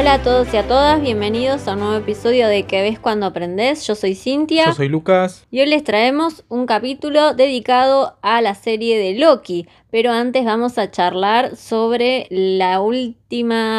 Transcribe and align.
Hola 0.00 0.14
a 0.14 0.22
todos 0.22 0.54
y 0.54 0.56
a 0.56 0.66
todas, 0.66 1.02
bienvenidos 1.02 1.68
a 1.68 1.74
un 1.74 1.80
nuevo 1.80 1.94
episodio 1.96 2.48
de 2.48 2.62
Que 2.62 2.80
ves 2.80 2.98
cuando 2.98 3.26
aprendes. 3.26 3.86
Yo 3.86 3.94
soy 3.94 4.14
Cintia. 4.14 4.64
Yo 4.64 4.72
soy 4.72 4.88
Lucas. 4.88 5.46
Y 5.50 5.60
hoy 5.60 5.66
les 5.66 5.84
traemos 5.84 6.42
un 6.48 6.64
capítulo 6.64 7.34
dedicado 7.34 8.16
a 8.22 8.40
la 8.40 8.54
serie 8.54 8.98
de 8.98 9.18
Loki. 9.18 9.68
Pero 9.90 10.10
antes 10.10 10.46
vamos 10.46 10.78
a 10.78 10.90
charlar 10.90 11.54
sobre 11.54 12.28
la 12.30 12.80
última 12.80 13.19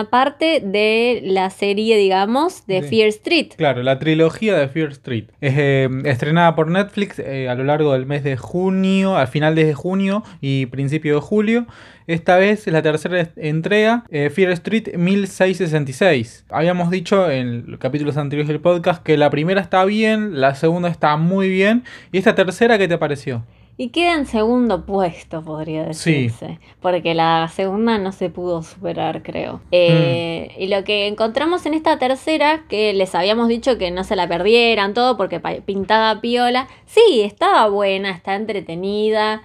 parte 0.10 0.62
de 0.64 1.22
la 1.23 1.50
serie, 1.50 1.98
digamos, 1.98 2.66
de 2.68 2.82
Sí. 2.82 2.90
Fear 2.90 3.08
Street. 3.10 3.48
Claro, 3.58 3.84
la 3.84 4.00
trilogía 4.00 4.58
de 4.58 4.68
Fear 4.68 4.91
Street. 4.91 5.26
Es 5.41 5.54
eh, 5.58 5.90
estrenada 6.05 6.55
por 6.55 6.70
Netflix 6.70 7.20
eh, 7.20 7.50
a 7.50 7.55
lo 7.55 7.64
largo 7.64 7.94
del 7.94 8.05
mes 8.05 8.24
de 8.24 8.38
junio, 8.38 9.18
al 9.18 9.27
final 9.27 9.54
de 9.55 9.74
junio 9.74 10.24
y 10.40 10.68
principio 10.68 11.16
de 11.16 11.22
julio. 11.22 11.68
Esta 12.08 12.38
vez 12.38 12.66
es 12.68 12.74
la 12.74 12.82
tercera 12.82 13.30
entrega, 13.36 14.04
eh, 14.10 14.30
Fear 14.30 14.52
Street 14.52 14.96
1666. 14.98 16.46
Habíamos 16.49 16.90
dicho 16.90 17.30
en 17.30 17.66
los 17.68 17.80
capítulos 17.80 18.18
anteriores 18.18 18.48
del 18.48 18.60
podcast 18.60 19.04
que 19.04 19.18
la 19.18 19.30
primera 19.30 19.62
está 19.62 19.86
bien, 19.86 20.40
la 20.41 20.55
segunda 20.55 20.90
está 20.90 21.18
muy 21.18 21.49
bien. 21.49 21.84
¿Y 22.12 22.18
esta 22.18 22.36
tercera 22.36 22.77
qué 22.77 22.88
te 22.88 22.98
pareció? 22.98 23.44
Y 23.78 23.90
queda 23.90 24.14
en 24.14 24.26
segundo 24.28 24.86
puesto, 24.86 25.42
podría 25.42 25.84
decirse. 25.86 26.60
Porque 26.82 27.16
la 27.16 27.48
segunda 27.52 27.98
no 27.98 28.12
se 28.12 28.30
pudo 28.30 28.62
superar, 28.62 29.24
creo. 29.24 29.62
Eh, 29.72 30.52
Mm. 30.58 30.62
Y 30.62 30.68
lo 30.68 30.84
que 30.84 31.08
encontramos 31.08 31.66
en 31.66 31.74
esta 31.74 31.98
tercera, 31.98 32.63
que 32.70 32.94
les 32.94 33.16
habíamos 33.16 33.48
dicho 33.48 33.78
que 33.80 33.90
no 33.90 34.04
se 34.04 34.16
la 34.16 34.28
perdieran, 34.28 34.94
todo 34.94 35.18
porque 35.18 35.40
pintaba 35.66 36.22
piola. 36.22 36.68
Sí, 36.86 37.22
estaba 37.22 37.68
buena, 37.70 38.12
está 38.12 38.36
entretenida. 38.36 39.41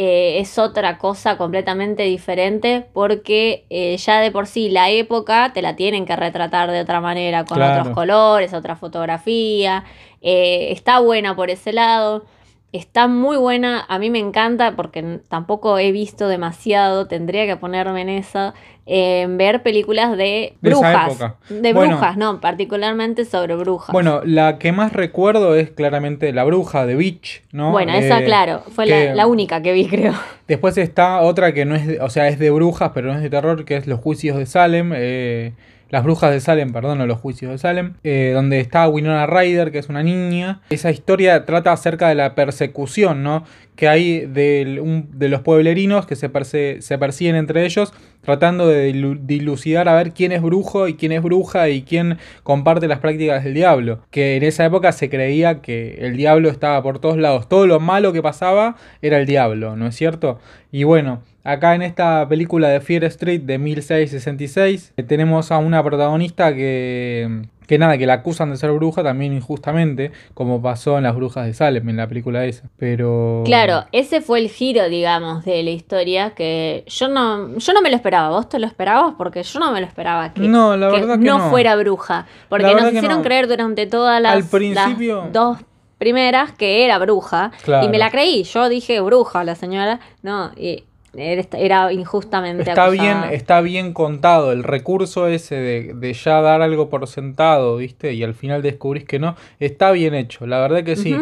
eh, 0.00 0.38
es 0.38 0.58
otra 0.60 0.96
cosa 0.98 1.36
completamente 1.36 2.04
diferente 2.04 2.86
porque 2.92 3.64
eh, 3.68 3.96
ya 3.96 4.20
de 4.20 4.30
por 4.30 4.46
sí 4.46 4.68
la 4.70 4.90
época 4.90 5.50
te 5.52 5.60
la 5.60 5.74
tienen 5.74 6.06
que 6.06 6.14
retratar 6.14 6.70
de 6.70 6.80
otra 6.82 7.00
manera, 7.00 7.44
con 7.44 7.56
Claro. 7.56 7.80
otros 7.80 7.94
colores, 7.96 8.54
otra 8.54 8.76
fotografía. 8.76 9.84
eh, 10.20 10.68
está 10.72 11.00
buena 11.00 11.34
por 11.34 11.50
ese 11.50 11.72
lado. 11.72 12.24
Está 12.70 13.06
muy 13.08 13.38
buena, 13.38 13.86
a 13.88 13.98
mí 13.98 14.10
me 14.10 14.18
encanta 14.18 14.76
porque 14.76 15.20
tampoco 15.28 15.78
he 15.78 15.90
visto 15.90 16.28
demasiado, 16.28 17.06
tendría 17.06 17.46
que 17.46 17.56
ponerme 17.56 18.02
en 18.02 18.10
esa, 18.10 18.52
en 18.84 19.38
ver 19.38 19.62
películas 19.62 20.18
de 20.18 20.54
brujas. 20.60 21.18
De 21.48 21.72
Bueno. 21.72 21.92
brujas, 21.96 22.18
no, 22.18 22.42
particularmente 22.42 23.24
sobre 23.24 23.56
brujas. 23.56 23.90
Bueno, 23.92 24.20
la 24.22 24.58
que 24.58 24.72
más 24.72 24.92
recuerdo 24.92 25.54
es 25.54 25.70
claramente 25.70 26.30
La 26.34 26.44
Bruja 26.44 26.84
de 26.84 26.94
Beach, 26.94 27.42
¿no? 27.52 27.70
Bueno, 27.70 27.94
esa, 27.94 28.20
Eh, 28.20 28.24
claro, 28.24 28.60
fue 28.70 28.84
la, 28.84 29.14
la 29.14 29.26
única 29.26 29.62
que 29.62 29.72
vi, 29.72 29.86
creo. 29.88 30.12
Después 30.46 30.76
está 30.76 31.22
otra 31.22 31.54
que 31.54 31.64
no 31.64 31.74
es, 31.74 31.98
o 32.02 32.10
sea, 32.10 32.28
es 32.28 32.38
de 32.38 32.50
brujas, 32.50 32.90
pero 32.94 33.08
no 33.08 33.14
es 33.14 33.22
de 33.22 33.30
terror, 33.30 33.64
que 33.64 33.76
es 33.78 33.86
Los 33.86 34.00
Juicios 34.00 34.36
de 34.36 34.44
Salem. 34.44 34.92
eh, 34.94 35.52
las 35.90 36.04
Brujas 36.04 36.30
de 36.30 36.40
Salem, 36.40 36.72
perdón, 36.72 37.00
o 37.00 37.06
Los 37.06 37.18
Juicios 37.18 37.50
de 37.50 37.58
Salem. 37.58 37.94
eh, 38.04 38.32
donde 38.34 38.60
está 38.60 38.86
Winona 38.88 39.26
Ryder, 39.26 39.72
que 39.72 39.78
es 39.78 39.88
una 39.88 40.02
niña. 40.02 40.60
Esa 40.70 40.90
historia 40.90 41.44
trata 41.46 41.72
acerca 41.72 42.08
de 42.08 42.14
la 42.14 42.34
persecución, 42.34 43.22
¿no? 43.22 43.44
Que 43.76 43.88
hay 43.88 44.26
de 44.26 45.28
los 45.28 45.40
pueblerinos 45.42 46.04
que 46.06 46.16
se, 46.16 46.30
perse- 46.32 46.80
se 46.80 46.98
persiguen 46.98 47.36
entre 47.36 47.64
ellos, 47.64 47.92
tratando 48.22 48.66
de 48.66 48.92
dilu- 48.92 49.18
dilucidar 49.22 49.88
a 49.88 49.94
ver 49.94 50.12
quién 50.12 50.32
es 50.32 50.42
brujo 50.42 50.88
y 50.88 50.94
quién 50.94 51.12
es 51.12 51.22
bruja 51.22 51.68
y 51.68 51.82
quién 51.82 52.18
comparte 52.42 52.88
las 52.88 52.98
prácticas 52.98 53.44
del 53.44 53.54
diablo. 53.54 54.00
Que 54.10 54.36
en 54.36 54.42
esa 54.42 54.64
época 54.66 54.90
se 54.92 55.08
creía 55.08 55.60
que 55.62 55.98
el 56.00 56.16
diablo 56.16 56.48
estaba 56.50 56.82
por 56.82 56.98
todos 56.98 57.16
lados. 57.18 57.48
Todo 57.48 57.66
lo 57.66 57.78
malo 57.80 58.12
que 58.12 58.20
pasaba 58.20 58.74
era 59.00 59.18
el 59.18 59.26
diablo, 59.26 59.76
¿no 59.76 59.86
es 59.86 59.94
cierto? 59.94 60.40
Y 60.72 60.82
bueno, 60.84 61.22
acá 61.44 61.74
en 61.74 61.82
esta 61.82 62.26
película 62.28 62.68
de 62.68 62.80
Fear 62.80 63.04
Street 63.04 63.42
de 63.42 63.58
1666 63.58 64.92
eh, 64.96 65.02
tenemos 65.02 65.50
a 65.52 65.58
una 65.58 65.82
protagonista 65.82 66.54
que, 66.54 67.42
que 67.66 67.78
nada, 67.78 67.96
que 67.98 68.06
la 68.06 68.14
acusan 68.14 68.50
de 68.50 68.56
ser 68.56 68.70
bruja 68.72 69.02
también 69.02 69.32
injustamente, 69.34 70.10
como 70.34 70.60
pasó 70.62 70.96
en 70.98 71.04
Las 71.04 71.14
Brujas 71.14 71.46
de 71.46 71.54
Salem, 71.54 71.88
en 71.88 71.96
la 71.98 72.06
película 72.06 72.44
esa. 72.44 72.68
Pero... 72.78 73.42
Claro, 73.44 73.84
ese 73.92 74.20
fue 74.20 74.40
el 74.40 74.48
giro, 74.48 74.88
digamos, 74.88 75.44
de 75.44 75.62
la 75.62 75.70
historia 75.70 76.30
que 76.34 76.84
yo 76.86 77.08
no, 77.08 77.56
yo 77.58 77.72
no 77.72 77.82
me 77.82 77.90
lo 77.90 77.96
esperaba. 77.96 78.30
¿Vos 78.30 78.48
te 78.48 78.58
lo 78.58 78.66
esperabas? 78.66 79.14
Porque 79.18 79.42
yo 79.42 79.60
no 79.60 79.72
me 79.72 79.80
lo 79.80 79.86
esperaba 79.86 80.32
que, 80.32 80.40
No, 80.42 80.76
la 80.76 80.88
verdad 80.88 81.18
que 81.18 81.24
no. 81.26 81.50
fuera 81.50 81.76
bruja. 81.76 82.26
Porque 82.48 82.74
nos 82.74 82.92
hicieron 82.92 83.18
no. 83.18 83.22
creer 83.22 83.48
durante 83.48 83.86
todas 83.86 84.20
las, 84.20 84.32
Al 84.34 84.44
principio- 84.44 85.22
las 85.24 85.32
dos 85.32 85.58
primeras 85.98 86.52
que 86.52 86.84
era 86.84 86.98
bruja. 86.98 87.50
Claro. 87.64 87.84
Y 87.86 87.90
me 87.90 87.98
la 87.98 88.10
creí. 88.10 88.44
Yo 88.44 88.68
dije 88.68 89.00
bruja, 89.00 89.44
la 89.44 89.56
señora. 89.56 90.00
No, 90.22 90.52
y 90.56 90.84
era, 91.14 91.92
injustamente 91.92 92.68
Está 92.68 92.88
bien, 92.90 93.24
está 93.32 93.60
bien 93.60 93.92
contado 93.92 94.52
el 94.52 94.62
recurso 94.62 95.26
ese 95.26 95.54
de, 95.54 95.94
de 95.94 96.12
ya 96.12 96.40
dar 96.40 96.62
algo 96.62 96.88
por 96.88 97.06
sentado, 97.06 97.76
¿viste? 97.76 98.12
Y 98.12 98.22
al 98.22 98.34
final 98.34 98.62
descubrís 98.62 99.04
que 99.04 99.18
no. 99.18 99.36
Está 99.58 99.90
bien 99.90 100.14
hecho, 100.14 100.46
la 100.46 100.60
verdad 100.60 100.84
que 100.84 100.96
sí. 100.96 101.16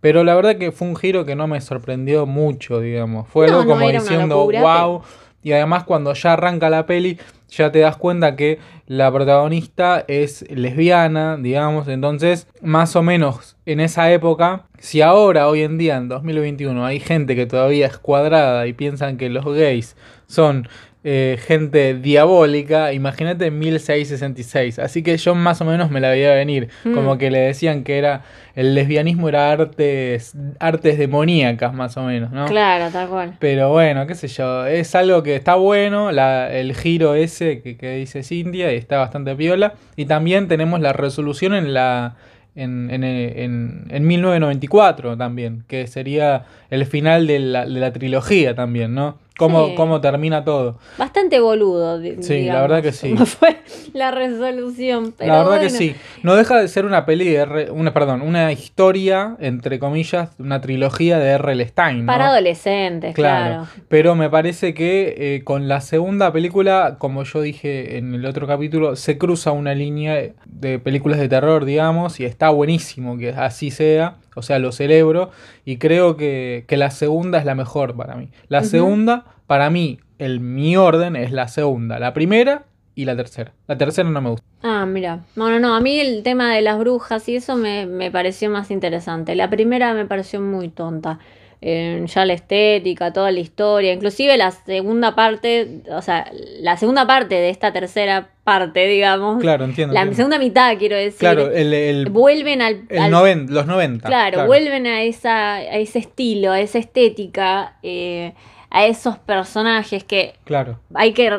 Pero 0.00 0.24
la 0.24 0.34
verdad 0.34 0.56
que 0.56 0.72
fue 0.72 0.88
un 0.88 0.96
giro 0.96 1.26
que 1.26 1.36
no 1.36 1.46
me 1.46 1.60
sorprendió 1.60 2.26
mucho, 2.26 2.80
digamos. 2.80 3.28
Fue 3.28 3.48
No, 3.48 3.60
algo 3.60 3.74
como 3.74 3.88
diciendo, 3.88 4.36
locura, 4.36 4.86
wow. 4.86 5.02
Y 5.42 5.52
además 5.52 5.84
cuando 5.84 6.12
ya 6.14 6.34
arranca 6.34 6.70
la 6.70 6.86
peli, 6.86 7.18
ya 7.50 7.70
te 7.70 7.80
das 7.80 7.96
cuenta 7.96 8.36
que 8.36 8.58
la 8.86 9.12
protagonista 9.12 10.04
es 10.08 10.44
lesbiana, 10.50 11.36
digamos. 11.36 11.88
Entonces, 11.88 12.48
más 12.62 12.96
o 12.96 13.02
menos 13.02 13.56
en 13.66 13.80
esa 13.80 14.10
época, 14.10 14.66
si 14.78 15.02
ahora, 15.02 15.48
hoy 15.48 15.62
en 15.62 15.78
día, 15.78 15.96
en 15.96 16.08
2021, 16.08 16.84
hay 16.84 17.00
gente 17.00 17.36
que 17.36 17.46
todavía 17.46 17.86
es 17.86 17.98
cuadrada 17.98 18.66
y 18.66 18.72
piensan 18.72 19.16
que 19.16 19.28
los 19.28 19.44
gays 19.44 19.96
son 20.26 20.68
eh, 21.02 21.38
gente 21.46 21.94
diabólica, 21.94 22.92
imagínate 22.92 23.46
en 23.46 23.58
1666. 23.58 24.78
Así 24.78 25.02
que 25.02 25.16
yo 25.16 25.34
más 25.34 25.60
o 25.60 25.64
menos 25.64 25.90
me 25.90 26.00
la 26.00 26.10
veía 26.10 26.34
venir. 26.34 26.68
Mm. 26.84 26.92
Como 26.94 27.16
que 27.18 27.30
le 27.30 27.38
decían 27.38 27.84
que 27.84 27.96
era 27.98 28.22
el 28.54 28.74
lesbianismo 28.74 29.28
era 29.28 29.50
artes, 29.50 30.34
artes 30.58 30.98
demoníacas, 30.98 31.72
más 31.72 31.96
o 31.96 32.02
menos, 32.02 32.30
¿no? 32.32 32.46
Claro, 32.46 32.90
tal 32.92 33.08
cual. 33.08 33.34
Pero 33.38 33.70
bueno, 33.70 34.06
qué 34.06 34.14
sé 34.14 34.28
yo, 34.28 34.66
es 34.66 34.94
algo 34.94 35.22
que 35.22 35.36
está 35.36 35.54
bueno, 35.54 36.12
la- 36.12 36.52
el 36.52 36.74
giro 36.74 37.14
ese 37.14 37.62
que, 37.62 37.76
que 37.76 37.96
dice 37.96 38.22
Cintia 38.22 38.72
y 38.72 38.76
está 38.76 38.98
bastante 38.98 39.34
piola. 39.34 39.74
Y 39.96 40.04
también 40.06 40.48
tenemos 40.48 40.80
la 40.80 40.92
resolución 40.92 41.54
en 41.54 41.72
la 41.72 42.16
en, 42.56 42.90
en, 42.90 43.04
en, 43.04 43.84
en 43.90 44.06
1994 44.06 45.16
también, 45.16 45.62
que 45.68 45.86
sería 45.86 46.44
el 46.70 46.84
final 46.84 47.26
de 47.28 47.38
la, 47.38 47.64
de 47.64 47.80
la 47.80 47.92
trilogía 47.92 48.54
también, 48.54 48.92
¿no? 48.94 49.18
Cómo, 49.38 49.68
Sí. 49.68 49.74
cómo 49.74 50.00
termina 50.02 50.44
todo. 50.44 50.78
Bastante 50.98 51.40
boludo. 51.40 51.98
di- 51.98 52.22
Sí, 52.22 52.34
la 52.34 52.38
digamos, 52.40 52.62
verdad 52.62 52.82
que 52.82 52.92
sí. 52.92 53.14
Fue 53.26 53.56
la 53.94 54.10
resolución. 54.10 55.14
Pero 55.16 55.32
la 55.32 55.42
verdad 55.44 55.60
que 55.60 55.70
sí. 55.70 55.94
No 56.22 56.34
deja 56.36 56.58
de 56.60 56.68
ser 56.68 56.84
una 56.84 57.06
peli 57.06 57.24
de 57.28 57.36
R- 57.36 57.70
una, 57.70 57.94
perdón, 57.94 58.20
una 58.22 58.52
historia, 58.52 59.36
entre 59.40 59.78
comillas, 59.78 60.30
una 60.38 60.60
trilogía 60.60 61.18
de 61.18 61.30
R.L. 61.30 61.66
Stein. 61.68 62.00
¿no? 62.04 62.06
Para 62.12 62.28
adolescentes, 62.28 63.14
Claro, 63.14 63.46
claro. 63.64 63.68
pero 63.88 64.14
me 64.14 64.28
parece 64.28 64.74
que 64.74 65.14
eh, 65.36 65.44
con 65.44 65.68
la 65.68 65.80
segunda 65.80 66.32
película, 66.32 66.96
como 66.98 67.22
yo 67.24 67.40
dije 67.40 67.96
en 67.96 68.14
el 68.14 68.26
otro 68.26 68.46
capítulo, 68.46 68.94
se 68.96 69.16
cruza 69.16 69.52
una 69.52 69.74
línea 69.74 70.20
de 70.44 70.78
películas 70.78 71.18
de 71.18 71.28
terror, 71.28 71.64
digamos, 71.64 72.20
y 72.20 72.24
está 72.26 72.50
buenísimo 72.50 73.16
que 73.16 73.30
así 73.30 73.70
sea, 73.70 74.16
o 74.34 74.42
sea, 74.42 74.58
lo 74.58 74.72
celebro, 74.72 75.30
y 75.64 75.78
creo 75.78 76.16
que, 76.16 76.64
que 76.68 76.76
la 76.76 76.90
segunda 76.90 77.38
es 77.38 77.44
la 77.44 77.54
mejor 77.54 77.96
para 77.96 78.16
mí. 78.16 78.30
La 78.48 78.64
segunda, 78.64 79.24
para 79.46 79.70
mí, 79.70 79.98
el, 80.18 80.40
mi 80.40 80.76
orden 80.76 81.16
es 81.16 81.32
la 81.32 81.48
segunda, 81.48 81.98
la 81.98 82.12
primera 82.12 82.64
y 82.94 83.04
la 83.04 83.16
tercera. 83.16 83.52
La 83.66 83.78
tercera 83.78 84.08
no 84.08 84.20
me 84.20 84.30
gusta. 84.30 84.46
Ah, 84.62 84.84
mira. 84.86 85.20
Bueno, 85.36 85.58
no, 85.58 85.74
a 85.74 85.80
mí 85.80 85.98
el 85.98 86.22
tema 86.22 86.54
de 86.54 86.60
las 86.60 86.78
brujas 86.78 87.28
y 87.28 87.36
eso 87.36 87.56
me, 87.56 87.86
me 87.86 88.10
pareció 88.10 88.50
más 88.50 88.70
interesante. 88.70 89.34
La 89.34 89.48
primera 89.48 89.94
me 89.94 90.04
pareció 90.04 90.40
muy 90.40 90.68
tonta. 90.68 91.18
Eh, 91.62 92.02
ya 92.06 92.24
la 92.24 92.32
estética, 92.32 93.12
toda 93.12 93.30
la 93.30 93.40
historia, 93.40 93.92
inclusive 93.92 94.34
la 94.38 94.50
segunda 94.50 95.14
parte, 95.14 95.82
o 95.90 96.00
sea, 96.00 96.30
la 96.60 96.78
segunda 96.78 97.06
parte 97.06 97.34
de 97.34 97.50
esta 97.50 97.70
tercera 97.70 98.30
parte, 98.44 98.86
digamos, 98.86 99.42
Claro, 99.42 99.66
entiendo. 99.66 99.92
la 99.92 100.00
entiendo. 100.00 100.16
segunda 100.16 100.38
mitad, 100.38 100.78
quiero 100.78 100.96
decir, 100.96 101.18
Claro, 101.18 101.50
el, 101.52 101.74
el, 101.74 102.08
vuelven 102.08 102.62
al, 102.62 102.84
el 102.88 102.98
al- 102.98 103.10
noven- 103.10 103.48
los 103.50 103.66
90. 103.66 104.08
Claro, 104.08 104.46
vuelven 104.46 104.86
a, 104.86 105.02
esa, 105.02 105.56
a 105.56 105.76
ese 105.76 105.98
estilo, 105.98 106.50
a 106.52 106.60
esa 106.60 106.78
estética, 106.78 107.76
eh, 107.82 108.32
a 108.70 108.86
esos 108.86 109.18
personajes 109.18 110.02
que 110.02 110.32
Claro. 110.44 110.80
hay 110.94 111.12
que 111.12 111.30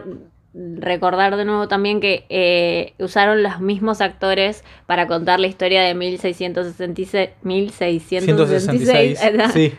recordar 0.53 1.37
de 1.37 1.45
nuevo 1.45 1.67
también 1.67 1.99
que 2.01 2.25
eh, 2.29 2.93
usaron 2.99 3.41
los 3.41 3.59
mismos 3.61 4.01
actores 4.01 4.63
para 4.85 5.07
contar 5.07 5.39
la 5.39 5.47
historia 5.47 5.81
de 5.81 5.95
1666, 5.95 7.29
1666 7.41 8.23
166. 9.19 9.51
Sí. 9.53 9.73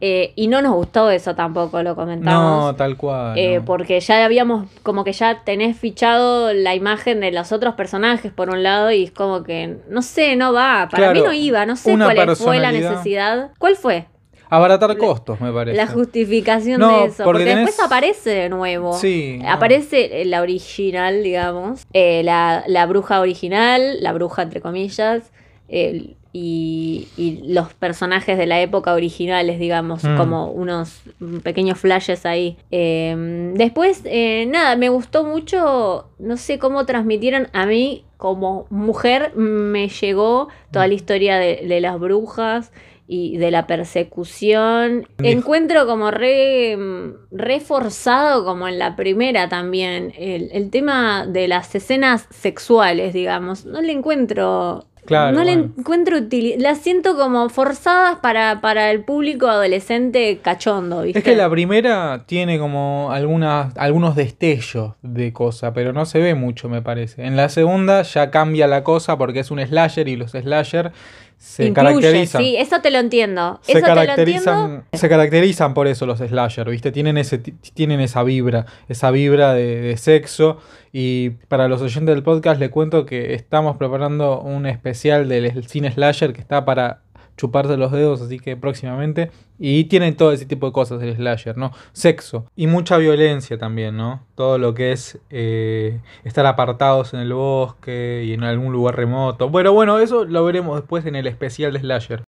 Eh, 0.00 0.32
y 0.34 0.46
no 0.48 0.62
nos 0.62 0.74
gustó 0.74 1.10
eso 1.10 1.34
tampoco, 1.34 1.82
lo 1.82 1.94
comentamos. 1.94 2.64
No, 2.64 2.74
tal 2.74 2.96
cual. 2.96 3.38
Eh, 3.38 3.56
no. 3.58 3.64
Porque 3.64 4.00
ya 4.00 4.24
habíamos, 4.24 4.66
como 4.82 5.04
que 5.04 5.12
ya 5.12 5.42
tenés 5.44 5.76
fichado 5.78 6.52
la 6.54 6.74
imagen 6.74 7.20
de 7.20 7.32
los 7.32 7.52
otros 7.52 7.74
personajes 7.74 8.32
por 8.32 8.48
un 8.50 8.62
lado 8.62 8.90
y 8.90 9.04
es 9.04 9.10
como 9.12 9.42
que, 9.42 9.76
no 9.88 10.00
sé, 10.02 10.36
no 10.36 10.52
va, 10.52 10.88
para 10.90 11.12
Claro, 11.12 11.12
mí 11.14 11.20
no 11.26 11.32
iba, 11.34 11.66
no 11.66 11.76
sé 11.76 11.94
cuál 11.96 12.36
fue 12.36 12.58
la 12.58 12.72
necesidad. 12.72 13.50
¿Cuál 13.58 13.76
fue? 13.76 14.06
Abaratar 14.52 14.96
costos, 14.96 15.40
me 15.40 15.52
parece. 15.52 15.76
la 15.76 15.86
justificación 15.86 16.80
No, 16.80 17.02
de 17.02 17.04
eso. 17.04 17.22
porque 17.22 17.44
Porque, 17.44 17.54
después 17.54 17.78
tenés- 17.78 17.84
aparece 17.86 18.30
de 18.30 18.48
nuevo. 18.48 18.94
Sí, 18.94 19.38
no. 19.40 19.48
Aparece 19.48 20.24
la 20.24 20.40
original, 20.42 21.22
digamos. 21.22 21.82
eh, 21.92 22.22
la, 22.24 22.64
la 22.66 22.86
bruja 22.86 23.20
original, 23.20 23.98
la 24.02 24.12
bruja 24.12 24.42
entre 24.42 24.60
comillas. 24.60 25.30
el- 25.68 26.16
y, 26.32 27.08
y 27.16 27.42
los 27.52 27.74
personajes 27.74 28.38
de 28.38 28.46
la 28.46 28.60
época 28.60 28.92
originales, 28.94 29.58
digamos, 29.58 30.04
Mm. 30.04 30.16
como 30.16 30.50
unos 30.50 31.02
pequeños 31.42 31.78
flashes 31.78 32.24
ahí. 32.26 32.56
Eh, 32.70 33.52
después, 33.54 34.02
eh, 34.04 34.46
nada, 34.48 34.76
me 34.76 34.88
gustó 34.88 35.24
mucho, 35.24 36.08
no 36.18 36.36
sé 36.36 36.58
cómo 36.58 36.86
transmitieron 36.86 37.48
a 37.52 37.66
mí 37.66 38.04
como 38.16 38.66
mujer, 38.70 39.32
me 39.34 39.88
llegó 39.88 40.48
toda 40.72 40.86
la 40.86 40.94
historia 40.94 41.38
de, 41.38 41.64
de 41.66 41.80
las 41.80 41.98
brujas 41.98 42.70
y 43.08 43.38
de 43.38 43.50
la 43.50 43.66
persecución. 43.66 45.08
Encuentro 45.22 45.84
como 45.86 46.10
re, 46.12 46.76
mm, 46.76 47.14
reforzado 47.32 48.44
como 48.44 48.68
en 48.68 48.78
la 48.78 48.94
primera 48.94 49.48
también 49.48 50.12
el, 50.16 50.48
el 50.52 50.70
tema 50.70 51.26
de 51.26 51.48
las 51.48 51.74
escenas 51.74 52.26
sexuales, 52.30 53.12
digamos. 53.12 53.64
No 53.66 53.80
le 53.80 53.92
encuentro... 53.92 54.84
Claro, 55.04 55.36
no 55.36 55.44
le 55.44 55.56
bueno. 55.56 55.72
encuentro 55.78 56.18
utilidad. 56.18 56.58
Las 56.60 56.78
siento 56.78 57.16
como 57.16 57.48
forzadas 57.48 58.18
para, 58.20 58.60
para 58.60 58.90
el 58.90 59.02
público 59.04 59.48
adolescente 59.48 60.38
cachondo, 60.42 61.02
¿viste? 61.02 61.18
Es 61.18 61.24
que 61.24 61.36
la 61.36 61.50
primera 61.50 62.24
tiene 62.26 62.58
como 62.58 63.10
algunas, 63.12 63.76
algunos 63.76 64.14
destellos 64.14 64.92
de 65.02 65.32
cosa, 65.32 65.72
pero 65.72 65.92
no 65.92 66.06
se 66.06 66.18
ve 66.18 66.34
mucho, 66.34 66.68
me 66.68 66.82
parece. 66.82 67.24
En 67.24 67.36
la 67.36 67.48
segunda 67.48 68.02
ya 68.02 68.30
cambia 68.30 68.66
la 68.66 68.84
cosa 68.84 69.16
porque 69.18 69.40
es 69.40 69.50
un 69.50 69.64
slasher 69.64 70.08
y 70.08 70.16
los 70.16 70.32
slasher 70.32 70.92
se 71.42 71.68
Incluye, 71.68 71.74
caracterizan. 72.02 72.42
Sí, 72.42 72.56
eso 72.58 72.80
te 72.82 72.90
lo 72.90 72.98
entiendo. 72.98 73.58
Se 73.62 73.72
eso 73.72 73.80
te 73.80 73.94
lo 73.94 74.00
entiendo. 74.02 74.14
caracterizan, 74.14 74.84
se 74.92 75.08
caracterizan 75.08 75.72
por 75.74 75.86
eso 75.86 76.04
los 76.04 76.18
slasher, 76.18 76.68
¿viste? 76.68 76.92
Tienen, 76.92 77.16
ese, 77.16 77.38
ti- 77.38 77.54
tienen 77.72 77.98
esa 78.00 78.22
vibra, 78.22 78.66
esa 78.90 79.10
vibra 79.10 79.54
de, 79.54 79.80
de 79.80 79.96
sexo. 79.96 80.58
Y 80.92 81.30
para 81.48 81.66
los 81.66 81.80
oyentes 81.80 82.14
del 82.14 82.22
podcast 82.22 82.60
les 82.60 82.68
cuento 82.68 83.06
que 83.06 83.32
estamos 83.32 83.78
preparando 83.78 84.40
un 84.42 84.66
especial 84.66 85.28
del 85.30 85.66
cine 85.66 85.90
slasher 85.90 86.34
que 86.34 86.40
está 86.42 86.64
para 86.66 87.00
chuparse 87.40 87.78
los 87.78 87.90
dedos, 87.90 88.20
así 88.20 88.38
que 88.38 88.56
próximamente. 88.56 89.30
Y 89.58 89.84
tienen 89.84 90.14
todo 90.16 90.32
ese 90.32 90.44
tipo 90.44 90.66
de 90.66 90.72
cosas 90.72 91.02
el 91.02 91.16
slasher, 91.16 91.56
¿no? 91.56 91.72
Sexo 91.92 92.46
y 92.54 92.66
mucha 92.66 92.98
violencia 92.98 93.58
también, 93.58 93.96
¿no? 93.96 94.26
Todo 94.34 94.58
lo 94.58 94.74
que 94.74 94.92
es 94.92 95.18
eh, 95.30 96.00
estar 96.24 96.44
apartados 96.44 97.14
en 97.14 97.20
el 97.20 97.32
bosque 97.32 98.24
y 98.26 98.34
en 98.34 98.44
algún 98.44 98.72
lugar 98.72 98.96
remoto. 98.96 99.48
Bueno, 99.48 99.72
bueno, 99.72 99.98
eso 99.98 100.24
lo 100.24 100.44
veremos 100.44 100.76
después 100.76 101.06
en 101.06 101.16
el 101.16 101.26
especial 101.26 101.72
de 101.72 101.80
slasher. 101.80 102.24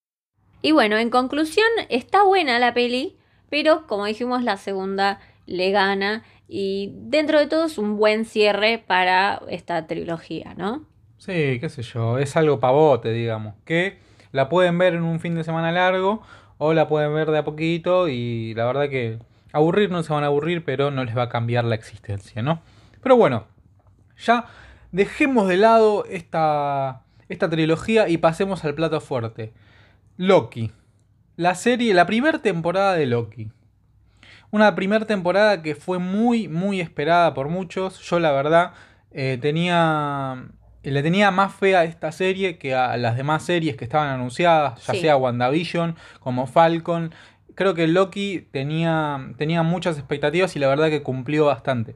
Y 0.61 0.73
bueno, 0.73 0.97
en 0.97 1.09
conclusión, 1.09 1.67
está 1.89 2.23
buena 2.23 2.59
la 2.59 2.73
peli, 2.73 3.15
pero 3.49 3.87
como 3.87 4.05
dijimos, 4.05 4.43
la 4.43 4.57
segunda 4.57 5.19
le 5.47 5.71
gana. 5.71 6.23
Y 6.47 6.93
dentro 6.95 7.39
de 7.39 7.47
todo 7.47 7.65
es 7.65 7.77
un 7.77 7.97
buen 7.97 8.25
cierre 8.25 8.83
para 8.85 9.41
esta 9.49 9.87
trilogía, 9.87 10.53
¿no? 10.55 10.85
Sí, 11.17 11.59
qué 11.59 11.67
sé 11.69 11.81
yo, 11.81 12.17
es 12.17 12.35
algo 12.37 12.59
pavote, 12.59 13.11
digamos, 13.11 13.55
que 13.65 13.97
la 14.31 14.49
pueden 14.49 14.77
ver 14.77 14.93
en 14.93 15.03
un 15.03 15.19
fin 15.19 15.35
de 15.35 15.43
semana 15.43 15.71
largo 15.71 16.21
o 16.57 16.73
la 16.73 16.87
pueden 16.87 17.13
ver 17.13 17.31
de 17.31 17.39
a 17.39 17.43
poquito 17.43 18.07
y 18.07 18.53
la 18.53 18.65
verdad 18.65 18.89
que 18.89 19.19
aburrir 19.53 19.89
no 19.91 20.03
se 20.03 20.13
van 20.13 20.23
a 20.23 20.27
aburrir, 20.27 20.63
pero 20.63 20.91
no 20.91 21.03
les 21.03 21.17
va 21.17 21.23
a 21.23 21.29
cambiar 21.29 21.65
la 21.65 21.75
existencia, 21.75 22.41
¿no? 22.41 22.61
Pero 23.01 23.15
bueno, 23.15 23.45
ya 24.17 24.45
dejemos 24.91 25.47
de 25.47 25.57
lado 25.57 26.05
esta, 26.05 27.03
esta 27.29 27.49
trilogía 27.49 28.09
y 28.09 28.17
pasemos 28.17 28.65
al 28.65 28.75
plato 28.75 28.99
fuerte. 29.01 29.53
Loki. 30.17 30.71
La 31.35 31.55
serie, 31.55 31.93
la 31.93 32.05
primera 32.05 32.39
temporada 32.39 32.95
de 32.95 33.05
Loki. 33.05 33.51
Una 34.51 34.75
primera 34.75 35.05
temporada 35.05 35.61
que 35.61 35.75
fue 35.75 35.99
muy, 35.99 36.47
muy 36.47 36.81
esperada 36.81 37.33
por 37.33 37.47
muchos. 37.47 37.99
Yo 37.99 38.19
la 38.19 38.31
verdad 38.31 38.73
eh, 39.11 39.37
tenía... 39.41 40.49
Le 40.83 41.03
tenía 41.03 41.29
más 41.31 41.53
fe 41.53 41.75
a 41.75 41.83
esta 41.83 42.11
serie 42.11 42.57
que 42.57 42.73
a 42.73 42.95
las 42.97 43.17
demás 43.17 43.43
series 43.43 43.75
que 43.75 43.83
estaban 43.83 44.09
anunciadas, 44.09 44.85
ya 44.85 44.93
Sí. 44.93 45.01
sea 45.01 45.17
WandaVision, 45.17 45.95
como 46.19 46.47
Falcon. 46.47 47.13
Creo 47.55 47.73
que 47.73 47.87
Loki 47.87 48.47
tenía, 48.51 49.33
tenía 49.37 49.63
muchas 49.63 49.97
expectativas 49.97 50.55
y 50.55 50.59
la 50.59 50.67
verdad 50.69 50.89
que 50.89 51.03
cumplió 51.03 51.45
bastante. 51.45 51.95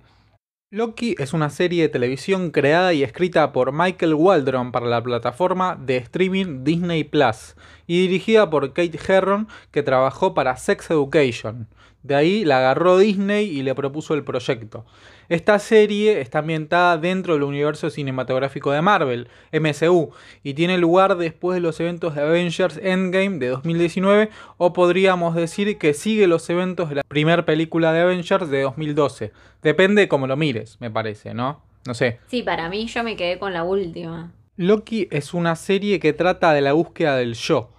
Loki 0.72 1.16
es 1.20 1.34
una 1.34 1.50
serie 1.52 1.84
de 1.84 1.90
televisión 1.90 2.50
creada 2.50 2.94
y 2.94 3.04
escrita 3.04 3.54
por 3.54 3.72
Michael 3.72 4.16
Waldron 4.16 4.72
para 4.72 4.88
la 4.88 5.04
plataforma 5.04 5.78
de 5.80 5.98
streaming 5.98 6.64
Disney 6.64 7.04
Plus 7.04 7.56
y 7.86 8.02
dirigida 8.02 8.50
por 8.50 8.74
Kate 8.74 9.00
Herron 9.08 9.48
que 9.72 9.84
trabajó 9.84 10.34
para 10.34 10.58
Sex 10.58 10.90
Education. 10.90 11.68
De 12.02 12.16
ahí 12.16 12.44
la 12.44 12.58
agarró 12.58 12.98
Disney 12.98 13.46
y 13.46 13.62
le 13.62 13.76
propuso 13.76 14.16
el 14.16 14.24
proyecto. 14.24 14.86
Esta 15.30 15.58
serie 15.60 16.20
está 16.22 16.40
ambientada 16.40 16.98
dentro 16.98 17.34
del 17.34 17.44
universo 17.44 17.90
cinematográfico 17.90 18.72
de 18.72 18.82
Marvel, 18.82 19.28
MCU, 19.52 20.12
y 20.44 20.54
tiene 20.54 20.78
lugar 20.78 21.18
después 21.18 21.56
de 21.56 21.62
los 21.62 21.80
eventos 21.80 22.16
de 22.16 22.22
Avengers 22.22 22.78
Endgame 22.78 23.38
de 23.40 23.48
2019, 23.48 24.30
o 24.58 24.74
podríamos 24.74 25.36
decir 25.36 25.78
que 25.78 25.94
sigue 25.94 26.28
los 26.28 26.50
eventos 26.50 26.90
de 26.90 26.96
la 26.96 27.04
primera 27.04 27.46
película 27.46 27.94
de 27.94 28.02
Avengers 28.02 28.50
de 28.50 28.62
2012. 28.62 29.32
Depende 29.62 30.08
cómo 30.08 30.28
lo 30.28 30.36
mires, 30.36 30.78
me 30.82 30.92
parece, 30.92 31.34
¿no? 31.34 31.62
No 31.86 31.94
sé. 31.94 32.20
Sí, 32.28 32.44
para 32.44 32.70
mí 32.70 32.88
yo 32.88 33.04
me 33.04 33.16
quedé 33.16 33.40
con 33.40 33.54
la 33.54 33.64
última. 33.64 34.32
Loki 34.56 35.08
es 35.10 35.34
una 35.34 35.56
serie 35.56 36.00
que 36.00 36.14
trata 36.14 36.54
de 36.54 36.62
la 36.62 36.74
búsqueda 36.74 37.16
del 37.16 37.34
yo. 37.34 37.72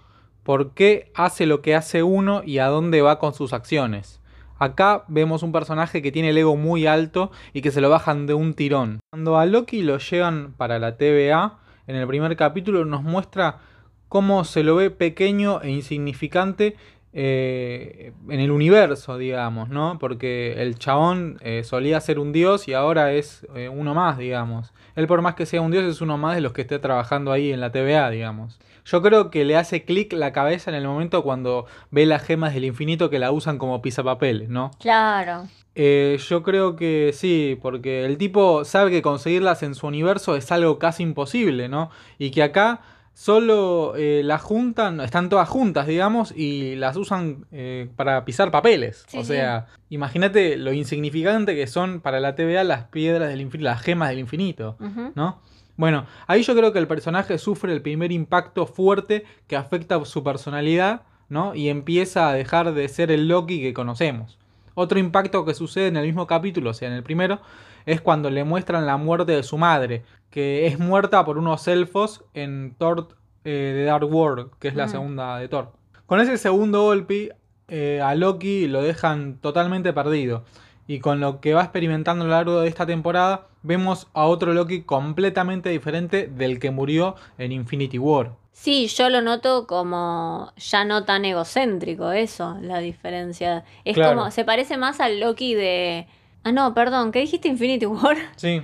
¿Por 0.43 0.73
qué 0.73 1.11
hace 1.15 1.45
lo 1.45 1.61
que 1.61 1.73
hace 1.73 2.03
uno 2.03 2.43
y 2.45 2.59
a 2.59 2.67
dónde 2.67 3.01
va 3.01 3.17
con 3.17 3.33
sus 3.33 3.53
acciones? 3.53 4.19
Acá 4.57 5.03
vemos 5.07 5.43
un 5.43 5.51
personaje 5.51 6.01
que 6.01 6.11
tiene 6.11 6.29
el 6.29 6.37
ego 6.37 6.55
muy 6.55 6.87
alto 6.87 7.31
y 7.53 7.61
que 7.61 7.71
se 7.71 7.81
lo 7.81 7.89
bajan 7.89 8.25
de 8.25 8.33
un 8.33 8.53
tirón. 8.53 8.99
Cuando 9.11 9.37
a 9.37 9.45
Loki 9.45 9.81
lo 9.81 9.97
llevan 9.97 10.53
para 10.55 10.79
la 10.79 10.97
TVA, 10.97 11.59
en 11.87 11.95
el 11.95 12.07
primer 12.07 12.35
capítulo 12.35 12.85
nos 12.85 13.03
muestra 13.03 13.59
cómo 14.07 14.43
se 14.43 14.63
lo 14.63 14.75
ve 14.75 14.91
pequeño 14.91 15.61
e 15.61 15.71
insignificante 15.71 16.75
eh, 17.17 18.11
en 18.29 18.39
el 18.41 18.51
universo, 18.51 19.17
digamos, 19.17 19.69
¿no? 19.69 19.97
Porque 19.99 20.61
el 20.61 20.77
chabón 20.77 21.37
eh, 21.39 21.63
solía 21.63 22.01
ser 22.01 22.19
un 22.19 22.33
dios 22.33 22.67
y 22.67 22.73
ahora 22.73 23.13
es 23.13 23.47
eh, 23.55 23.69
uno 23.69 23.93
más, 23.93 24.17
digamos. 24.17 24.73
Él 24.95 25.07
por 25.07 25.21
más 25.21 25.35
que 25.35 25.45
sea 25.45 25.61
un 25.61 25.71
dios 25.71 25.85
es 25.85 26.01
uno 26.01 26.17
más 26.17 26.35
de 26.35 26.41
los 26.41 26.51
que 26.51 26.61
esté 26.61 26.77
trabajando 26.77 27.31
ahí 27.31 27.53
en 27.53 27.61
la 27.61 27.71
TVA, 27.71 28.09
digamos. 28.09 28.59
Yo 28.85 29.01
creo 29.01 29.31
que 29.31 29.45
le 29.45 29.57
hace 29.57 29.83
clic 29.83 30.13
la 30.13 30.31
cabeza 30.31 30.69
en 30.69 30.75
el 30.75 30.85
momento 30.85 31.23
cuando 31.23 31.65
ve 31.91 32.05
las 32.05 32.23
gemas 32.23 32.53
del 32.53 32.65
infinito 32.65 33.09
que 33.09 33.19
la 33.19 33.31
usan 33.31 33.57
como 33.57 33.81
pisapapeles, 33.81 34.49
¿no? 34.49 34.71
Claro. 34.79 35.47
Eh, 35.73 36.17
yo 36.29 36.43
creo 36.43 36.75
que 36.75 37.11
sí, 37.13 37.57
porque 37.61 38.05
el 38.05 38.17
tipo 38.17 38.63
sabe 38.63 38.91
que 38.91 39.01
conseguirlas 39.01 39.63
en 39.63 39.75
su 39.75 39.87
universo 39.87 40.35
es 40.35 40.51
algo 40.51 40.79
casi 40.79 41.03
imposible, 41.03 41.67
¿no? 41.67 41.89
Y 42.17 42.29
que 42.29 42.43
acá 42.43 42.81
solo 43.15 43.93
eh, 43.97 44.21
las 44.23 44.41
juntan, 44.41 44.99
están 44.99 45.29
todas 45.29 45.49
juntas, 45.49 45.87
digamos, 45.87 46.33
y 46.35 46.75
las 46.75 46.95
usan 46.97 47.45
eh, 47.51 47.89
para 47.95 48.23
pisar 48.23 48.51
papeles. 48.51 49.05
Sí, 49.07 49.17
o 49.17 49.21
sí. 49.21 49.27
sea, 49.27 49.67
imagínate 49.89 50.57
lo 50.57 50.73
insignificante 50.73 51.55
que 51.55 51.65
son 51.65 52.01
para 52.01 52.19
la 52.19 52.35
TVA 52.35 52.63
las 52.63 52.83
piedras 52.85 53.29
del 53.29 53.41
infinito, 53.41 53.69
las 53.69 53.81
gemas 53.81 54.09
del 54.09 54.19
infinito. 54.19 54.77
¿no? 55.15 55.39
Bueno, 55.77 56.05
ahí 56.27 56.41
yo 56.43 56.55
creo 56.55 56.71
que 56.71 56.79
el 56.79 56.87
personaje 56.87 57.37
sufre 57.37 57.73
el 57.73 57.81
primer 57.81 58.11
impacto 58.11 58.65
fuerte 58.65 59.25
que 59.47 59.55
afecta 59.55 60.03
su 60.05 60.23
personalidad, 60.23 61.01
¿no? 61.27 61.53
Y 61.55 61.69
empieza 61.69 62.29
a 62.29 62.33
dejar 62.33 62.73
de 62.73 62.87
ser 62.87 63.11
el 63.11 63.27
Loki 63.27 63.61
que 63.61 63.73
conocemos. 63.73 64.37
Otro 64.73 64.99
impacto 64.99 65.45
que 65.45 65.53
sucede 65.53 65.87
en 65.87 65.97
el 65.97 66.05
mismo 66.05 66.27
capítulo, 66.27 66.69
o 66.69 66.73
sea, 66.73 66.87
en 66.89 66.95
el 66.95 67.03
primero, 67.03 67.39
es 67.85 68.01
cuando 68.01 68.29
le 68.29 68.43
muestran 68.43 68.85
la 68.85 68.97
muerte 68.97 69.31
de 69.33 69.43
su 69.43 69.57
madre, 69.57 70.03
que 70.29 70.67
es 70.67 70.79
muerta 70.79 71.23
por 71.25 71.37
unos 71.37 71.67
elfos 71.67 72.23
en 72.33 72.75
Thor 72.77 73.07
eh, 73.43 73.73
The 73.75 73.83
Dark 73.85 74.11
World, 74.11 74.51
que 74.59 74.67
es 74.69 74.75
la 74.75 74.87
Mm. 74.87 74.89
segunda 74.89 75.37
de 75.39 75.47
Thor. 75.47 75.71
Con 76.05 76.19
ese 76.19 76.37
segundo 76.37 76.83
golpe, 76.83 77.35
eh, 77.67 78.01
a 78.03 78.15
Loki 78.15 78.67
lo 78.67 78.81
dejan 78.81 79.37
totalmente 79.39 79.93
perdido. 79.93 80.43
Y 80.87 80.99
con 80.99 81.19
lo 81.19 81.41
que 81.41 81.53
va 81.53 81.63
experimentando 81.63 82.23
a 82.25 82.27
lo 82.27 82.33
largo 82.33 82.61
de 82.61 82.67
esta 82.67 82.85
temporada, 82.85 83.47
vemos 83.63 84.07
a 84.13 84.25
otro 84.25 84.53
Loki 84.53 84.81
completamente 84.83 85.69
diferente 85.69 86.27
del 86.27 86.59
que 86.59 86.69
murió 86.71 87.15
en 87.37 87.51
Infinity 87.51 87.97
War. 87.97 88.33
Sí, 88.51 88.87
yo 88.87 89.09
lo 89.09 89.21
noto 89.21 89.67
como 89.67 90.53
ya 90.57 90.85
no 90.85 91.03
tan 91.03 91.25
egocéntrico, 91.25 92.11
eso, 92.11 92.57
la 92.61 92.79
diferencia. 92.79 93.65
Es 93.83 93.95
Claro. 93.95 94.15
como, 94.17 94.31
se 94.31 94.45
parece 94.45 94.77
más 94.77 94.99
al 95.01 95.19
Loki 95.19 95.55
de... 95.55 96.07
Ah, 96.43 96.51
no, 96.51 96.73
perdón, 96.73 97.11
¿qué 97.11 97.19
dijiste 97.19 97.47
Infinity 97.47 97.85
War? 97.87 98.15
Sí, 98.35 98.61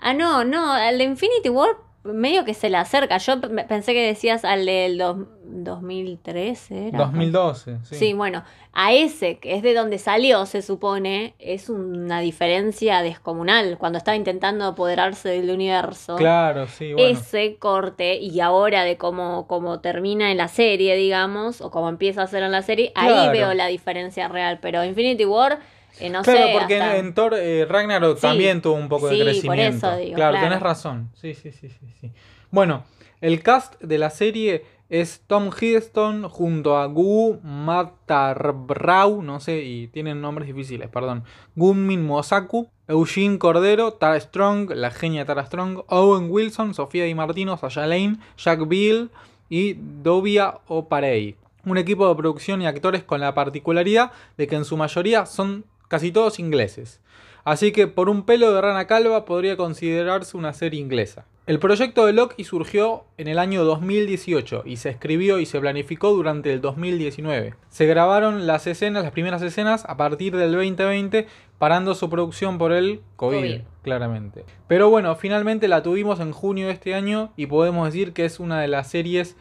Ah, 0.00 0.14
no, 0.14 0.44
no, 0.44 0.72
al 0.72 0.96
de 0.96 1.04
Infinity 1.04 1.48
War 1.50 1.70
medio 2.04 2.44
que 2.44 2.54
se 2.54 2.70
le 2.70 2.76
acerca. 2.76 3.18
Yo 3.18 3.40
pensé 3.68 3.92
que 3.92 4.06
decías 4.06 4.44
al 4.44 4.64
del 4.66 4.98
dos- 4.98 5.26
2013, 5.44 6.88
¿era? 6.88 6.98
2012, 6.98 7.78
sí. 7.82 7.94
Sí, 7.96 8.12
bueno, 8.12 8.44
a 8.72 8.92
ese, 8.92 9.38
que 9.38 9.54
es 9.54 9.62
de 9.62 9.74
donde 9.74 9.98
salió, 9.98 10.46
se 10.46 10.62
supone, 10.62 11.34
es 11.38 11.68
una 11.68 12.20
diferencia 12.20 13.02
descomunal. 13.02 13.76
Cuando 13.78 13.98
estaba 13.98 14.16
intentando 14.16 14.64
apoderarse 14.66 15.28
del 15.30 15.50
universo. 15.50 16.16
Claro, 16.16 16.66
sí, 16.68 16.92
bueno. 16.92 17.08
Ese 17.18 17.56
corte 17.56 18.16
y 18.16 18.40
ahora 18.40 18.84
de 18.84 18.96
cómo, 18.96 19.46
cómo 19.46 19.80
termina 19.80 20.30
en 20.30 20.36
la 20.36 20.48
serie, 20.48 20.96
digamos, 20.96 21.60
o 21.60 21.70
cómo 21.70 21.88
empieza 21.88 22.20
a 22.20 22.24
hacer 22.24 22.42
en 22.42 22.52
la 22.52 22.62
serie, 22.62 22.92
ahí 22.94 23.08
Claro. 23.08 23.32
veo 23.32 23.54
la 23.54 23.66
diferencia 23.66 24.28
real. 24.28 24.58
Pero 24.60 24.84
Infinity 24.84 25.24
War, 25.24 25.58
eh, 26.00 26.10
no 26.10 26.22
claro, 26.22 26.38
sé. 26.46 26.56
porque 26.58 26.80
hasta- 26.80 26.96
en 26.98 27.14
Thor 27.14 27.34
eh, 27.36 27.66
Ragnarok 27.68 28.16
Sí. 28.16 28.22
también 28.22 28.60
tuvo 28.62 28.74
un 28.74 28.88
poco 28.88 29.08
Sí, 29.08 29.18
de 29.18 29.24
por 29.24 29.32
crecimiento. 29.32 29.86
eso 29.88 29.96
digo, 29.98 30.14
claro, 30.14 30.32
claro. 30.32 30.46
tenés 30.46 30.60
razón. 30.62 31.10
Sí, 31.14 31.34
sí, 31.34 31.52
sí, 31.52 31.68
sí, 31.68 31.86
sí. 32.00 32.12
Bueno, 32.50 32.84
el 33.20 33.42
cast 33.42 33.80
de 33.82 33.98
la 33.98 34.10
serie 34.10 34.64
es 34.90 35.22
Tom 35.26 35.50
Hiddleston 35.58 36.28
junto 36.30 36.78
a 36.78 36.86
Gu 36.86 37.40
Matarbrau, 37.42 39.22
no 39.22 39.40
sé, 39.40 39.62
y 39.62 39.88
tienen 39.88 40.20
nombres 40.20 40.46
difíciles, 40.48 40.88
perdón. 40.88 41.24
Gunmin 41.56 42.04
Mosaku, 42.06 42.68
Eugene 42.86 43.38
Cordero, 43.38 43.92
Tara 43.92 44.18
Strong, 44.18 44.70
la 44.74 44.90
genia 44.90 45.24
Tara 45.26 45.44
Strong, 45.44 45.82
Owen 45.88 46.28
Wilson, 46.30 46.74
Sofía 46.74 47.04
Di 47.04 47.14
Martino, 47.14 47.56
Sasha 47.58 47.86
Lane, 47.86 48.16
Jack 48.36 48.66
Bill 48.66 49.10
y 49.50 49.74
Dovia 49.74 50.58
Oparei. 50.68 51.36
Un 51.66 51.76
equipo 51.76 52.08
de 52.08 52.14
producción 52.14 52.62
y 52.62 52.66
actores 52.66 53.02
con 53.02 53.20
la 53.20 53.34
particularidad 53.34 54.12
de 54.38 54.46
que 54.46 54.56
en 54.56 54.64
su 54.64 54.76
mayoría 54.76 55.26
son 55.26 55.64
casi 55.88 56.12
todos 56.12 56.38
ingleses. 56.38 57.00
Así 57.44 57.72
que 57.72 57.86
por 57.86 58.08
un 58.08 58.24
pelo 58.24 58.52
de 58.52 58.60
rana 58.60 58.86
calva 58.86 59.24
podría 59.24 59.56
considerarse 59.56 60.36
una 60.36 60.52
serie 60.52 60.80
inglesa. 60.80 61.24
El 61.46 61.58
proyecto 61.58 62.04
de 62.04 62.12
Loki 62.12 62.44
surgió 62.44 63.04
en 63.16 63.26
el 63.26 63.38
año 63.38 63.64
2018 63.64 64.64
y 64.66 64.76
se 64.76 64.90
escribió 64.90 65.38
y 65.38 65.46
se 65.46 65.58
planificó 65.58 66.10
durante 66.10 66.52
el 66.52 66.60
2019. 66.60 67.54
Se 67.70 67.86
grabaron 67.86 68.46
las 68.46 68.66
escenas, 68.66 69.02
las 69.02 69.12
primeras 69.12 69.40
escenas 69.40 69.86
a 69.86 69.96
partir 69.96 70.36
del 70.36 70.52
2020, 70.52 71.26
parando 71.56 71.94
su 71.94 72.10
producción 72.10 72.58
por 72.58 72.72
el 72.72 73.00
COVID, 73.16 73.38
COVID. 73.38 73.60
claramente. 73.82 74.44
Pero 74.66 74.90
bueno, 74.90 75.16
finalmente 75.16 75.68
la 75.68 75.82
tuvimos 75.82 76.20
en 76.20 76.32
junio 76.32 76.66
de 76.66 76.74
este 76.74 76.94
año 76.94 77.32
y 77.34 77.46
podemos 77.46 77.86
decir 77.86 78.12
que 78.12 78.26
es 78.26 78.40
una 78.40 78.60
de 78.60 78.68
las 78.68 78.90
series 78.90 79.34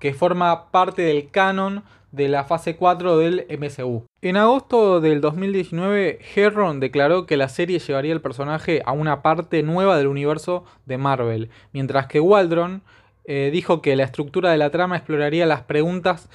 que 0.00 0.12
forma 0.12 0.70
parte 0.70 1.00
del 1.00 1.30
canon 1.30 1.82
de 2.14 2.28
la 2.28 2.44
fase 2.44 2.76
4 2.76 3.18
del 3.18 3.46
MCU. 3.48 4.04
En 4.22 4.36
agosto 4.36 5.00
del 5.00 5.20
2019, 5.20 6.20
Herron 6.34 6.78
declaró 6.78 7.26
que 7.26 7.36
la 7.36 7.48
serie 7.48 7.80
llevaría 7.80 8.12
el 8.12 8.20
personaje 8.20 8.82
a 8.86 8.92
una 8.92 9.20
parte 9.22 9.62
nueva 9.62 9.96
del 9.96 10.06
universo 10.06 10.64
de 10.86 10.96
Marvel, 10.96 11.50
mientras 11.72 12.06
que 12.06 12.20
Waldron 12.20 12.82
eh, 13.24 13.50
dijo 13.52 13.82
que 13.82 13.96
la 13.96 14.04
estructura 14.04 14.50
de 14.50 14.58
la 14.58 14.70
trama 14.70 14.96
exploraría 14.96 15.46
las 15.46 15.62
preguntas 15.62 16.28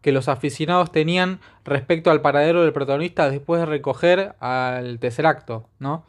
que 0.00 0.12
los 0.12 0.28
aficionados 0.28 0.92
tenían 0.92 1.40
respecto 1.64 2.10
al 2.10 2.22
paradero 2.22 2.62
del 2.62 2.72
protagonista 2.72 3.28
después 3.28 3.60
de 3.60 3.66
recoger 3.66 4.36
al 4.40 4.98
tercer 5.00 5.26
acto, 5.26 5.68
¿no? 5.78 6.04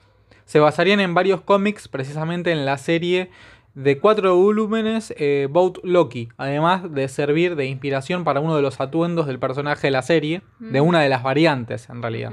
Se 0.45 0.59
basarían 0.59 1.01
en 1.01 1.13
varios 1.13 1.41
cómics, 1.41 1.89
precisamente 1.89 2.51
en 2.51 2.65
la 2.65 2.77
serie 2.77 3.29
de 3.77 3.99
cuatro 3.99 4.35
volúmenes 4.35 5.13
eh, 5.17 5.47
Boat 5.51 5.77
Loki, 5.83 6.29
además 6.35 6.91
de 6.91 7.07
servir 7.07 7.55
de 7.55 7.67
inspiración 7.67 8.23
para 8.23 8.39
uno 8.39 8.55
de 8.55 8.63
los 8.63 8.81
atuendos 8.81 9.27
del 9.27 9.37
personaje 9.37 9.85
de 9.85 9.91
la 9.91 10.01
serie, 10.01 10.41
de 10.57 10.81
una 10.81 10.99
de 10.99 11.09
las 11.09 11.21
variantes 11.21 11.87
en 11.91 12.01
realidad. 12.01 12.31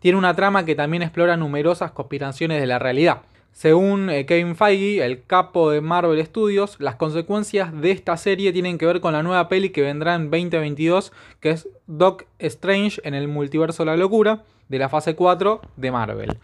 Tiene 0.00 0.18
una 0.18 0.36
trama 0.36 0.66
que 0.66 0.74
también 0.74 1.02
explora 1.02 1.38
numerosas 1.38 1.92
conspiraciones 1.92 2.60
de 2.60 2.66
la 2.66 2.78
realidad. 2.78 3.22
Según 3.52 4.10
eh, 4.10 4.26
Kevin 4.26 4.54
Feige, 4.54 5.02
el 5.02 5.24
capo 5.24 5.70
de 5.70 5.80
Marvel 5.80 6.22
Studios, 6.26 6.76
las 6.78 6.96
consecuencias 6.96 7.72
de 7.72 7.90
esta 7.90 8.18
serie 8.18 8.52
tienen 8.52 8.76
que 8.76 8.84
ver 8.84 9.00
con 9.00 9.14
la 9.14 9.22
nueva 9.22 9.48
peli 9.48 9.70
que 9.70 9.80
vendrá 9.80 10.14
en 10.14 10.30
2022, 10.30 11.10
que 11.40 11.52
es 11.52 11.70
Doc 11.86 12.26
Strange 12.38 13.00
en 13.04 13.14
el 13.14 13.28
multiverso 13.28 13.84
de 13.84 13.92
la 13.92 13.96
locura, 13.96 14.44
de 14.68 14.78
la 14.78 14.90
fase 14.90 15.14
4 15.14 15.62
de 15.74 15.90
Marvel. 15.90 16.38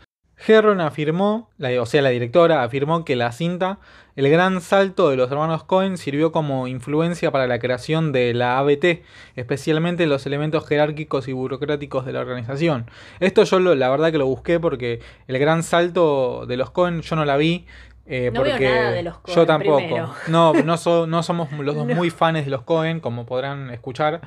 Herron 0.47 0.81
afirmó, 0.81 1.51
la- 1.59 1.81
o 1.83 1.87
sea, 1.87 2.03
la 2.03 2.11
directora 2.11 2.63
afirmó 2.63 3.05
que 3.05 3.17
la 3.17 3.33
cinta, 3.33 3.79
El 4.17 4.29
gran 4.31 4.61
salto 4.61 5.11
de 5.11 5.17
los 5.17 5.31
hermanos 5.31 5.63
Cohen, 5.63 5.97
sirvió 5.97 6.33
como 6.33 6.67
influencia 6.67 7.31
para 7.31 7.47
la 7.47 7.61
creación 7.61 8.11
de 8.11 8.35
la 8.35 8.59
ABT, 8.59 9.05
especialmente 9.37 10.03
en 10.03 10.09
los 10.09 10.27
elementos 10.27 10.67
jerárquicos 10.67 11.29
y 11.29 11.33
burocráticos 11.33 12.05
de 12.05 12.13
la 12.15 12.21
organización. 12.21 12.91
Esto 13.21 13.45
yo 13.45 13.61
lo- 13.61 13.77
la 13.77 13.89
verdad 13.91 14.11
que 14.11 14.19
lo 14.19 14.27
busqué 14.27 14.59
porque 14.59 14.99
el 15.29 15.39
gran 15.39 15.63
salto 15.63 16.47
de 16.47 16.57
los 16.57 16.71
Cohen 16.71 17.03
yo 17.03 17.15
no 17.15 17.25
la 17.25 17.37
vi. 17.37 17.67
eh, 18.11 18.31
No 18.33 18.43
veo 18.43 18.53
porque 18.55 18.69
nada 18.71 18.91
de 18.91 19.03
los 19.05 19.17
Yo 19.27 19.45
tampoco. 19.47 19.77
primero. 19.77 20.13
No, 20.29 20.53
no, 20.55 20.77
so- 20.79 21.07
no 21.07 21.23
somos 21.23 21.53
los 21.53 21.75
dos 21.77 21.87
No. 21.87 21.95
muy 21.95 22.09
fans 22.11 22.45
de 22.45 22.51
los 22.51 22.63
Cohen, 22.63 23.01
como 23.01 23.25
podrán 23.27 23.71
escuchar 23.71 24.23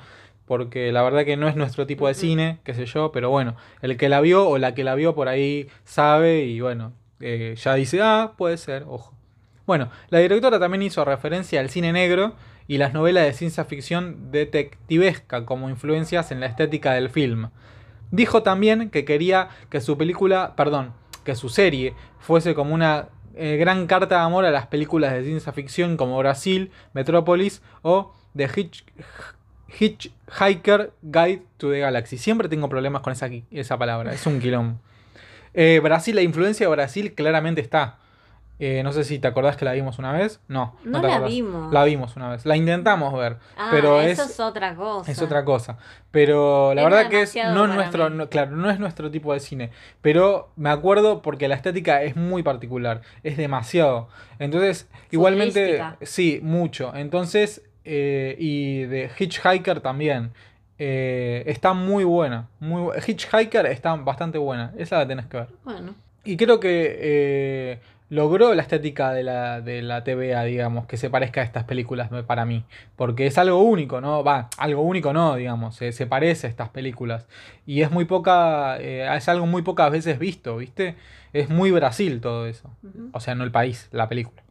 porque 0.52 0.92
la 0.92 1.02
verdad 1.02 1.24
que 1.24 1.38
no 1.38 1.48
es 1.48 1.56
nuestro 1.56 1.88
tipo 1.88 2.10
de 2.10 2.14
cine, 2.14 2.60
qué 2.66 2.74
sé 2.74 2.86
yo, 2.86 3.14
pero 3.14 3.30
bueno, 3.30 3.56
el 3.82 3.96
que 3.96 4.10
la 4.10 4.20
vio 4.20 4.50
o 4.50 4.58
la 4.58 4.76
que 4.76 4.84
la 4.84 4.96
vio 4.96 5.16
por 5.16 5.30
ahí 5.30 5.70
sabe 5.86 6.44
y 6.44 6.60
bueno, 6.60 6.92
eh, 7.22 7.56
ya 7.56 7.74
dice, 7.76 8.02
ah, 8.02 8.34
puede 8.38 8.58
ser, 8.58 8.84
ojo. 8.86 9.14
Bueno, 9.66 9.90
la 10.10 10.20
directora 10.20 10.60
también 10.60 10.82
hizo 10.82 11.06
referencia 11.06 11.62
al 11.62 11.70
cine 11.70 11.94
negro 11.94 12.36
y 12.68 12.80
las 12.80 12.92
novelas 12.92 13.24
de 13.24 13.32
ciencia 13.32 13.64
ficción 13.64 14.30
detectivesca 14.30 15.46
como 15.46 15.70
influencias 15.70 16.34
en 16.34 16.42
la 16.42 16.48
estética 16.48 16.92
del 16.96 17.10
film. 17.10 17.52
Dijo 18.12 18.44
también 18.44 18.90
que 18.90 19.06
quería 19.06 19.48
que 19.70 19.80
su 19.80 19.98
película, 19.98 20.58
perdón, 20.58 20.92
que 21.24 21.36
su 21.36 21.48
serie 21.48 21.94
fuese 22.20 22.56
como 22.56 22.74
una 22.74 23.08
eh, 23.36 23.56
gran 23.56 23.88
carta 23.88 24.16
de 24.16 24.22
amor 24.24 24.44
a 24.44 24.52
las 24.52 24.68
películas 24.68 25.14
de 25.14 25.24
ciencia 25.24 25.54
ficción 25.54 25.96
como 25.96 26.18
Brasil, 26.18 26.72
Metrópolis 26.92 27.62
o 27.84 28.12
The 28.36 28.50
Hitch, 28.54 28.84
Hitchhiker 29.80 30.92
Guide 31.02 31.44
to 31.58 31.72
the 31.72 31.80
Galaxy. 31.80 32.18
Siempre 32.18 32.50
tengo 32.50 32.70
problemas 32.70 33.02
con 33.02 33.14
esa, 33.14 33.30
esa 33.52 33.78
palabra, 33.78 34.14
es 34.14 34.26
un 34.26 34.40
quilombo. 34.40 34.80
Eh, 35.54 35.80
Brasil, 35.84 36.16
la 36.16 36.22
influencia 36.22 36.66
de 36.68 36.72
Brasil 36.72 37.14
claramente 37.14 37.62
está. 37.62 37.98
Eh, 38.64 38.84
no 38.84 38.94
sé 38.94 39.04
si 39.06 39.18
te 39.18 39.28
acordás 39.28 39.58
que 39.58 39.66
la 39.66 39.72
vimos 39.74 39.98
una 39.98 40.12
vez. 40.12 40.40
No, 40.48 40.76
No 40.84 41.02
te 41.02 41.08
la 41.08 41.16
acordás. 41.16 41.32
vimos. 41.34 41.74
La 41.74 41.84
vimos 41.84 42.16
una 42.16 42.30
vez. 42.30 42.46
La 42.46 42.56
intentamos 42.56 43.12
ver. 43.12 43.38
Ah, 43.58 43.70
pero 43.72 44.00
eso 44.02 44.22
es, 44.24 44.30
es, 44.30 44.40
otra 44.40 44.76
cosa. 44.76 45.12
es 45.12 45.20
otra 45.20 45.44
cosa. 45.44 45.78
Pero 46.12 46.76
la 46.76 46.82
Es 46.84 46.86
verdad 46.90 47.10
que 47.10 47.22
es 47.24 47.36
no 47.36 47.66
nuestro, 47.66 48.12
no- 48.12 48.30
claro, 48.30 48.52
no 48.56 48.70
es 48.70 48.80
nuestro 48.80 49.10
tipo 49.10 49.34
de 49.34 49.40
cine. 49.40 49.72
Pero 50.04 50.52
me 50.58 50.70
acuerdo 50.70 51.24
porque 51.24 51.48
la 51.48 51.56
estética 51.56 52.04
es 52.04 52.16
muy 52.16 52.44
particular. 52.44 53.02
Es 53.24 53.36
demasiado. 53.36 54.10
Entonces, 54.38 54.88
igualmente, 55.10 55.82
sí, 56.04 56.40
mucho. 56.44 56.94
Entonces, 56.96 57.64
eh, 57.86 58.36
y 58.40 58.84
de 58.84 59.10
Hitchhiker 59.18 59.82
también. 59.82 60.32
Eh, 60.78 61.44
está 61.46 61.74
muy 61.74 62.04
buena. 62.04 62.48
Muy, 62.60 62.92
Hitchhiker 63.06 63.66
está 63.68 63.96
bastante 63.96 64.38
buena. 64.38 64.74
Esa 64.78 64.98
la 64.98 65.08
tenés 65.08 65.28
que 65.28 65.38
ver. 65.38 65.48
Bueno, 65.64 65.94
Y 66.24 66.38
creo 66.38 66.60
que 66.60 66.98
eh, 67.00 67.80
logró 68.10 68.54
la 68.54 68.62
estética 68.62 69.14
de 69.14 69.24
la, 69.24 69.62
de 69.62 69.82
la 69.82 70.04
TVA, 70.04 70.44
digamos, 70.44 70.86
que 70.86 70.98
se 70.98 71.10
parezca 71.10 71.42
a 71.42 71.44
estas 71.44 71.64
películas 71.64 72.10
para 72.28 72.46
mí. 72.46 72.66
Porque 72.98 73.26
es 73.26 73.38
algo 73.38 73.60
único, 73.62 74.02
¿no? 74.02 74.24
Va, 74.24 74.50
algo 74.58 74.82
único 74.82 75.14
no, 75.14 75.36
digamos, 75.36 75.76
se, 75.76 75.94
se 75.94 76.08
parece 76.08 76.48
a 76.48 76.50
estas 76.50 76.70
películas. 76.70 77.26
Y 77.66 77.84
es 77.84 77.90
muy 77.90 78.06
poca, 78.06 78.78
eh, 78.80 79.08
es 79.16 79.30
algo 79.30 79.46
muy 79.46 79.62
pocas 79.62 79.92
veces 79.92 80.20
visto, 80.20 80.58
¿viste? 80.58 80.96
Es 81.32 81.50
muy 81.50 81.72
Brasil 81.72 82.20
todo 82.20 82.48
eso. 82.48 82.70
O 83.14 83.22
sea, 83.22 83.34
no 83.34 83.46
el 83.46 83.52
país, 83.52 83.88
la 83.92 84.10
película. 84.10 84.44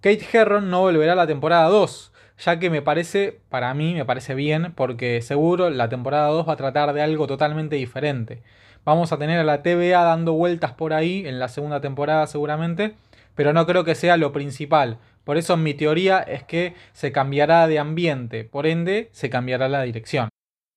Kate 0.00 0.24
Herron 0.32 0.70
no 0.70 0.82
volverá 0.82 1.14
a 1.14 1.16
la 1.16 1.26
temporada 1.26 1.68
2, 1.68 2.12
ya 2.38 2.58
que 2.58 2.70
me 2.70 2.82
parece, 2.82 3.40
para 3.48 3.74
mí 3.74 3.94
me 3.94 4.04
parece 4.04 4.34
bien, 4.34 4.72
porque 4.74 5.20
seguro 5.22 5.70
la 5.70 5.88
temporada 5.88 6.28
2 6.28 6.48
va 6.48 6.52
a 6.52 6.56
tratar 6.56 6.92
de 6.92 7.02
algo 7.02 7.26
totalmente 7.26 7.76
diferente. 7.76 8.42
Vamos 8.84 9.12
a 9.12 9.18
tener 9.18 9.38
a 9.38 9.44
la 9.44 9.62
TVA 9.62 10.02
dando 10.04 10.32
vueltas 10.32 10.72
por 10.72 10.92
ahí 10.92 11.26
en 11.26 11.38
la 11.38 11.48
segunda 11.48 11.80
temporada 11.80 12.26
seguramente, 12.26 12.94
pero 13.34 13.52
no 13.52 13.66
creo 13.66 13.84
que 13.84 13.94
sea 13.94 14.16
lo 14.16 14.32
principal. 14.32 14.98
Por 15.24 15.36
eso 15.36 15.56
mi 15.56 15.74
teoría 15.74 16.20
es 16.20 16.42
que 16.44 16.74
se 16.92 17.12
cambiará 17.12 17.66
de 17.66 17.78
ambiente, 17.78 18.44
por 18.44 18.66
ende 18.66 19.10
se 19.12 19.28
cambiará 19.28 19.68
la 19.68 19.82
dirección. 19.82 20.28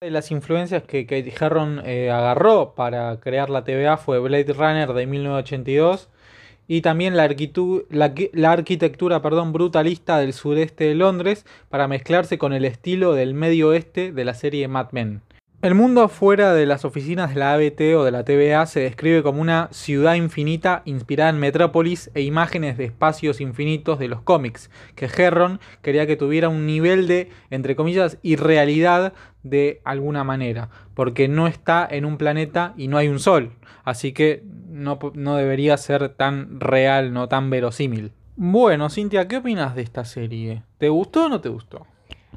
De 0.02 0.10
las 0.10 0.30
influencias 0.32 0.82
que 0.82 1.06
Kate 1.06 1.32
Herron 1.40 1.80
eh, 1.86 2.10
agarró 2.10 2.74
para 2.74 3.18
crear 3.20 3.48
la 3.50 3.64
TVA 3.64 3.96
fue 3.96 4.18
Blade 4.18 4.52
Runner 4.52 4.92
de 4.92 5.06
1982 5.06 6.10
y 6.72 6.80
también 6.80 7.18
la, 7.18 7.24
arquitectura 8.50 9.20
perdón, 9.20 9.52
brutalista 9.52 10.16
del 10.16 10.32
sureste 10.32 10.84
de 10.84 10.94
Londres 10.94 11.44
para 11.68 11.86
mezclarse 11.86 12.38
con 12.38 12.54
el 12.54 12.64
estilo 12.64 13.12
del 13.12 13.34
medio 13.34 13.68
oeste 13.68 14.10
de 14.10 14.24
la 14.24 14.32
serie 14.32 14.68
Mad 14.68 14.86
Men. 14.92 15.20
El 15.62 15.76
mundo 15.76 16.08
fuera 16.08 16.54
de 16.54 16.66
las 16.66 16.84
oficinas 16.84 17.32
de 17.32 17.38
la 17.38 17.54
ABT 17.54 17.94
o 17.96 18.02
de 18.02 18.10
la 18.10 18.24
TVA 18.24 18.66
se 18.66 18.80
describe 18.80 19.22
como 19.22 19.40
una 19.40 19.68
ciudad 19.70 20.16
infinita 20.16 20.82
inspirada 20.86 21.30
en 21.30 21.38
Metrópolis 21.38 22.10
e 22.14 22.22
imágenes 22.22 22.76
de 22.76 22.86
espacios 22.86 23.40
infinitos 23.40 24.00
de 24.00 24.08
los 24.08 24.22
cómics, 24.22 24.72
que 24.96 25.06
Herron 25.06 25.60
quería 25.80 26.04
que 26.04 26.16
tuviera 26.16 26.48
un 26.48 26.66
nivel 26.66 27.06
de, 27.06 27.30
entre 27.50 27.76
comillas, 27.76 28.18
irrealidad 28.22 29.12
de 29.44 29.80
alguna 29.84 30.24
manera, 30.24 30.68
porque 30.94 31.28
no 31.28 31.46
está 31.46 31.86
en 31.88 32.06
un 32.06 32.18
planeta 32.18 32.74
y 32.76 32.88
no 32.88 32.98
hay 32.98 33.06
un 33.06 33.20
sol, 33.20 33.52
así 33.84 34.12
que 34.12 34.42
no, 34.68 34.98
no 35.14 35.36
debería 35.36 35.76
ser 35.76 36.08
tan 36.08 36.58
real, 36.58 37.12
no 37.12 37.28
tan 37.28 37.50
verosímil. 37.50 38.10
Bueno, 38.34 38.90
Cintia, 38.90 39.28
¿qué 39.28 39.36
opinas 39.36 39.76
de 39.76 39.82
esta 39.82 40.04
serie? 40.04 40.64
¿Te 40.78 40.88
gustó 40.88 41.26
o 41.26 41.28
no 41.28 41.40
te 41.40 41.50
gustó? 41.50 41.86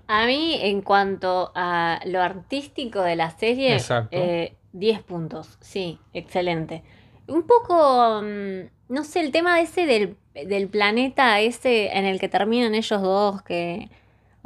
A 0.08 0.26
mí, 0.28 0.58
en 0.62 0.82
cuanto 0.82 1.52
a 1.56 2.00
lo 2.06 2.22
artístico 2.22 3.02
de 3.02 3.16
la 3.16 3.32
serie, 3.32 3.78
eh, 4.12 4.54
10 4.74 5.02
puntos. 5.04 5.58
Sí, 5.62 6.00
excelente. 6.14 6.84
Un 7.28 7.44
poco, 7.44 8.22
mm, 8.22 8.94
no 8.94 9.04
sé, 9.04 9.22
el 9.22 9.32
tema 9.32 9.60
ese 9.62 9.86
del, 9.86 10.16
del 10.34 10.68
planeta 10.68 11.40
ese 11.42 11.98
en 11.98 12.06
el 12.06 12.20
que 12.20 12.30
terminan 12.30 12.76
ellos 12.76 13.02
dos, 13.02 13.42
que... 13.42 13.90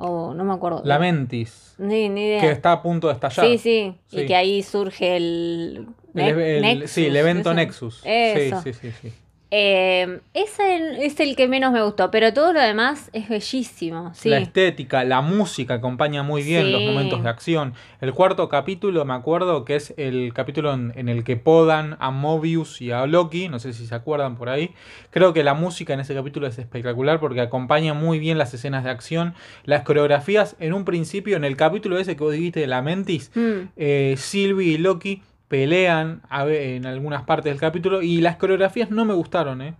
Oh, 0.01 0.33
no 0.33 0.45
me 0.45 0.53
acuerdo. 0.53 0.81
La 0.85 0.97
Mentis, 0.97 1.75
Ni, 1.77 2.07
ni 2.07 2.21
idea. 2.27 2.39
que 2.39 2.51
está 2.51 2.71
a 2.71 2.81
punto 2.81 3.07
de 3.07 3.13
estallar. 3.15 3.45
Sí, 3.45 3.57
sí, 3.57 3.95
Sí. 4.07 4.21
y 4.21 4.25
que 4.27 4.35
ahí 4.37 4.63
surge 4.63 5.17
el... 5.17 5.87
El- 6.15 6.39
el- 6.39 6.61
Nexus, 6.61 6.91
sí, 6.91 7.05
el 7.07 7.17
evento 7.17 7.49
eso. 7.49 7.53
Nexus. 7.55 8.01
Eso. 8.05 8.61
Sí, 8.61 8.71
sí, 8.73 8.79
sí, 8.93 9.09
sí. 9.09 9.13
Eh, 9.51 10.19
ese 10.33 11.05
es 11.05 11.19
el 11.19 11.35
que 11.35 11.47
menos 11.47 11.71
me 11.71 11.81
gustó, 11.81 12.11
pero 12.11 12.33
todo 12.33 12.53
lo 12.53 12.61
demás 12.61 13.09
es 13.13 13.29
bellísimo, 13.29 14.11
sí. 14.13 14.29
La 14.29 14.37
estética, 14.37 15.03
la 15.03 15.21
música 15.21 15.75
acompaña 15.75 16.21
muy 16.21 16.43
bien 16.43 16.71
los 16.71 16.81
momentos 16.81 17.23
de 17.23 17.29
acción. 17.29 17.73
El 17.99 18.13
cuarto 18.13 18.47
capítulo, 18.47 19.05
me 19.05 19.13
acuerdo 19.13 19.65
que 19.65 19.75
es 19.75 19.93
el 19.97 20.33
capítulo 20.33 20.73
en, 20.73 20.93
en 20.95 21.09
el 21.09 21.23
que 21.23 21.35
podan 21.35 21.97
a 21.99 22.11
Mobius 22.11 22.81
y 22.81 22.91
a 22.91 23.05
Loki, 23.07 23.49
no 23.49 23.59
sé 23.59 23.73
si 23.73 23.87
se 23.87 23.95
acuerdan 23.95 24.35
por 24.37 24.49
ahí. 24.49 24.71
Creo 25.09 25.33
que 25.33 25.43
la 25.43 25.55
música 25.55 25.93
en 25.93 26.01
ese 26.01 26.13
capítulo 26.13 26.45
es 26.45 26.59
espectacular 26.59 27.19
porque 27.19 27.41
acompaña 27.41 27.93
muy 27.93 28.19
bien 28.19 28.37
las 28.37 28.53
escenas 28.53 28.83
de 28.83 28.91
acción. 28.91 29.33
Las 29.65 29.81
coreografías, 29.83 30.55
en 30.59 30.73
un 30.73 30.85
principio, 30.85 31.35
en 31.37 31.43
el 31.43 31.57
capítulo 31.57 31.97
ese 31.97 32.15
que 32.15 32.23
vos 32.23 32.33
dijiste 32.33 32.59
de 32.59 32.67
la 32.67 32.81
Mentis, 32.81 33.31
Mm, 33.33 33.69
eh, 33.77 34.15
Sylvie 34.17 34.73
y 34.73 34.77
Loki 34.77 35.21
pelean 35.49 36.21
en 36.31 36.85
algunas 36.85 37.23
partes 37.23 37.51
del 37.51 37.59
capítulo 37.59 38.01
y 38.01 38.21
las 38.21 38.37
coreografías 38.37 38.91
no 38.91 39.03
me 39.03 39.13
gustaron, 39.13 39.61
¿eh? 39.61 39.73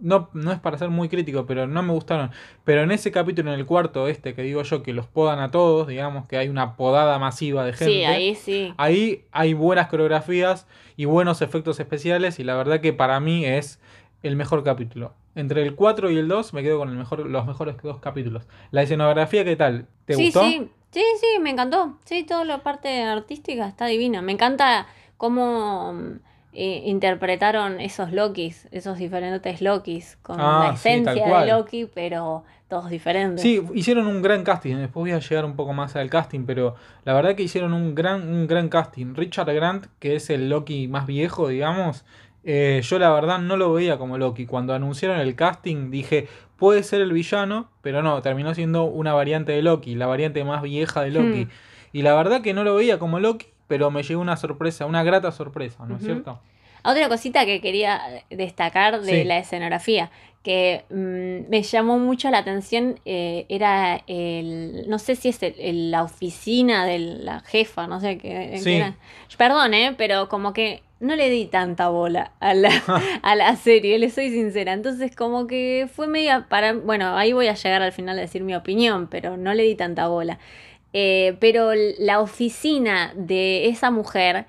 No, 0.00 0.30
no 0.32 0.50
es 0.50 0.58
para 0.58 0.76
ser 0.78 0.90
muy 0.90 1.08
crítico, 1.08 1.46
pero 1.46 1.68
no 1.68 1.80
me 1.84 1.92
gustaron. 1.92 2.32
Pero 2.64 2.82
en 2.82 2.90
ese 2.90 3.12
capítulo, 3.12 3.52
en 3.52 3.60
el 3.60 3.66
cuarto 3.66 4.08
este, 4.08 4.34
que 4.34 4.42
digo 4.42 4.64
yo, 4.64 4.82
que 4.82 4.92
los 4.92 5.06
podan 5.06 5.38
a 5.38 5.52
todos, 5.52 5.86
digamos 5.86 6.26
que 6.26 6.36
hay 6.36 6.48
una 6.48 6.74
podada 6.74 7.20
masiva 7.20 7.64
de 7.64 7.72
gente. 7.72 7.94
sí, 7.94 8.04
ahí 8.04 8.34
sí. 8.34 8.74
Ahí 8.78 9.24
hay 9.30 9.54
buenas 9.54 9.86
coreografías 9.86 10.66
y 10.96 11.04
buenos 11.04 11.40
efectos 11.40 11.78
especiales 11.78 12.40
y 12.40 12.44
la 12.44 12.56
verdad 12.56 12.80
que 12.80 12.92
para 12.92 13.20
mí 13.20 13.44
es 13.44 13.78
el 14.24 14.34
mejor 14.34 14.64
capítulo. 14.64 15.14
Entre 15.36 15.62
el 15.62 15.76
4 15.76 16.10
y 16.10 16.18
el 16.18 16.26
2 16.26 16.52
me 16.52 16.64
quedo 16.64 16.78
con 16.78 16.88
el 16.88 16.96
mejor, 16.96 17.20
los 17.20 17.46
mejores 17.46 17.76
dos 17.80 18.00
capítulos. 18.00 18.48
La 18.72 18.82
escenografía, 18.82 19.44
¿qué 19.44 19.54
tal? 19.54 19.86
¿Te 20.04 20.14
sí, 20.14 20.24
gustó? 20.24 20.42
sí, 20.42 20.68
sí, 20.90 21.04
sí, 21.20 21.40
me 21.40 21.50
encantó. 21.50 21.98
Sí, 22.04 22.24
toda 22.24 22.44
la 22.44 22.64
parte 22.64 23.04
artística 23.04 23.68
está 23.68 23.86
divina. 23.86 24.20
Me 24.20 24.32
encanta 24.32 24.88
cómo 25.22 25.92
mm, 25.92 26.18
eh, 26.52 26.82
interpretaron 26.86 27.80
esos 27.80 28.10
Lokis, 28.10 28.66
esos 28.72 28.98
diferentes 28.98 29.62
Lokis, 29.62 30.18
con 30.20 30.40
Ah, 30.40 30.64
la 30.64 30.76
sí, 30.76 30.88
esencia 30.88 31.38
de. 31.38 31.46
Loki, 31.46 31.86
pero 31.86 32.42
todos 32.66 32.90
diferentes. 32.90 33.40
Sí, 33.40 33.62
hicieron 33.72 34.08
un 34.08 34.20
gran 34.20 34.42
casting. 34.42 34.74
Después 34.78 35.02
voy 35.02 35.12
a 35.12 35.20
llegar 35.20 35.44
un 35.44 35.54
poco 35.54 35.74
más 35.74 35.94
al 35.94 36.10
casting, 36.10 36.44
pero 36.44 36.74
la 37.04 37.12
verdad 37.14 37.36
que 37.36 37.44
hicieron 37.44 37.72
un 37.72 37.94
gran, 37.94 38.26
un 38.26 38.48
gran 38.48 38.68
casting. 38.68 39.14
Richard 39.14 39.54
Grant, 39.54 39.86
que 40.00 40.16
es 40.16 40.28
el 40.28 40.50
Loki 40.50 40.88
más 40.88 41.06
viejo, 41.06 41.46
digamos, 41.46 42.04
eh, 42.42 42.80
yo 42.82 42.98
la 42.98 43.10
verdad 43.12 43.38
no 43.38 43.56
lo 43.56 43.72
veía 43.72 43.98
como 43.98 44.18
Loki. 44.18 44.46
Cuando 44.46 44.74
anunciaron 44.74 45.20
el 45.20 45.36
casting 45.36 45.92
dije, 45.92 46.26
puede 46.56 46.82
ser 46.82 47.00
el 47.00 47.12
villano, 47.12 47.70
pero 47.80 48.02
no, 48.02 48.20
terminó 48.22 48.56
siendo 48.56 48.86
una 48.86 49.14
variante 49.14 49.52
de 49.52 49.62
Loki, 49.62 49.94
la 49.94 50.08
variante 50.08 50.42
más 50.42 50.62
vieja 50.62 51.02
de 51.02 51.12
Loki. 51.12 51.44
Hmm. 51.44 51.50
Y 51.92 52.02
la 52.02 52.16
verdad 52.16 52.40
que 52.42 52.54
no 52.54 52.64
lo 52.64 52.74
veía 52.74 52.98
como 52.98 53.20
Loki, 53.20 53.51
pero 53.72 53.90
me 53.90 54.02
llegó 54.02 54.20
una 54.20 54.36
sorpresa, 54.36 54.84
una 54.84 55.02
grata 55.02 55.32
sorpresa, 55.32 55.86
¿no 55.86 55.96
es 55.96 56.02
cierto? 56.04 56.38
Otra 56.84 57.08
cosita 57.08 57.46
que 57.46 57.62
quería 57.62 58.02
destacar 58.28 59.00
de 59.00 59.22
Sí. 59.22 59.24
la 59.24 59.38
escenografía, 59.38 60.10
que 60.42 60.84
mm, 60.90 61.48
me 61.48 61.62
llamó 61.62 61.98
mucho 61.98 62.28
la 62.30 62.36
atención, 62.38 63.00
eh, 63.06 63.46
era 63.48 64.02
el, 64.06 64.84
no 64.90 64.98
sé 64.98 65.16
si 65.16 65.30
es 65.30 65.42
el- 65.42 65.54
el- 65.58 65.90
la 65.90 66.02
oficina 66.02 66.84
de 66.84 66.98
la 66.98 67.40
jefa, 67.40 67.86
no 67.86 67.98
sé 67.98 68.18
qué. 68.18 68.58
Sí. 68.58 68.64
qué 68.64 68.76
era. 68.76 68.94
Perdón, 69.38 69.72
¿eh? 69.72 69.94
pero 69.96 70.28
como 70.28 70.52
que 70.52 70.82
no 71.00 71.16
le 71.16 71.30
di 71.30 71.46
tanta 71.46 71.88
bola 71.88 72.32
a 72.40 72.52
la, 72.52 72.68
a 73.22 73.34
la 73.36 73.56
serie, 73.56 73.98
le 73.98 74.10
soy 74.10 74.28
sincera. 74.30 74.74
Entonces 74.74 75.16
como 75.16 75.46
que 75.46 75.88
fue 75.90 76.06
media 76.08 76.46
para... 76.48 76.74
Bueno, 76.74 77.16
ahí 77.16 77.32
voy 77.32 77.46
a 77.48 77.54
llegar 77.54 77.80
al 77.80 77.92
final 77.92 78.18
a 78.18 78.20
decir 78.20 78.42
mi 78.42 78.54
opinión, 78.54 79.06
pero 79.08 79.36
no 79.38 79.54
le 79.54 79.62
di 79.62 79.74
tanta 79.76 80.08
bola. 80.08 80.38
Eh, 80.92 81.36
pero 81.40 81.70
la 81.98 82.20
oficina 82.20 83.12
de 83.16 83.68
esa 83.68 83.90
mujer, 83.90 84.46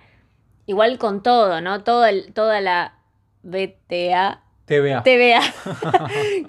igual 0.65 0.97
con 0.97 1.23
todo, 1.23 1.61
¿no? 1.61 1.83
Todo 1.83 2.05
el- 2.05 2.33
toda 2.33 2.59
la 2.61 2.95
BTA, 3.43 4.41
TVA. 4.65 5.03
TVA, 5.03 5.41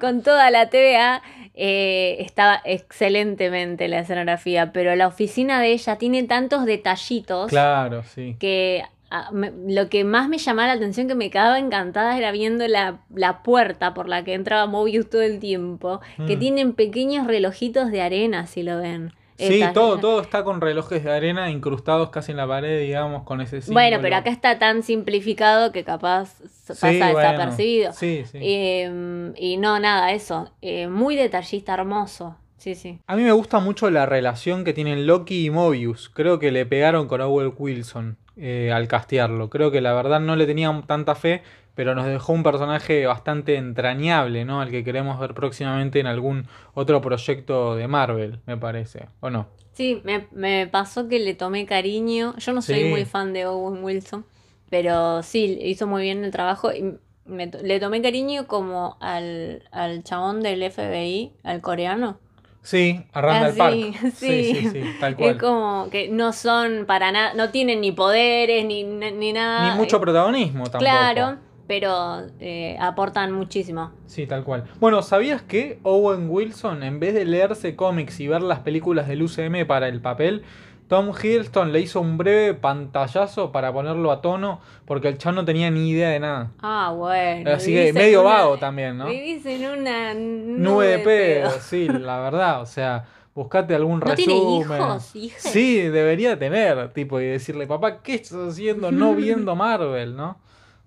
con 0.01 0.23
toda 0.23 0.51
la 0.51 0.69
TVA, 0.71 1.23
eh, 1.55 2.17
estaba 2.21 2.61
excelentemente 2.65 3.87
la 3.89 4.01
escenografía, 4.01 4.73
pero 4.73 4.95
la 4.97 5.07
oficina 5.07 5.61
de 5.61 5.73
ella 5.73 5.97
tiene 5.99 6.23
tantos 6.25 6.65
detallitos 6.65 7.49
Claro, 7.51 8.03
sí. 8.03 8.37
que 8.41 8.83
ah, 9.11 9.31
me- 9.33 9.53
lo 9.69 9.89
que 9.89 10.03
más 10.03 10.29
me 10.29 10.39
llamaba 10.39 10.69
la 10.69 10.75
atención, 10.75 11.07
que 11.07 11.15
me 11.15 11.31
quedaba 11.31 11.59
encantada, 11.61 12.19
era 12.19 12.33
viendo 12.33 12.67
la, 12.67 12.99
la 13.15 13.43
puerta 13.45 13.95
por 13.95 14.09
la 14.09 14.25
que 14.25 14.35
entraba 14.35 14.67
Mobius 14.67 15.09
todo 15.09 15.23
el 15.23 15.39
tiempo, 15.39 16.01
que 16.27 16.35
Mm. 16.37 16.39
tienen 16.41 16.73
pequeños 16.73 17.27
relojitos 17.29 17.93
de 17.93 18.03
arena, 18.03 18.47
si 18.49 18.63
lo 18.65 18.81
ven. 18.81 19.13
Sí, 19.37 19.62
todo, 19.75 19.99
todo 19.99 20.20
está 20.20 20.44
con 20.44 20.61
relojes 20.61 21.03
de 21.03 21.12
arena 21.12 21.51
incrustados 21.51 22.11
casi 22.11 22.31
en 22.31 22.37
la 22.37 22.47
pared, 22.47 22.81
digamos, 22.81 23.25
con 23.25 23.40
ese 23.40 23.61
símbolo. 23.61 23.75
Bueno, 23.75 23.99
pero 24.01 24.16
acá 24.16 24.31
está 24.31 24.59
tan 24.59 24.83
simplificado 24.83 25.73
que 25.73 25.83
capaz 25.83 26.37
pasa 26.66 26.90
Sí, 26.90 26.99
bueno, 26.99 27.18
desapercibido. 27.18 27.92
Sí, 27.92 28.25
sí. 28.31 28.38
Eh, 28.40 29.33
y 29.37 29.57
no, 29.57 29.81
nada, 29.81 30.12
eso. 30.12 30.53
Eh, 30.62 30.87
muy 30.88 31.16
detallista, 31.16 31.75
hermoso. 31.75 32.37
Sí, 32.59 32.75
sí. 32.75 32.99
A 33.07 33.16
mí 33.16 33.23
me 33.23 33.33
gusta 33.33 33.59
mucho 33.59 33.90
la 33.90 34.07
relación 34.07 34.64
que 34.64 34.73
tienen 34.73 35.07
Loki 35.07 35.47
y 35.47 35.51
Mobius. 35.51 36.09
Creo 36.09 36.38
que 36.38 36.51
le 36.51 36.64
pegaron 36.64 37.09
con 37.09 37.20
Owen 37.20 37.53
Wilson 37.59 38.16
eh, 38.37 38.73
al 38.73 38.88
castearlo. 38.88 39.51
Creo 39.51 39.70
que 39.70 39.81
la 39.81 39.92
verdad 39.92 40.20
no 40.20 40.35
le 40.35 40.47
tenían 40.47 40.87
tanta 40.87 41.14
fe, 41.14 41.42
pero 41.75 41.95
nos 41.95 42.07
dejó 42.07 42.33
un 42.33 42.43
personaje 42.43 43.07
bastante 43.07 43.57
entrañable, 43.57 44.45
¿no? 44.45 44.61
Al 44.61 44.71
que 44.71 44.85
queremos 44.85 45.19
ver 45.19 45.35
próximamente 45.35 46.01
en 46.01 46.07
algún 46.07 46.47
otro 46.75 47.01
proyecto 47.01 47.75
de 47.77 47.89
Marvel, 47.89 48.41
me 48.47 48.57
parece. 48.57 49.09
¿O 49.21 49.31
no? 49.31 49.47
Sí, 49.73 50.01
me, 50.05 50.27
me 50.33 50.67
pasó 50.69 51.09
que 51.09 51.19
le 51.19 51.35
tomé 51.35 51.67
cariño. 51.67 52.35
Yo 52.39 52.53
no 52.53 52.63
soy 52.63 52.83
Sí. 52.83 52.85
muy 52.85 53.05
fan 53.05 53.33
de 53.33 53.47
Owen 53.47 53.83
Wilson, 53.83 54.25
pero 54.71 55.23
sí, 55.23 55.59
hizo 55.63 55.87
muy 55.87 56.03
bien 56.03 56.23
el 56.25 56.31
trabajo. 56.31 56.73
Y 56.73 56.95
me 57.27 57.47
le 57.47 57.81
tomé 57.81 58.01
cariño 58.03 58.47
como 58.47 58.97
al, 59.01 59.63
al 59.73 60.05
chabón 60.05 60.43
del 60.43 60.63
FBI, 60.63 61.33
al 61.43 61.61
coreano. 61.61 62.19
Sí, 62.63 63.05
a 63.13 63.21
Randall 63.21 63.53
Ah, 63.53 63.59
Park. 63.59 63.75
sí, 63.75 63.93
Sí, 64.15 64.45
sí, 64.55 64.55
sí. 64.63 64.69
sí, 64.71 64.81
tal 65.01 65.17
cual. 65.17 65.31
Es 65.33 65.37
como 65.43 65.89
que 65.91 66.09
no 66.09 66.33
son 66.33 66.85
para 66.87 67.11
nada, 67.13 67.35
no 67.35 67.51
tienen 67.51 67.81
ni 67.83 67.93
poderes 67.93 68.65
ni, 68.65 68.85
ni 68.85 69.33
nada. 69.33 69.71
Ni 69.71 69.77
mucho 69.77 70.01
protagonismo 70.01 70.65
tampoco. 70.71 70.79
Claro, 70.79 71.39
pero 71.66 72.22
eh, 72.40 72.77
aportan 72.81 73.33
muchísimo. 73.33 73.92
Sí, 74.07 74.27
tal 74.27 74.44
cual. 74.44 74.64
Bueno, 74.81 75.03
¿sabías 75.03 75.42
que 75.42 75.79
Owen 75.83 76.29
Wilson, 76.31 76.83
en 76.83 77.00
vez 77.00 77.14
de 77.14 77.24
leerse 77.24 77.74
cómics 77.77 78.20
y 78.20 78.29
ver 78.29 78.42
las 78.42 78.61
películas 78.61 79.09
del 79.09 79.22
UCM 79.22 79.66
para 79.66 79.88
el 79.88 80.00
papel, 80.00 80.42
Tom 80.88 81.11
Hiddleston 81.11 81.72
le 81.72 81.81
hizo 81.81 82.00
un 82.03 82.18
breve 82.18 82.53
pantallazo 82.53 83.50
para 83.53 83.72
ponerlo 83.72 84.12
a 84.12 84.20
tono, 84.20 84.61
porque 84.85 85.09
el 85.09 85.16
chavo 85.16 85.37
no 85.37 85.44
tenía 85.46 85.70
ni 85.70 85.88
idea 85.88 86.11
de 86.11 86.20
nada. 86.20 86.50
Ah, 86.61 86.92
bueno. 86.94 87.50
Así 87.50 87.72
que 87.72 87.92
medio 87.94 88.20
una- 88.20 88.31
vago 88.35 88.59
también, 88.59 88.98
¿no? 88.98 89.07
Vivís 89.07 89.46
en 89.46 89.64
una 89.81 90.12
nube, 90.12 90.59
Nube 90.59 90.87
de 90.88 90.98
pedo. 90.98 91.48
pedo, 91.48 91.61
sí, 91.61 91.88
la 91.88 92.20
verdad. 92.20 92.61
O 92.61 92.66
sea, 92.66 93.07
buscate 93.35 93.74
algún 93.74 94.00
¿No 94.00 94.14
tiene 94.14 94.35
resumen. 94.35 94.79
hijos, 94.83 95.16
hijas? 95.16 95.40
Sí, 95.42 95.79
debería 95.81 96.38
tener, 96.38 96.92
tipo, 96.92 97.18
y 97.18 97.24
decirle, 97.24 97.66
papá, 97.66 98.03
¿qué 98.03 98.16
estás 98.16 98.50
haciendo 98.50 98.92
no 98.92 99.14
viendo 99.16 99.57
Marvel, 99.57 100.14
no? 100.14 100.37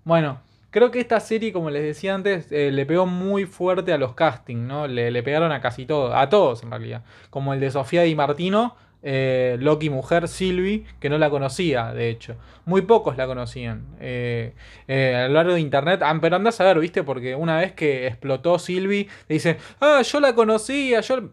Bueno, 0.03 0.37
creo 0.69 0.91
que 0.91 0.99
esta 0.99 1.19
serie, 1.19 1.51
como 1.53 1.69
les 1.69 1.84
decía 1.84 2.15
antes, 2.15 2.51
eh, 2.51 2.71
le 2.71 2.86
pegó 2.86 3.06
muy 3.06 3.45
fuerte 3.45 3.93
a 3.93 3.97
los 3.97 4.13
castings, 4.13 4.62
¿no? 4.62 4.88
Le, 4.88 5.12
le 5.12 5.23
pegaron 5.23 5.51
a 5.51 5.62
casi 5.62 5.86
todos, 5.86 6.13
a 6.15 6.30
todos 6.30 6.63
en 6.63 6.71
realidad. 6.71 7.03
Como 7.30 7.53
el 7.53 7.60
de 7.60 7.71
Sofía 7.71 8.03
Di 8.03 8.15
Martino, 8.15 8.75
eh, 9.03 9.58
Loki 9.60 9.89
mujer, 9.89 10.27
Sylvie, 10.27 10.86
que 10.99 11.10
no 11.10 11.17
la 11.17 11.30
conocía, 11.30 11.93
de 11.93 12.10
hecho. 12.10 12.36
Muy 12.65 12.82
pocos 12.82 13.15
la 13.17 13.27
conocían. 13.27 13.86
Eh, 13.99 14.53
a 14.88 15.27
lo 15.27 15.36
largo 15.36 15.53
de 15.53 15.62
internet, 15.62 16.01
ah, 16.03 16.17
pero 16.19 16.36
andás 16.36 16.60
a 16.60 16.65
ver, 16.65 16.80
¿viste? 16.80 17.03
Porque 17.03 17.36
una 17.36 17.58
vez 17.58 17.73
que 17.73 18.08
explotó 18.08 18.60
Sylvie, 18.60 19.08
le 19.27 19.34
dicen, 19.34 19.58
ah, 19.80 20.01
yo 20.01 20.19
la 20.19 20.36
conocía, 20.36 21.01
yo... 21.01 21.30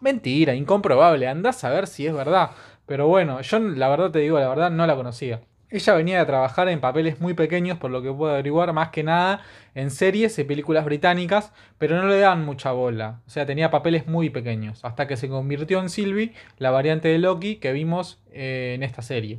Mentira, 0.00 0.54
incomprobable, 0.54 1.26
andás 1.26 1.64
a 1.64 1.70
ver 1.70 1.86
si 1.86 2.06
es 2.06 2.14
verdad. 2.14 2.52
Pero 2.86 3.08
bueno, 3.08 3.40
yo 3.40 3.58
la 3.58 3.88
verdad 3.88 4.10
te 4.10 4.20
digo, 4.20 4.38
la 4.38 4.48
verdad 4.48 4.70
no 4.70 4.86
la 4.86 4.96
conocía. 4.96 5.40
Ella 5.70 5.94
venía 5.94 6.18
de 6.18 6.26
trabajar 6.26 6.68
en 6.68 6.80
papeles 6.80 7.20
muy 7.20 7.34
pequeños, 7.34 7.78
por 7.78 7.90
lo 7.90 8.02
que 8.02 8.12
puedo 8.12 8.32
averiguar, 8.32 8.72
más 8.72 8.88
que 8.90 9.02
nada 9.04 9.40
en 9.74 9.90
series 9.90 10.36
y 10.38 10.44
películas 10.44 10.84
británicas, 10.84 11.52
pero 11.78 11.96
no 12.00 12.08
le 12.08 12.18
daban 12.18 12.44
mucha 12.44 12.72
bola. 12.72 13.20
O 13.26 13.30
sea, 13.30 13.46
tenía 13.46 13.70
papeles 13.70 14.06
muy 14.08 14.30
pequeños, 14.30 14.84
hasta 14.84 15.06
que 15.06 15.16
se 15.16 15.28
convirtió 15.28 15.78
en 15.80 15.88
Sylvie, 15.88 16.32
la 16.58 16.70
variante 16.72 17.08
de 17.08 17.18
Loki 17.18 17.56
que 17.56 17.72
vimos 17.72 18.18
eh, 18.32 18.72
en 18.74 18.82
esta 18.82 19.00
serie. 19.02 19.38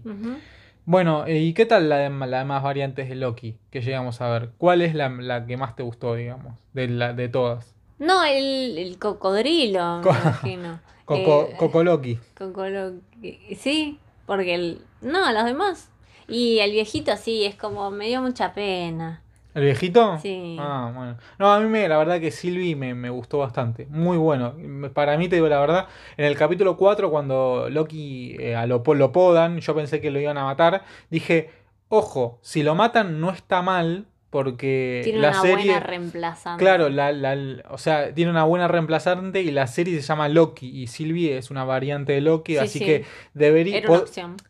Bueno, 0.86 1.26
eh, 1.28 1.38
¿y 1.38 1.54
qué 1.54 1.66
tal 1.66 1.90
la 1.90 2.08
dem- 2.08 2.26
las 2.26 2.42
demás 2.42 2.64
variantes 2.64 3.08
de 3.10 3.16
Loki 3.16 3.58
que 3.70 3.82
llegamos 3.82 4.20
a 4.22 4.30
ver? 4.30 4.50
¿Cuál 4.58 4.82
es 4.82 4.96
la, 4.96 5.10
la 5.10 5.46
que 5.46 5.56
más 5.58 5.76
te 5.76 5.84
gustó, 5.84 6.16
digamos, 6.16 6.58
de, 6.74 6.88
la, 6.88 7.14
de 7.14 7.30
todas? 7.30 7.76
No, 8.00 8.24
el, 8.24 8.78
el 8.80 8.98
cocodrilo, 8.98 10.00
Co- 10.02 10.12
me 10.14 10.20
imagino. 10.20 10.80
Coco, 11.06 11.50
Eh, 11.52 11.56
Cocoloqui. 11.58 12.20
Cocoloqui. 12.38 13.56
Sí, 13.60 14.00
porque 14.26 14.56
el. 14.56 14.82
No, 15.02 15.32
los 15.34 15.46
demás. 15.46 15.90
Y 16.32 16.60
el 16.60 16.72
viejito 16.72 17.16
sí, 17.18 17.46
es 17.46 17.56
como. 17.56 17.92
Me 17.92 18.08
dio 18.08 18.22
mucha 18.22 18.54
pena. 18.54 19.22
¿El 19.54 19.64
viejito? 19.64 20.18
Sí. 20.20 20.56
Ah, 20.60 20.92
bueno. 20.96 21.18
No, 21.38 21.52
a 21.52 21.60
mí 21.60 21.68
me, 21.68 21.88
la 21.90 21.98
verdad 21.98 22.22
que 22.22 22.32
Sylvie 22.32 22.76
me, 22.76 22.96
me 22.96 23.10
gustó 23.10 23.40
bastante. 23.40 23.86
Muy 23.90 24.18
bueno. 24.18 24.56
Para 24.94 25.18
mí, 25.18 25.28
te 25.28 25.36
digo 25.36 25.50
la 25.50 25.60
verdad, 25.60 25.88
en 26.16 26.26
el 26.26 26.38
capítulo 26.38 26.78
4, 26.78 27.12
cuando 27.12 27.68
Loki 27.70 28.38
eh, 28.40 28.56
a 28.56 28.66
lo 28.66 28.82
podan, 28.82 29.60
yo 29.60 29.76
pensé 29.76 30.00
que 30.00 30.10
lo 30.10 30.20
iban 30.22 30.38
a 30.38 30.46
matar. 30.46 30.84
Dije, 31.10 31.50
ojo, 31.90 32.40
si 32.42 32.64
lo 32.64 32.76
matan 32.76 33.20
no 33.20 33.30
está 33.32 33.62
mal, 33.62 34.06
porque 34.32 35.02
Tiene 35.04 35.20
la 35.20 35.30
una 35.30 35.42
serie. 35.42 35.56
buena 35.66 35.80
reemplazante. 35.82 36.64
Claro, 36.64 36.90
la, 36.90 37.12
la- 37.12 37.62
o 37.70 37.78
sea, 37.78 38.14
tiene 38.16 38.32
una 38.32 38.46
buena 38.46 38.68
reemplazante 38.68 39.42
y 39.42 39.52
la 39.52 39.68
serie 39.68 39.94
se 39.98 40.02
llama 40.08 40.30
Loki 40.30 40.70
y 40.70 40.88
Sylvie 40.88 41.38
es 41.38 41.52
una 41.52 41.66
variante 41.66 42.14
de 42.14 42.22
Loki, 42.22 42.54
Sí, 42.54 42.58
así 42.58 42.80
sí. 42.80 42.86
que 42.86 43.06
debería 43.34 43.84
po- 43.84 44.06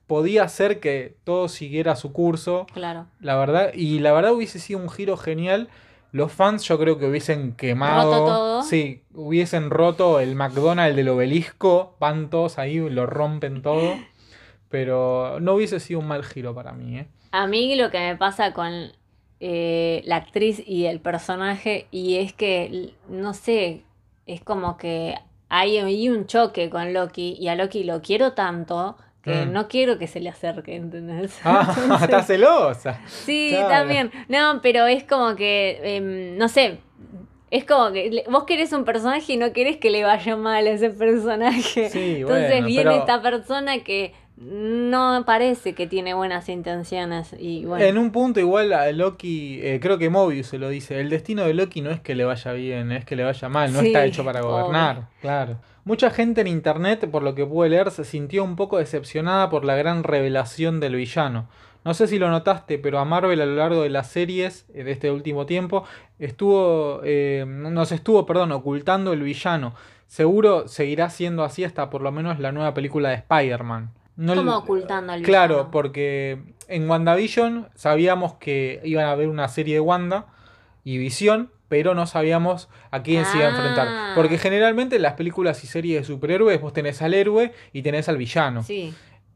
podía 0.07 0.47
ser 0.47 0.79
que 0.79 1.17
todo 1.23 1.49
siguiera 1.49 1.95
su 1.95 2.13
curso, 2.13 2.67
claro. 2.73 3.07
la 3.19 3.35
verdad, 3.35 3.71
y 3.73 3.99
la 3.99 4.13
verdad 4.13 4.33
hubiese 4.33 4.59
sido 4.59 4.79
un 4.79 4.89
giro 4.89 5.17
genial. 5.17 5.67
Los 6.13 6.31
fans 6.31 6.63
yo 6.65 6.77
creo 6.77 6.99
que 6.99 7.05
hubiesen 7.07 7.53
quemado, 7.55 8.11
Roto 8.11 8.25
todo. 8.25 8.63
sí, 8.63 9.01
hubiesen 9.13 9.69
roto 9.69 10.19
el 10.19 10.35
McDonald's 10.35 10.95
del 10.95 11.07
obelisco, 11.09 11.95
van 11.99 12.29
todos 12.29 12.59
ahí, 12.59 12.77
lo 12.89 13.05
rompen 13.07 13.61
todo, 13.61 13.95
pero 14.69 15.39
no 15.39 15.53
hubiese 15.55 15.79
sido 15.79 15.99
un 16.01 16.07
mal 16.07 16.23
giro 16.23 16.53
para 16.53 16.73
mí, 16.73 16.99
¿eh? 16.99 17.07
A 17.31 17.47
mí 17.47 17.75
lo 17.75 17.89
que 17.91 17.99
me 17.99 18.15
pasa 18.17 18.51
con 18.53 18.91
eh, 19.43 20.01
la 20.05 20.17
actriz 20.17 20.61
y 20.65 20.85
el 20.85 20.99
personaje, 20.99 21.87
y 21.91 22.17
es 22.17 22.31
que, 22.31 22.93
no 23.09 23.33
sé, 23.33 23.81
es 24.27 24.41
como 24.41 24.77
que 24.77 25.15
hay 25.49 25.79
un 26.09 26.27
choque 26.27 26.69
con 26.69 26.93
Loki, 26.93 27.35
y 27.39 27.47
a 27.49 27.55
Loki 27.55 27.83
lo 27.83 28.01
quiero 28.01 28.33
tanto 28.33 28.95
que 29.23 29.45
Mm. 29.45 29.51
no 29.51 29.67
quiero 29.67 29.97
que 29.99 30.07
se 30.07 30.19
le 30.19 30.29
acerque, 30.29 30.75
¿entendés? 30.75 31.39
Ah, 31.43 31.67
Entonces- 31.77 32.01
está 32.03 32.23
celosa. 32.23 33.01
Sí, 33.07 33.49
Claro. 33.51 33.67
también. 33.69 34.11
No, 34.29 34.61
pero 34.61 34.87
es 34.87 35.03
como 35.03 35.35
que, 35.35 35.79
em, 35.97 36.37
no 36.37 36.47
sé, 36.47 36.77
es 37.51 37.65
como 37.65 37.91
que 37.91 38.23
vos 38.29 38.45
querés 38.45 38.71
un 38.73 38.85
personaje 38.85 39.33
y 39.33 39.37
no 39.37 39.51
querés 39.53 39.77
que 39.77 39.89
le 39.89 40.03
vaya 40.03 40.35
mal 40.37 40.65
a 40.65 40.69
ese 40.71 40.89
personaje. 40.91 41.89
Sí, 41.89 42.17
Entonces 42.21 42.49
bueno, 42.51 42.65
viene 42.67 42.83
pero- 42.91 42.99
esta 42.99 43.21
persona 43.21 43.79
que 43.83 44.13
no 44.41 45.23
parece 45.25 45.73
que 45.73 45.85
tiene 45.85 46.13
buenas 46.13 46.49
intenciones 46.49 47.35
y 47.37 47.65
bueno. 47.65 47.85
En 47.85 47.97
un 47.97 48.11
punto 48.11 48.39
igual 48.39 48.73
a 48.73 48.91
Loki, 48.91 49.59
eh, 49.61 49.79
creo 49.79 49.99
que 49.99 50.09
Mobius 50.09 50.47
se 50.47 50.57
lo 50.57 50.69
dice, 50.69 50.99
el 50.99 51.09
destino 51.09 51.43
de 51.43 51.53
Loki 51.53 51.81
no 51.81 51.91
es 51.91 51.99
que 51.99 52.15
le 52.15 52.25
vaya 52.25 52.51
bien, 52.53 52.91
es 52.91 53.05
que 53.05 53.15
le 53.15 53.23
vaya 53.23 53.49
mal, 53.49 53.71
no 53.71 53.81
Sí, 53.81 53.87
está 53.87 54.03
hecho 54.05 54.25
para 54.25 54.41
gobernar, 54.41 55.09
claro. 55.21 55.57
Mucha 55.83 56.09
gente 56.09 56.41
en 56.41 56.47
internet, 56.47 57.09
por 57.09 57.23
lo 57.23 57.35
que 57.35 57.45
pude 57.45 57.69
leer, 57.69 57.91
se 57.91 58.03
sintió 58.03 58.43
un 58.43 58.55
poco 58.55 58.77
decepcionada 58.77 59.49
por 59.49 59.63
la 59.63 59.75
gran 59.75 60.03
revelación 60.03 60.79
del 60.79 60.95
villano. 60.95 61.47
No 61.83 61.95
sé 61.95 62.07
si 62.07 62.19
lo 62.19 62.29
notaste, 62.29 62.77
pero 62.77 62.99
a 62.99 63.05
Marvel 63.05 63.41
a 63.41 63.45
lo 63.45 63.55
largo 63.55 63.81
de 63.81 63.89
las 63.89 64.07
series 64.07 64.67
eh, 64.73 64.83
de 64.83 64.91
este 64.91 65.09
último 65.11 65.45
tiempo 65.45 65.83
estuvo, 66.19 67.01
eh, 67.03 67.45
nos 67.47 67.91
estuvo, 67.91 68.25
perdón, 68.25 68.51
ocultando 68.51 69.13
el 69.13 69.21
villano. 69.21 69.73
Seguro 70.05 70.67
seguirá 70.67 71.09
siendo 71.09 71.43
así 71.43 71.63
hasta 71.63 71.89
por 71.89 72.01
lo 72.01 72.11
menos 72.11 72.39
la 72.39 72.51
nueva 72.51 72.73
película 72.73 73.09
de 73.09 73.15
Spider-Man. 73.15 73.91
No 74.21 74.35
como 74.35 74.55
ocultando 74.57 75.13
al 75.13 75.21
Claro, 75.23 75.55
villano. 75.55 75.71
porque 75.71 76.39
en 76.67 76.89
WandaVision 76.89 77.69
sabíamos 77.75 78.35
que 78.35 78.79
iban 78.83 79.05
a 79.05 79.11
haber 79.11 79.27
una 79.27 79.47
serie 79.47 79.75
de 79.75 79.79
Wanda 79.81 80.27
y 80.83 80.97
Visión, 80.97 81.51
pero 81.67 81.95
no 81.95 82.05
sabíamos 82.05 82.69
a 82.91 83.01
quién 83.01 83.25
se 83.25 83.37
iba 83.37 83.47
a 83.47 83.49
enfrentar. 83.49 83.87
Ah. 83.89 84.11
Porque 84.15 84.37
generalmente 84.37 84.97
en 84.97 85.01
las 85.03 85.13
películas 85.13 85.63
y 85.63 85.67
series 85.67 86.01
de 86.01 86.05
superhéroes 86.05 86.59
vos 86.61 86.73
tenés 86.73 87.01
al 87.01 87.13
héroe 87.13 87.53
y 87.73 87.81
tenés 87.81 88.09
al 88.09 88.17
villano. 88.17 88.63
Sí, 88.63 88.93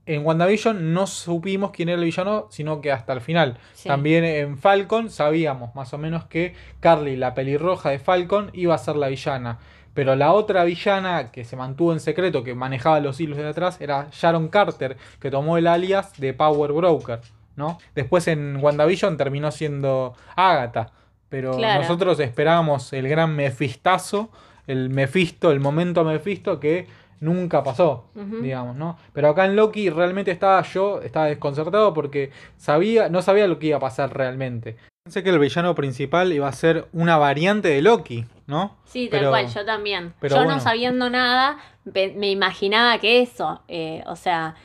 En 0.08 0.24
WandaVision 0.24 0.94
no 0.94 1.08
supimos 1.08 1.72
quién 1.72 1.90
era 1.90 1.98
el 1.98 2.06
villano, 2.06 2.48
sino 2.52 2.80
que 2.82 2.92
hasta 2.92 3.12
el 3.14 3.22
final. 3.22 3.58
sí. 3.74 3.88
También 3.90 4.24
en 4.24 4.58
Falcon 4.60 5.10
sabíamos 5.10 5.74
más 5.76 5.94
o 5.94 5.98
menos 5.98 6.26
que 6.26 6.54
Carly, 6.80 7.16
la 7.16 7.34
pelirroja 7.34 7.90
de 7.90 7.98
Falcon, 8.00 8.52
iba 8.54 8.76
a 8.76 8.78
ser 8.78 8.98
la 8.98 9.08
villana. 9.08 9.58
Pero 9.96 10.16
la 10.16 10.34
otra 10.34 10.64
villana 10.66 11.32
que 11.32 11.44
se 11.46 11.56
mantuvo 11.56 11.94
en 11.94 12.00
secreto, 12.00 12.44
que 12.44 12.54
manejaba 12.54 13.00
los 13.00 13.20
hilos 13.20 13.38
de 13.38 13.48
atrás, 13.48 13.82
era 13.82 14.08
Sharon 14.12 14.50
Carter, 14.50 14.98
que 15.20 15.32
tomó 15.32 15.58
el 15.58 15.66
alias 15.66 16.14
de 16.20 16.34
Power 16.34 16.74
Broker, 16.74 17.22
¿no? 17.56 17.80
Después 17.96 18.28
en 18.28 18.58
WandaVision 18.62 19.18
terminó 19.18 19.50
siendo 19.52 20.14
Agatha. 20.36 20.92
Pero 21.30 21.58
Claro. 21.58 21.82
nosotros 21.82 22.20
esperábamos 22.20 22.94
el 22.94 23.08
gran 23.08 23.36
Mefistazo, 23.36 24.30
el 24.68 24.90
Mefisto, 24.90 25.52
el 25.52 25.60
momento 25.60 26.04
Mefisto 26.04 26.60
que 26.60 26.88
nunca 27.22 27.64
pasó 27.64 28.06
digamos, 28.44 28.76
¿no? 28.76 28.98
Pero 29.14 29.30
acá 29.30 29.46
en 29.46 29.56
Loki 29.56 29.90
realmente 29.90 30.32
estaba 30.32 30.62
yo, 30.62 31.02
estaba 31.02 31.28
desconcertado 31.28 31.94
porque 31.94 32.32
sabía, 32.58 33.10
no 33.10 33.22
sabía 33.22 33.48
lo 33.48 33.58
que 33.58 33.68
iba 33.68 33.78
a 33.78 33.80
pasar 33.80 34.16
realmente. 34.16 34.76
Pensé 35.06 35.22
que 35.22 35.30
el 35.30 35.38
villano 35.38 35.76
principal 35.76 36.34
iba 36.34 36.48
a 36.48 36.52
ser 36.52 36.88
una 36.92 37.20
variante 37.20 37.68
de 37.68 37.80
Loki, 37.84 38.26
¿no? 38.48 38.76
Sí, 38.86 39.08
tal 39.08 39.20
Pero- 39.20 39.30
cual, 39.30 39.48
yo 39.54 39.64
también. 39.64 40.16
pero 40.20 40.34
yo 40.36 40.42
bueno. 40.42 40.56
no 40.56 40.60
sabiendo 40.60 41.12
nada, 41.12 41.60
me 41.94 42.32
imaginaba 42.32 42.98
que 42.98 43.22
eso, 43.22 43.62
eh, 43.68 44.04
o 44.08 44.16
sea, 44.16 44.56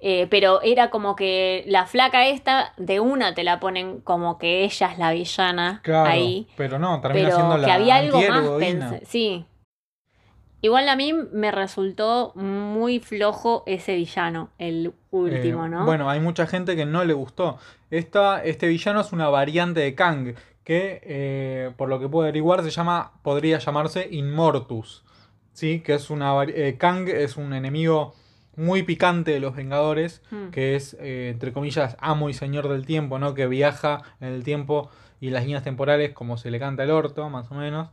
eh, 0.00 0.26
pero 0.28 0.60
era 0.60 0.90
como 0.90 1.16
que 1.16 1.64
la 1.66 1.86
flaca 1.86 2.26
esta, 2.26 2.74
de 2.76 3.00
una 3.00 3.32
te 3.32 3.44
la 3.44 3.60
ponen 3.60 4.02
como 4.02 4.36
que 4.36 4.62
ella 4.64 4.92
es 4.92 4.98
la 4.98 5.10
villana 5.12 5.80
Claro, 5.82 6.10
ahí, 6.10 6.46
pero 6.58 6.78
no, 6.78 7.00
termina 7.00 7.28
pero 7.28 7.36
siendo 7.38 7.54
que 7.58 7.66
la 7.66 7.74
había 7.74 7.96
algo 7.96 8.20
más, 8.20 9.00
sí. 9.06 9.46
Igual 10.60 10.88
a 10.88 10.96
mí 10.96 11.12
me 11.32 11.50
resultó 11.52 12.32
muy 12.34 12.98
flojo 12.98 13.62
ese 13.66 13.94
villano, 13.94 14.50
el 14.58 14.92
último, 15.10 15.66
Eh, 15.66 15.68
¿no? 15.68 15.84
Bueno, 15.84 16.10
hay 16.10 16.18
mucha 16.20 16.46
gente 16.46 16.74
que 16.74 16.84
no 16.84 17.04
le 17.04 17.14
gustó. 17.14 17.58
Esta, 17.90 18.42
este 18.42 18.66
villano 18.66 19.00
es 19.00 19.12
una 19.12 19.28
variante 19.28 19.80
de 19.80 19.94
Kang, 19.94 20.34
que 20.64 21.00
eh, 21.04 21.70
por 21.76 21.88
lo 21.88 22.00
que 22.00 22.08
puedo 22.08 22.24
averiguar 22.24 22.62
se 22.64 22.70
llama, 22.70 23.12
podría 23.22 23.58
llamarse 23.58 24.08
Inmortus. 24.10 25.04
¿Sí? 25.52 25.80
Que 25.80 25.94
es 25.94 26.10
una 26.10 26.34
eh, 26.44 26.76
Kang 26.78 27.08
es 27.08 27.36
un 27.36 27.52
enemigo 27.52 28.14
muy 28.56 28.82
picante 28.82 29.30
de 29.30 29.40
los 29.40 29.54
Vengadores, 29.54 30.22
Hmm. 30.30 30.50
que 30.50 30.74
es, 30.76 30.94
eh, 31.00 31.30
entre 31.32 31.52
comillas, 31.52 31.96
amo 32.00 32.28
y 32.28 32.34
señor 32.34 32.68
del 32.68 32.84
tiempo, 32.86 33.18
¿no? 33.20 33.34
Que 33.34 33.46
viaja 33.46 34.02
en 34.20 34.28
el 34.28 34.42
tiempo 34.44 34.90
y 35.20 35.30
las 35.30 35.44
líneas 35.44 35.62
temporales 35.64 36.12
como 36.12 36.36
se 36.36 36.50
le 36.50 36.58
canta 36.58 36.82
el 36.82 36.90
orto, 36.90 37.28
más 37.30 37.50
o 37.50 37.54
menos. 37.54 37.88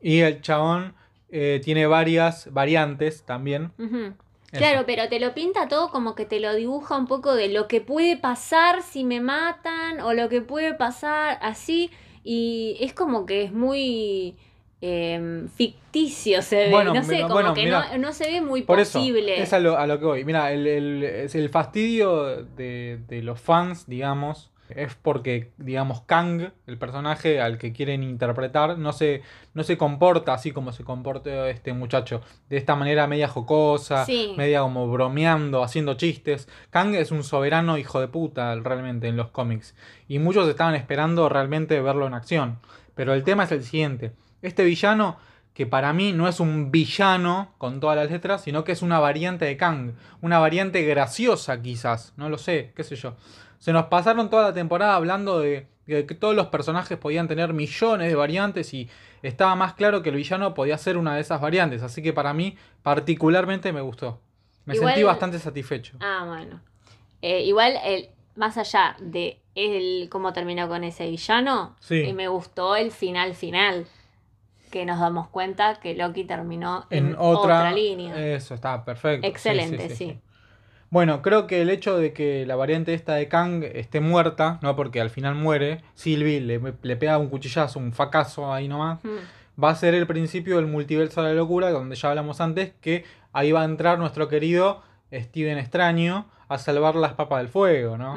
Y 0.00 0.20
el 0.20 0.40
chabón 0.42 0.94
eh, 1.32 1.60
tiene 1.64 1.86
varias 1.86 2.52
variantes 2.52 3.24
también. 3.24 3.72
Eso. 3.78 4.14
Claro, 4.58 4.84
pero 4.86 5.08
te 5.08 5.18
lo 5.18 5.34
pinta 5.34 5.66
todo 5.66 5.90
como 5.90 6.14
que 6.14 6.26
te 6.26 6.38
lo 6.38 6.54
dibuja 6.54 6.96
un 6.98 7.06
poco 7.06 7.34
de 7.34 7.48
lo 7.48 7.66
que 7.68 7.80
puede 7.80 8.16
pasar 8.16 8.82
si 8.82 9.02
me 9.02 9.20
matan 9.20 10.00
o 10.00 10.12
lo 10.12 10.28
que 10.28 10.42
puede 10.42 10.74
pasar 10.74 11.38
así. 11.42 11.90
Y 12.22 12.76
es 12.80 12.92
como 12.92 13.24
que 13.26 13.42
es 13.44 13.52
muy 13.52 14.36
em, 14.82 15.48
ficticio, 15.48 16.42
se 16.42 16.56
ve. 16.66 16.70
Bueno, 16.70 16.92
no 16.94 17.02
sé, 17.02 17.12
mira, 17.14 17.22
como 17.22 17.34
bueno, 17.34 17.54
que 17.54 17.64
mira. 17.64 17.88
no, 17.92 17.98
no 17.98 18.12
se 18.12 18.30
ve 18.30 18.40
muy 18.40 18.62
Por 18.62 18.78
eso, 18.80 18.98
posible. 18.98 19.40
es 19.42 19.52
a 19.52 19.58
lo, 19.58 19.78
a 19.78 19.86
lo 19.86 19.98
que 19.98 20.04
voy. 20.04 20.24
Mira, 20.24 20.52
el, 20.52 20.66
el- 20.66 21.02
es 21.04 21.34
el 21.34 21.48
fastidio 21.48 22.44
de, 22.44 23.00
de 23.08 23.22
los 23.22 23.40
fans, 23.40 23.86
digamos, 23.86 24.50
es 24.68 24.94
porque, 24.94 25.52
digamos, 25.58 26.02
Kang, 26.02 26.50
el 26.66 26.78
personaje 26.78 27.40
al 27.40 27.58
que 27.58 27.72
quieren 27.72 28.02
interpretar, 28.02 28.78
no 28.78 28.92
se, 28.92 29.22
no 29.54 29.62
se 29.64 29.76
comporta 29.76 30.32
así 30.32 30.52
como 30.52 30.72
se 30.72 30.84
comporta 30.84 31.50
este 31.50 31.72
muchacho. 31.72 32.22
De 32.48 32.56
esta 32.56 32.74
manera 32.74 33.06
media 33.06 33.28
jocosa, 33.28 34.06
Sí. 34.06 34.34
media 34.36 34.60
como 34.62 34.90
bromeando, 34.90 35.62
haciendo 35.62 35.94
chistes. 35.94 36.48
Kang 36.70 36.94
es 36.94 37.10
un 37.10 37.22
soberano 37.24 37.76
hijo 37.76 38.00
de 38.00 38.08
puta 38.08 38.54
realmente 38.56 39.08
en 39.08 39.16
los 39.16 39.28
cómics. 39.28 39.74
Y 40.08 40.18
muchos 40.18 40.48
estaban 40.48 40.74
esperando 40.74 41.28
realmente 41.28 41.80
verlo 41.80 42.06
en 42.06 42.14
acción. 42.14 42.58
Pero 42.94 43.12
el 43.14 43.24
tema 43.24 43.44
es 43.44 43.52
el 43.52 43.64
siguiente. 43.64 44.12
Este 44.42 44.64
villano 44.64 45.16
que 45.54 45.66
para 45.66 45.92
mí 45.92 46.12
no 46.14 46.28
es 46.28 46.40
un 46.40 46.70
villano 46.70 47.52
con 47.58 47.78
todas 47.78 47.94
las 47.96 48.10
letras, 48.10 48.42
sino 48.42 48.64
que 48.64 48.72
es 48.72 48.80
una 48.80 49.00
variante 49.00 49.44
de 49.44 49.58
Kang, 49.58 49.92
una 50.22 50.38
variante 50.38 50.82
graciosa 50.82 51.60
quizás, 51.60 52.14
no 52.16 52.30
lo 52.30 52.38
sé, 52.38 52.72
qué 52.74 52.82
sé 52.84 52.96
yo. 52.96 53.16
Se 53.62 53.72
nos 53.72 53.86
pasaron 53.86 54.28
toda 54.28 54.48
la 54.48 54.52
temporada 54.52 54.96
hablando 54.96 55.38
de, 55.38 55.68
de 55.86 56.04
que 56.04 56.16
todos 56.16 56.34
los 56.34 56.48
personajes 56.48 56.98
podían 56.98 57.28
tener 57.28 57.52
millones 57.52 58.08
de 58.08 58.14
variantes 58.16 58.74
y 58.74 58.88
estaba 59.22 59.54
más 59.54 59.74
claro 59.74 60.02
que 60.02 60.08
el 60.08 60.16
villano 60.16 60.52
podía 60.52 60.76
ser 60.78 60.96
una 60.96 61.14
de 61.14 61.20
esas 61.20 61.40
variantes, 61.40 61.80
así 61.84 62.02
que 62.02 62.12
para 62.12 62.34
mí 62.34 62.56
particularmente 62.82 63.72
me 63.72 63.80
gustó. 63.80 64.18
Me 64.64 64.74
Igual- 64.74 64.94
sentí 64.94 65.04
bastante 65.04 65.38
satisfecho. 65.38 65.96
Ah, 66.00 66.24
bueno. 66.26 66.60
Eh, 67.20 67.42
igual, 67.44 67.74
el, 67.84 68.08
más 68.34 68.58
allá 68.58 68.96
de 68.98 69.38
el, 69.54 70.08
cómo 70.10 70.32
terminó 70.32 70.66
con 70.66 70.82
ese 70.82 71.08
villano, 71.08 71.76
Sí. 71.78 72.00
eh, 72.00 72.12
me 72.14 72.26
gustó 72.26 72.74
el 72.74 72.90
final 72.90 73.34
final. 73.36 73.86
Que 74.72 74.84
nos 74.86 74.98
damos 74.98 75.28
cuenta 75.28 75.78
que 75.80 75.94
Loki 75.94 76.24
terminó 76.24 76.86
en, 76.90 77.08
En 77.10 77.14
otra, 77.16 77.58
otra 77.58 77.72
línea. 77.72 78.16
Eso 78.34 78.54
está 78.54 78.84
perfecto. 78.84 79.24
sí, 79.26 79.30
Excelente, 79.30 79.88
sí. 79.94 80.18
Bueno, 80.92 81.22
creo 81.22 81.46
que 81.46 81.62
el 81.62 81.70
hecho 81.70 81.96
de 81.96 82.12
que 82.12 82.44
la 82.44 82.54
variante 82.54 82.92
esta 82.92 83.14
de 83.14 83.26
Kang 83.26 83.64
esté 83.64 84.00
muerta, 84.00 84.58
no 84.62 84.76
porque 84.76 85.00
al 85.00 85.08
final 85.08 85.34
muere, 85.34 85.80
Sylvie 85.94 86.40
le, 86.42 86.60
le 86.82 86.96
pega 86.96 87.16
un 87.16 87.28
cuchillazo, 87.30 87.78
un 87.78 87.92
facazo 87.92 88.52
ahí 88.52 88.68
nomás, 88.68 89.02
Mm. 89.02 89.60
va 89.62 89.70
a 89.70 89.74
ser 89.74 89.94
el 89.94 90.06
principio 90.06 90.56
del 90.56 90.66
multiverso 90.66 91.22
de 91.22 91.30
la 91.30 91.34
locura, 91.34 91.70
donde 91.70 91.96
ya 91.96 92.10
hablamos 92.10 92.42
antes, 92.42 92.72
que 92.82 93.04
ahí 93.32 93.52
va 93.52 93.62
a 93.62 93.64
entrar 93.64 93.98
nuestro 93.98 94.28
querido 94.28 94.82
Steven 95.10 95.56
Extraño 95.56 96.26
a 96.48 96.58
salvar 96.58 96.94
las 96.94 97.14
papas 97.14 97.38
del 97.38 97.48
fuego, 97.48 97.96
¿no? 97.96 98.16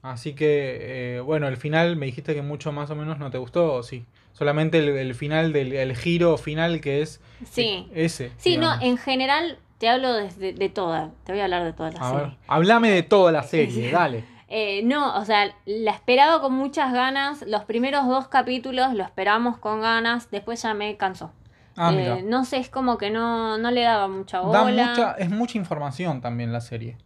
Así 0.00 0.32
que, 0.34 1.16
eh, 1.16 1.20
bueno, 1.20 1.46
el 1.46 1.58
final 1.58 1.96
me 1.96 2.06
dijiste 2.06 2.34
que 2.34 2.40
mucho 2.40 2.72
más 2.72 2.88
o 2.90 2.94
menos 2.96 3.18
no 3.18 3.30
te 3.30 3.36
gustó, 3.36 3.74
¿o 3.74 3.82
sí? 3.82 4.06
Solamente 4.32 4.78
el, 4.78 4.88
el 4.90 5.14
final 5.14 5.52
del 5.52 5.72
el 5.74 5.94
giro 5.94 6.38
final 6.38 6.80
que 6.80 7.02
es 7.02 7.20
Sí. 7.50 7.86
ese. 7.94 8.30
Sí, 8.38 8.56
no, 8.56 8.80
en 8.80 8.96
general 8.96 9.58
te 9.78 9.88
hablo 9.88 10.12
desde 10.12 10.52
de 10.52 10.68
toda. 10.68 11.10
Te 11.24 11.32
voy 11.32 11.40
a 11.40 11.44
hablar 11.44 11.64
de 11.64 11.72
toda 11.72 11.90
la 11.90 12.00
A 12.00 12.10
serie. 12.10 12.24
ver, 12.26 12.36
hablame 12.46 12.90
de 12.90 13.02
toda 13.02 13.32
la 13.32 13.42
serie, 13.54 13.90
dale. 13.92 14.24
Eh, 14.50 14.82
no, 14.84 15.16
o 15.18 15.24
sea, 15.24 15.54
la 15.66 15.90
esperaba 15.90 16.40
con 16.40 16.54
muchas 16.54 16.92
ganas. 16.92 17.42
Los 17.46 17.64
primeros 17.64 18.06
dos 18.06 18.28
capítulos 18.28 18.94
lo 18.94 19.04
esperamos 19.04 19.58
con 19.58 19.80
ganas. 19.82 20.30
Después 20.30 20.62
ya 20.62 20.72
me 20.74 20.96
cansó. 20.96 21.32
Ah, 21.76 21.92
Eh, 21.94 22.22
no 22.24 22.44
sé, 22.44 22.56
es 22.56 22.70
como 22.70 22.98
que 22.98 23.10
no, 23.10 23.56
no 23.58 23.70
le 23.70 23.82
daba 23.82 24.08
mucha 24.08 24.38
Da 24.38 24.62
bola. 24.62 24.86
mucha, 24.88 25.12
es 25.12 25.30
mucha 25.30 25.58
información 25.58 26.20
también 26.20 26.52
la 26.52 26.60
serie. 26.60 26.96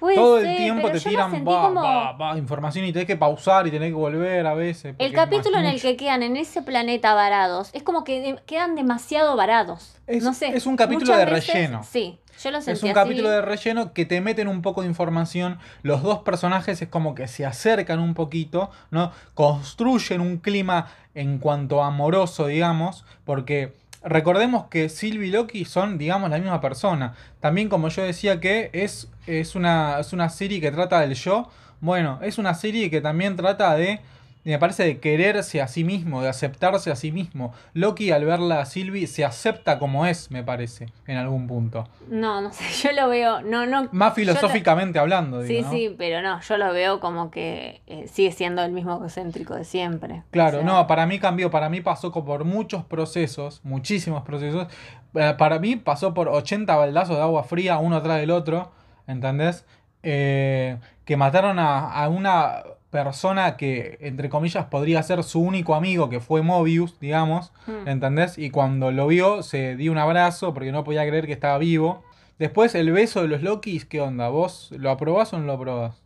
Puede 0.00 0.16
Todo 0.16 0.38
el 0.38 0.46
ser, 0.46 0.56
tiempo 0.56 0.90
te 0.90 0.98
tiran 0.98 1.30
va, 1.46 1.62
como- 1.68 1.82
va, 1.82 2.12
va, 2.12 2.38
información 2.38 2.86
y 2.86 2.92
tenés 2.92 3.06
que 3.06 3.16
pausar 3.16 3.66
y 3.66 3.70
tenés 3.70 3.90
que 3.90 3.94
volver 3.94 4.46
a 4.46 4.54
veces. 4.54 4.94
El 4.98 5.12
capítulo 5.12 5.58
en 5.58 5.66
el 5.66 5.80
que 5.80 5.96
quedan 5.96 6.22
en 6.22 6.36
ese 6.38 6.62
planeta 6.62 7.12
varados 7.14 7.68
es 7.74 7.82
como 7.82 8.02
que 8.02 8.20
de- 8.20 8.42
quedan 8.46 8.74
demasiado 8.76 9.36
varados. 9.36 9.96
Es- 10.06 10.24
no 10.24 10.32
sé. 10.32 10.48
es 10.56 10.64
un 10.66 10.76
capítulo 10.76 11.16
de 11.16 11.26
veces- 11.26 11.52
relleno. 11.54 11.82
Sí, 11.84 12.18
yo 12.42 12.50
lo 12.50 12.60
sentí 12.62 12.78
Es 12.78 12.82
un 12.82 12.88
así. 12.88 12.94
capítulo 12.94 13.28
de 13.30 13.42
relleno 13.42 13.92
que 13.92 14.06
te 14.06 14.20
meten 14.22 14.48
un 14.48 14.62
poco 14.62 14.80
de 14.80 14.88
información. 14.88 15.58
Los 15.82 16.02
dos 16.02 16.20
personajes 16.20 16.80
es 16.80 16.88
como 16.88 17.14
que 17.14 17.28
se 17.28 17.44
acercan 17.44 18.00
un 18.00 18.14
poquito, 18.14 18.70
¿no? 18.90 19.12
Construyen 19.34 20.20
un 20.22 20.38
clima 20.38 20.86
en 21.14 21.38
cuanto 21.38 21.82
a 21.82 21.88
amoroso, 21.88 22.46
digamos, 22.46 23.04
porque 23.24 23.76
recordemos 24.02 24.66
que 24.68 24.88
Sylvie 24.88 25.28
y 25.28 25.30
Loki 25.30 25.64
son, 25.64 25.98
digamos, 25.98 26.30
la 26.30 26.38
misma 26.38 26.60
persona. 26.60 27.14
También, 27.40 27.68
como 27.68 27.88
yo 27.88 28.02
decía, 28.02 28.40
que 28.40 28.70
es, 28.72 29.08
es, 29.26 29.54
una, 29.54 30.00
es 30.00 30.12
una 30.12 30.28
serie 30.28 30.60
que 30.60 30.70
trata 30.70 31.00
del 31.00 31.14
yo. 31.14 31.48
Bueno, 31.80 32.18
es 32.22 32.38
una 32.38 32.54
serie 32.54 32.90
que 32.90 33.00
también 33.00 33.36
trata 33.36 33.74
de. 33.74 34.00
Me 34.42 34.58
parece 34.58 34.84
de 34.84 35.00
quererse 35.00 35.60
a 35.60 35.68
sí 35.68 35.84
mismo, 35.84 36.22
de 36.22 36.28
aceptarse 36.30 36.90
a 36.90 36.96
sí 36.96 37.12
mismo. 37.12 37.52
Loki, 37.74 38.10
al 38.10 38.24
verla 38.24 38.60
a 38.60 38.64
Sylvie, 38.64 39.06
se 39.06 39.22
acepta 39.24 39.78
como 39.78 40.06
es, 40.06 40.30
me 40.30 40.42
parece, 40.42 40.86
en 41.06 41.18
algún 41.18 41.46
punto. 41.46 41.86
No, 42.08 42.40
no 42.40 42.50
sé, 42.50 42.64
yo 42.88 42.92
lo 42.92 43.08
veo. 43.10 43.42
No, 43.42 43.66
no. 43.66 43.88
Más 43.92 44.10
lo- 44.10 44.14
filosóficamente 44.14 44.98
hablando, 44.98 45.42
Sí, 45.42 45.48
digo, 45.56 45.66
¿no? 45.66 45.70
sí, 45.72 45.94
pero 45.98 46.22
no, 46.22 46.40
yo 46.40 46.56
lo 46.56 46.72
veo 46.72 47.00
como 47.00 47.30
que 47.30 47.82
eh, 47.86 48.08
sigue 48.08 48.32
siendo 48.32 48.62
el 48.64 48.72
mismo 48.72 48.94
egocéntrico 48.96 49.54
de 49.54 49.64
siempre. 49.64 50.22
Claro, 50.30 50.58
O 50.58 50.62
sea, 50.62 50.70
no, 50.70 50.86
para 50.86 51.04
mí 51.06 51.18
cambió, 51.18 51.50
para 51.50 51.68
mí 51.68 51.82
pasó 51.82 52.10
por 52.10 52.44
muchos 52.44 52.82
procesos, 52.84 53.60
muchísimos 53.62 54.22
procesos. 54.22 54.68
Eh, 55.14 55.34
Para 55.36 55.58
mí 55.58 55.76
pasó 55.76 56.14
por 56.14 56.28
80 56.28 56.74
baldazos 56.76 57.16
de 57.16 57.22
agua 57.22 57.44
fría, 57.44 57.76
uno 57.78 57.96
atrás 57.96 58.18
del 58.20 58.30
otro, 58.30 58.70
¿entendés? 59.06 59.66
Eh, 60.02 60.78
que 61.04 61.16
mataron 61.18 61.58
a, 61.58 61.90
a 61.92 62.08
una 62.08 62.62
persona 62.90 63.56
que, 63.56 63.98
entre 64.00 64.28
comillas, 64.28 64.66
podría 64.66 65.02
ser 65.02 65.22
su 65.22 65.40
único 65.40 65.74
amigo, 65.74 66.08
que 66.08 66.20
fue 66.20 66.42
Mobius, 66.42 66.98
digamos, 67.00 67.52
Hmm. 67.66 67.88
¿entendés? 67.88 68.36
Y 68.38 68.50
cuando 68.50 68.90
lo 68.90 69.06
vio, 69.06 69.42
se 69.42 69.76
dio 69.76 69.92
un 69.92 69.98
abrazo 69.98 70.52
porque 70.54 70.72
no 70.72 70.84
podía 70.84 71.06
creer 71.06 71.26
que 71.26 71.32
estaba 71.32 71.56
vivo. 71.58 72.02
Después, 72.38 72.74
el 72.74 72.90
beso 72.90 73.22
de 73.22 73.28
los 73.28 73.42
Lokis, 73.42 73.84
¿qué 73.84 74.00
onda? 74.00 74.28
¿Vos 74.28 74.70
lo 74.76 74.90
aprobás 74.90 75.32
o 75.32 75.38
no 75.38 75.44
lo 75.46 75.52
aprobás? 75.52 75.99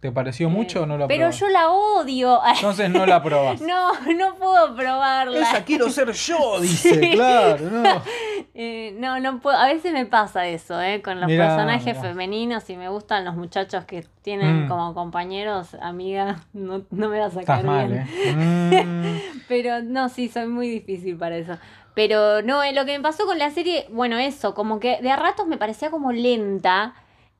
¿Te 0.00 0.12
pareció 0.12 0.48
mucho 0.48 0.82
o 0.82 0.86
no 0.86 0.96
lo 0.96 1.08
Pero 1.08 1.26
aprobás? 1.26 1.40
yo 1.40 1.48
la 1.48 1.70
odio. 1.70 2.40
Entonces 2.54 2.88
no 2.88 3.04
la 3.04 3.16
aprobás. 3.16 3.60
No, 3.60 3.92
no 4.14 4.34
puedo 4.36 4.76
probarla. 4.76 5.40
Esa 5.40 5.64
quiero 5.64 5.90
ser 5.90 6.12
yo, 6.12 6.60
dice, 6.60 6.94
Sí. 7.00 7.10
claro, 7.12 7.68
no. 7.70 8.02
Eh, 8.60 8.92
no, 8.98 9.20
no 9.20 9.38
puedo. 9.40 9.56
A 9.56 9.66
veces 9.68 9.92
me 9.92 10.04
pasa 10.04 10.46
eso, 10.48 10.80
¿eh? 10.82 11.00
Con 11.00 11.20
los 11.20 11.28
Mirá, 11.28 11.46
personajes 11.46 11.96
mirá. 11.96 12.00
femeninos 12.08 12.68
y 12.70 12.76
me 12.76 12.88
gustan 12.88 13.24
los 13.24 13.36
muchachos 13.36 13.84
que 13.84 14.04
tienen 14.22 14.64
Mm. 14.64 14.68
como 14.68 14.94
compañeros, 14.94 15.74
amiga, 15.80 16.40
no, 16.52 16.82
no 16.90 17.08
me 17.08 17.20
va 17.20 17.26
a 17.26 17.30
sacar 17.30 17.60
Estás 17.60 17.64
mal, 17.64 17.86
bien. 17.88 18.08
¿eh? 18.24 18.84
Mm. 18.84 19.40
Pero 19.46 19.82
no, 19.82 20.08
sí, 20.08 20.28
soy 20.28 20.46
muy 20.48 20.68
difícil 20.68 21.16
para 21.16 21.36
eso. 21.36 21.56
Pero 21.94 22.42
no, 22.42 22.62
eh, 22.64 22.72
lo 22.72 22.84
que 22.84 22.96
me 22.96 23.02
pasó 23.02 23.26
con 23.26 23.38
la 23.38 23.50
serie, 23.50 23.86
bueno, 23.90 24.18
eso, 24.18 24.54
como 24.54 24.80
que 24.80 25.00
de 25.02 25.10
a 25.12 25.16
ratos 25.16 25.46
me 25.46 25.56
parecía 25.56 25.90
como 25.90 26.10
lenta 26.10 26.94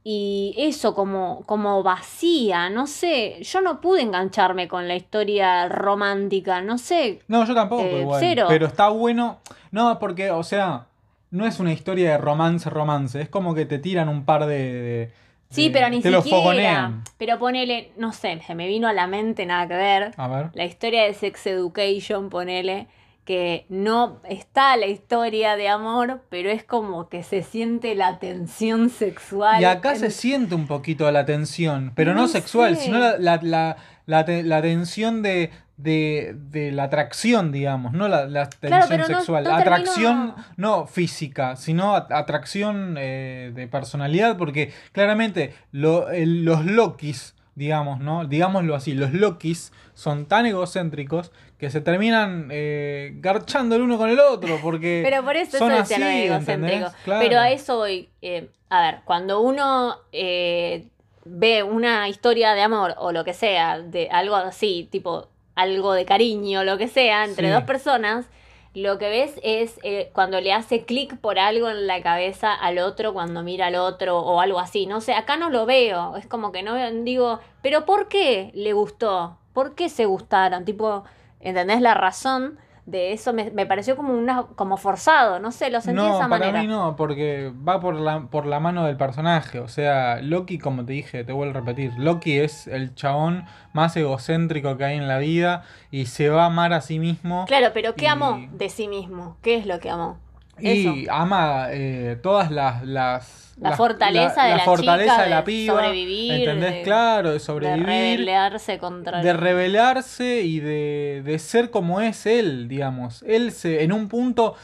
y 0.04 0.54
eso, 0.56 0.94
como, 0.94 1.42
como 1.44 1.82
vacía, 1.82 2.70
no 2.70 2.86
sé, 2.86 3.42
yo 3.42 3.60
no 3.60 3.80
pude 3.80 4.00
engancharme 4.02 4.66
con 4.68 4.88
la 4.88 4.96
historia 4.96 5.68
romántica, 5.68 6.62
no 6.62 6.78
sé. 6.78 7.20
No, 7.28 7.44
yo 7.44 7.54
tampoco, 7.54 7.82
Eh, 7.84 8.00
igual. 8.00 8.20
cero. 8.20 8.46
Pero 8.48 8.66
está 8.66 8.88
bueno. 8.88 9.38
No, 9.70 9.98
porque, 9.98 10.30
o 10.30 10.42
sea, 10.42 10.86
no 11.30 11.46
es 11.46 11.60
una 11.60 11.72
historia 11.72 12.12
de 12.12 12.18
romance, 12.18 12.70
romance. 12.70 13.20
Es 13.20 13.28
como 13.28 13.54
que 13.54 13.66
te 13.66 13.78
tiran 13.78 14.08
un 14.08 14.24
par 14.24 14.46
de. 14.46 14.56
de- 14.72 15.10
Sí, 15.50 15.68
de- 15.68 15.70
pero 15.74 15.88
ni 15.90 16.00
te 16.00 16.10
siquiera. 16.10 16.22
fogonean. 16.38 17.04
Pero 17.18 17.38
ponele, 17.38 17.92
no 17.96 18.12
sé, 18.12 18.40
se 18.46 18.54
me 18.54 18.66
vino 18.66 18.86
a 18.88 18.92
la 18.92 19.06
mente 19.06 19.44
nada 19.46 19.66
que 19.68 19.74
ver. 19.76 20.12
A 20.16 20.28
ver. 20.28 20.50
La 20.54 20.64
historia 20.64 21.04
de 21.04 21.14
Sex 21.14 21.46
Education, 21.46 22.28
ponele, 22.30 22.86
que 23.28 23.66
no 23.68 24.22
está 24.26 24.74
la 24.78 24.86
historia 24.86 25.54
de 25.56 25.68
amor, 25.68 26.22
pero 26.30 26.48
es 26.48 26.64
como 26.64 27.10
que 27.10 27.22
se 27.22 27.42
siente 27.42 27.94
la 27.94 28.18
tensión 28.20 28.88
sexual. 28.88 29.60
Y 29.60 29.66
acá 29.66 29.92
en- 29.92 29.98
se 29.98 30.10
siente 30.10 30.54
un 30.54 30.66
poquito 30.66 31.10
la 31.12 31.26
tensión, 31.26 31.92
pero 31.94 32.14
no, 32.14 32.22
No 32.22 32.28
sexual, 32.28 32.74
sé. 32.76 32.84
sino 32.84 32.98
la, 32.98 33.18
la, 33.18 33.38
la, 33.42 33.76
la, 34.06 34.24
te- 34.24 34.42
la 34.44 34.62
tensión 34.62 35.20
de, 35.20 35.50
de, 35.76 36.34
de 36.38 36.72
la 36.72 36.84
atracción, 36.84 37.52
digamos, 37.52 37.92
no 37.92 38.08
la, 38.08 38.24
la 38.24 38.48
tensión 38.48 39.04
sexual. 39.04 39.44
no 39.44 39.50
La 39.50 39.58
termino- 39.58 39.76
atracción 39.76 40.34
no 40.56 40.86
física, 40.86 41.56
sino 41.56 41.94
at- 41.96 42.10
atracción 42.10 42.94
eh, 42.98 43.52
de 43.54 43.68
personalidad, 43.68 44.38
porque 44.38 44.72
claramente 44.92 45.52
lo- 45.70 46.08
el- 46.10 46.46
los 46.46 46.64
Lokis, 46.64 47.34
digamos, 47.58 48.00
¿no? 48.00 48.24
Digámoslo 48.26 48.74
así, 48.74 48.94
los 48.94 49.12
Lokis 49.12 49.72
son 49.94 50.26
tan 50.26 50.46
egocéntricos 50.46 51.32
que 51.58 51.70
se 51.70 51.80
terminan 51.80 52.48
eh, 52.52 53.12
garchando 53.16 53.74
el 53.74 53.82
uno 53.82 53.98
con 53.98 54.08
el 54.10 54.20
otro, 54.20 54.58
porque 54.62 55.02
Pero 55.08 55.24
por 55.24 55.36
eso 55.36 55.58
son 55.58 55.72
eso 55.72 55.80
así, 55.82 55.94
egocéntrico. 56.02 56.86
Pero 57.04 57.38
a 57.40 57.50
eso 57.50 57.76
voy. 57.78 58.08
eh, 58.22 58.48
a 58.70 58.80
ver, 58.82 59.00
cuando 59.04 59.40
uno 59.40 59.96
eh, 60.12 60.86
ve 61.24 61.62
una 61.64 62.08
historia 62.08 62.54
de 62.54 62.62
amor 62.62 62.94
o 62.98 63.10
lo 63.12 63.24
que 63.24 63.32
sea, 63.34 63.80
de 63.80 64.08
algo 64.10 64.36
así, 64.36 64.88
tipo 64.90 65.28
algo 65.56 65.92
de 65.94 66.04
cariño, 66.04 66.62
lo 66.62 66.78
que 66.78 66.86
sea, 66.86 67.24
entre 67.24 67.48
Sí. 67.48 67.52
dos 67.52 67.64
personas, 67.64 68.26
lo 68.74 68.98
que 68.98 69.08
ves 69.08 69.40
es 69.42 69.78
eh, 69.82 70.10
cuando 70.12 70.40
le 70.40 70.52
hace 70.52 70.84
clic 70.84 71.18
por 71.18 71.38
algo 71.38 71.68
en 71.68 71.86
la 71.86 72.02
cabeza 72.02 72.54
al 72.54 72.78
otro, 72.78 73.12
cuando 73.12 73.42
mira 73.42 73.66
al 73.66 73.76
otro 73.76 74.18
o 74.18 74.40
algo 74.40 74.60
así. 74.60 74.86
No 74.86 75.00
sé, 75.00 75.14
acá 75.14 75.36
no 75.36 75.50
lo 75.50 75.66
veo. 75.66 76.16
Es 76.16 76.26
como 76.26 76.52
que 76.52 76.62
no 76.62 76.74
digo, 77.04 77.40
pero 77.62 77.84
¿por 77.84 78.08
qué 78.08 78.50
le 78.54 78.72
gustó? 78.72 79.38
¿Por 79.52 79.74
qué 79.74 79.88
se 79.88 80.04
gustaron? 80.06 80.64
Tipo, 80.64 81.04
¿entendés 81.40 81.80
la 81.80 81.94
razón? 81.94 82.58
De 82.88 83.12
eso 83.12 83.34
me, 83.34 83.50
me 83.50 83.66
pareció 83.66 83.96
como 83.96 84.14
una 84.14 84.44
como 84.56 84.78
forzado, 84.78 85.38
no 85.40 85.52
sé, 85.52 85.68
lo 85.68 85.82
sentí 85.82 86.00
de 86.00 86.08
no, 86.08 86.16
esa 86.16 86.26
para 86.30 86.46
manera. 86.46 86.60
mí 86.62 86.66
no, 86.66 86.96
porque 86.96 87.52
va 87.68 87.80
por 87.80 87.94
la, 87.94 88.22
por 88.30 88.46
la 88.46 88.60
mano 88.60 88.86
del 88.86 88.96
personaje. 88.96 89.60
O 89.60 89.68
sea, 89.68 90.22
Loki, 90.22 90.58
como 90.58 90.86
te 90.86 90.94
dije, 90.94 91.22
te 91.22 91.34
vuelvo 91.34 91.50
a 91.58 91.60
repetir, 91.60 91.92
Loki 91.98 92.38
es 92.38 92.66
el 92.66 92.94
chabón 92.94 93.44
más 93.74 93.94
egocéntrico 93.98 94.78
que 94.78 94.84
hay 94.86 94.96
en 94.96 95.06
la 95.06 95.18
vida 95.18 95.64
y 95.90 96.06
se 96.06 96.30
va 96.30 96.44
a 96.44 96.46
amar 96.46 96.72
a 96.72 96.80
sí 96.80 96.98
mismo. 96.98 97.44
Claro, 97.46 97.72
pero 97.74 97.94
¿qué 97.94 98.06
Y- 98.06 98.08
amó 98.08 98.38
de 98.52 98.70
sí 98.70 98.88
mismo? 98.88 99.36
¿Qué 99.42 99.56
es 99.56 99.66
lo 99.66 99.80
que 99.80 99.90
amó? 99.90 100.16
Y 100.60 100.86
Eso. 100.86 100.94
ama 101.12 101.66
eh, 101.70 102.18
todas 102.22 102.50
las, 102.50 102.84
las 102.84 103.54
La 103.60 103.70
las- 103.70 103.76
fortaleza 103.78 104.44
de 104.44 104.56
la 104.56 104.64
fortaleza 104.64 105.12
chica, 105.12 105.22
de 105.24 105.30
la 105.30 105.36
de 105.38 105.42
piba, 105.42 105.74
sobrevivir, 105.74 106.32
¿entendés? 106.32 106.74
de- 106.74 106.82
claro, 106.82 107.28
de 107.28 107.34
De 107.34 107.40
sobrevivir, 107.40 107.86
rebelarse 107.86 108.78
contra 108.78 109.20
de 109.22 109.30
el- 109.30 109.38
rebelarse 109.38 110.42
y 110.42 110.60
de, 110.60 111.22
de 111.24 111.38
ser 111.38 111.70
como 111.70 112.00
es 112.00 112.26
él, 112.26 112.68
digamos. 112.68 113.22
Él 113.26 113.52
se, 113.52 113.82
en 113.84 113.92
un 113.92 114.08
punto 114.08 114.54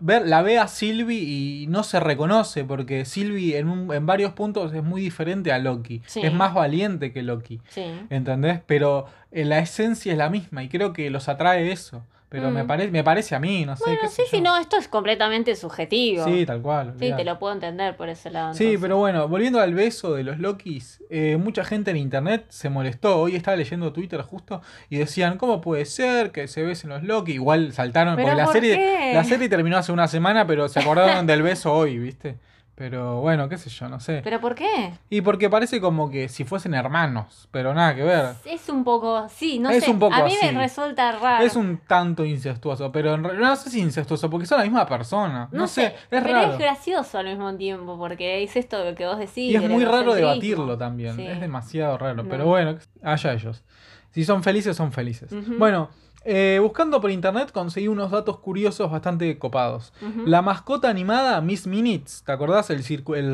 ver, 0.00 0.26
la 0.26 0.42
ve 0.42 0.58
a 0.58 0.68
Sylvie 0.68 1.18
y 1.22 1.66
no 1.68 1.82
se 1.84 2.00
reconoce 2.00 2.64
porque 2.64 3.04
Sylvie 3.04 3.56
en, 3.58 3.68
un- 3.68 3.92
en 3.94 4.04
varios 4.06 4.32
puntos 4.32 4.74
es 4.74 4.82
muy 4.82 5.00
diferente 5.00 5.52
a 5.52 5.58
Loki. 5.58 6.02
Sí. 6.06 6.20
Es 6.22 6.32
más 6.34 6.52
valiente 6.54 7.12
que 7.12 7.22
Loki. 7.22 7.60
Sí. 7.68 7.84
¿Entendés? 8.10 8.60
Pero 8.66 9.06
eh, 9.32 9.44
la 9.44 9.60
esencia 9.60 10.12
es 10.12 10.18
la 10.18 10.28
misma 10.28 10.62
y 10.62 10.68
creo 10.68 10.92
que 10.92 11.08
los 11.10 11.28
atrae 11.28 11.70
eso. 11.72 12.04
Pero 12.34 12.50
me, 12.50 12.64
Mm. 12.64 12.66
parece 12.66 12.90
me 12.90 13.04
parece 13.04 13.34
a 13.34 13.40
mí, 13.40 13.64
no 13.64 13.76
sé. 13.76 13.84
Bueno, 13.86 13.98
qué 14.02 14.08
sí, 14.08 14.22
sé 14.22 14.36
sí, 14.36 14.40
no, 14.40 14.56
esto 14.58 14.76
es 14.76 14.88
completamente 14.88 15.54
subjetivo. 15.54 16.24
Sí, 16.24 16.44
tal 16.44 16.60
cual. 16.62 16.94
Sí, 16.98 17.12
te 17.16 17.24
lo 17.24 17.38
puedo 17.38 17.52
entender 17.54 17.96
por 17.96 18.08
ese 18.08 18.30
lado. 18.30 18.54
Sí, 18.54 18.64
entonces. 18.64 18.80
pero 18.82 18.96
bueno, 18.96 19.28
volviendo 19.28 19.60
al 19.60 19.72
beso 19.74 20.12
de 20.14 20.24
los 20.24 20.38
Lokis, 20.40 21.02
eh, 21.10 21.36
mucha 21.36 21.64
gente 21.64 21.92
en 21.92 21.96
internet 21.96 22.46
se 22.48 22.70
molestó. 22.70 23.20
Hoy 23.20 23.36
estaba 23.36 23.56
leyendo 23.56 23.92
Twitter 23.92 24.20
justo 24.22 24.62
y 24.90 24.96
decían, 24.98 25.38
¿cómo 25.38 25.60
puede 25.60 25.84
ser 25.84 26.32
que 26.32 26.48
se 26.48 26.62
besen 26.62 26.90
los 26.90 27.02
Loki? 27.04 27.32
Igual 27.34 27.72
saltaron, 27.72 28.16
¿Pero 28.16 28.28
porque 28.28 28.42
la 28.42 28.48
serie, 28.48 28.76
qué? 28.76 29.12
la 29.14 29.22
serie 29.24 29.48
terminó 29.48 29.76
hace 29.76 29.92
una 29.92 30.08
semana, 30.08 30.46
pero 30.46 30.68
se 30.68 30.80
acordaron 30.80 31.26
del 31.26 31.42
beso 31.42 31.72
hoy, 31.72 31.98
¿viste? 31.98 32.36
Pero 32.76 33.20
bueno, 33.20 33.48
qué 33.48 33.56
sé 33.56 33.70
yo, 33.70 33.88
no 33.88 34.00
sé. 34.00 34.20
¿Pero 34.24 34.40
por 34.40 34.56
qué? 34.56 34.94
Y 35.08 35.20
porque 35.20 35.48
parece 35.48 35.80
como 35.80 36.10
que 36.10 36.28
si 36.28 36.42
fuesen 36.42 36.74
hermanos, 36.74 37.48
pero 37.52 37.72
nada 37.72 37.94
que 37.94 38.02
ver. 38.02 38.34
Es 38.44 38.68
un 38.68 38.82
poco, 38.82 39.28
sí, 39.28 39.60
no 39.60 39.70
Es 39.70 39.84
sé. 39.84 39.92
un 39.92 40.00
poco 40.00 40.12
a 40.14 40.24
mí 40.24 40.34
así. 40.36 40.52
me 40.52 40.60
resulta 40.62 41.12
raro. 41.12 41.44
Es 41.44 41.54
un 41.54 41.78
tanto 41.86 42.24
incestuoso, 42.24 42.90
pero 42.90 43.14
en 43.14 43.22
re- 43.22 43.36
no 43.38 43.54
sé 43.54 43.70
si 43.70 43.80
incestuoso, 43.80 44.28
porque 44.28 44.46
son 44.46 44.58
la 44.58 44.64
misma 44.64 44.86
persona. 44.86 45.48
No, 45.52 45.68
sé, 45.68 45.86
es 45.86 45.92
pero 46.10 46.26
raro. 46.32 46.52
es 46.54 46.58
gracioso 46.58 47.16
al 47.18 47.26
mismo 47.26 47.54
tiempo, 47.56 47.96
porque 47.96 48.42
es 48.42 48.56
esto 48.56 48.76
que 48.96 49.06
vos 49.06 49.18
decís. 49.18 49.52
Y 49.52 49.54
es 49.54 49.70
muy 49.70 49.84
raro 49.84 50.12
debatirlo 50.12 50.76
también. 50.76 51.14
Sí. 51.14 51.26
Es 51.28 51.40
demasiado 51.40 51.96
raro. 51.96 52.24
No. 52.24 52.28
Pero 52.28 52.46
bueno, 52.46 52.76
allá 53.04 53.34
ellos. 53.34 53.62
Si 54.10 54.24
son 54.24 54.42
felices, 54.42 54.76
son 54.76 54.90
felices. 54.90 55.30
Bueno, 55.58 55.90
eh, 56.24 56.58
buscando 56.62 57.00
por 57.00 57.10
internet 57.10 57.50
conseguí 57.52 57.88
unos 57.88 58.10
datos 58.10 58.38
curiosos 58.38 58.90
bastante 58.90 59.38
copados. 59.38 59.92
La 60.26 60.42
mascota 60.42 60.88
animada 60.88 61.40
Miss 61.40 61.66
Minutes, 61.66 62.22
¿te 62.24 62.32
acordás? 62.32 62.70
El, 62.70 62.82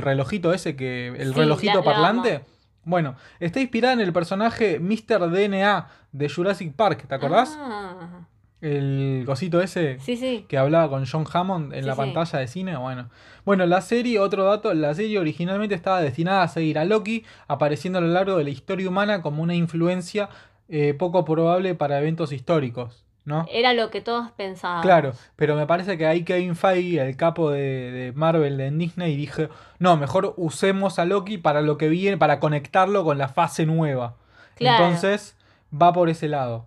relojito 0.03 0.53
ese 0.53 0.77
que. 0.77 1.09
El 1.09 1.33
Sí, 1.35 1.39
relojito 1.41 1.73
la- 1.75 1.79
la 1.81 1.85
parlante. 1.85 2.45
Bueno, 2.85 3.15
está 3.41 3.61
inspirada 3.61 3.93
en 3.95 4.01
el 4.01 4.13
personaje 4.13 4.81
Mr. 4.81 5.31
DNA 5.31 5.89
de 6.13 6.29
Jurassic 6.29 6.73
Park, 6.75 7.07
¿te 7.07 7.15
acordás? 7.15 7.57
Ah, 7.61 8.27
El 8.63 9.23
cosito 9.27 9.61
ese 9.63 9.99
sí, 10.01 10.17
sí. 10.17 10.45
que 10.49 10.59
hablaba 10.59 10.89
con 10.91 11.07
John 11.07 11.25
Hammond 11.33 11.73
en 11.73 11.81
Sí, 11.83 11.87
la 11.87 11.95
pantalla 11.97 12.39
de 12.39 12.47
cine. 12.47 12.77
Bueno. 12.77 13.09
bueno, 13.47 13.65
la 13.67 13.81
serie, 13.81 14.19
otro 14.19 14.45
dato, 14.45 14.75
la 14.75 14.93
serie 14.95 15.19
originalmente 15.19 15.75
estaba 15.75 16.01
destinada 16.03 16.43
a 16.43 16.49
seguir 16.49 16.79
a 16.79 16.85
Loki, 16.85 17.25
apareciendo 17.49 17.99
a 17.99 18.03
lo 18.03 18.09
largo 18.09 18.37
de 18.37 18.45
la 18.45 18.51
historia 18.51 18.87
humana 18.89 19.23
como 19.23 19.43
una 19.43 19.55
influencia 19.55 20.29
eh, 20.71 20.95
poco 20.95 21.25
probable 21.25 21.75
para 21.75 21.99
eventos 21.99 22.33
históricos, 22.33 23.05
¿no? 23.25 23.47
Era 23.51 23.73
lo 23.75 23.91
que 23.91 24.01
todos 24.01 24.31
pensaban. 24.33 24.83
Claro, 24.83 25.13
pero 25.37 25.57
me 25.57 25.67
parece 25.67 25.99
que 25.99 26.07
ahí 26.07 26.25
Kevin 26.25 26.57
Feige, 26.57 27.01
el 27.01 27.17
capo 27.17 27.51
de, 27.51 27.91
de 27.91 28.13
Marvel 28.13 28.57
de 28.57 28.71
Disney, 28.71 29.17
dije, 29.17 29.49
no, 29.79 29.97
mejor 29.97 30.35
usemos 30.37 30.99
a 30.99 31.05
Loki 31.05 31.39
para 31.39 31.61
lo 31.61 31.77
que 31.77 31.89
viene, 31.89 32.17
para 32.17 32.41
conectarlo 32.41 33.05
con 33.05 33.19
la 33.19 33.29
fase 33.29 33.67
nueva. 33.67 34.17
Claro. 34.55 34.85
Entonces, 34.85 35.37
va 35.71 35.93
por 35.93 36.09
ese 36.09 36.29
lado. 36.29 36.67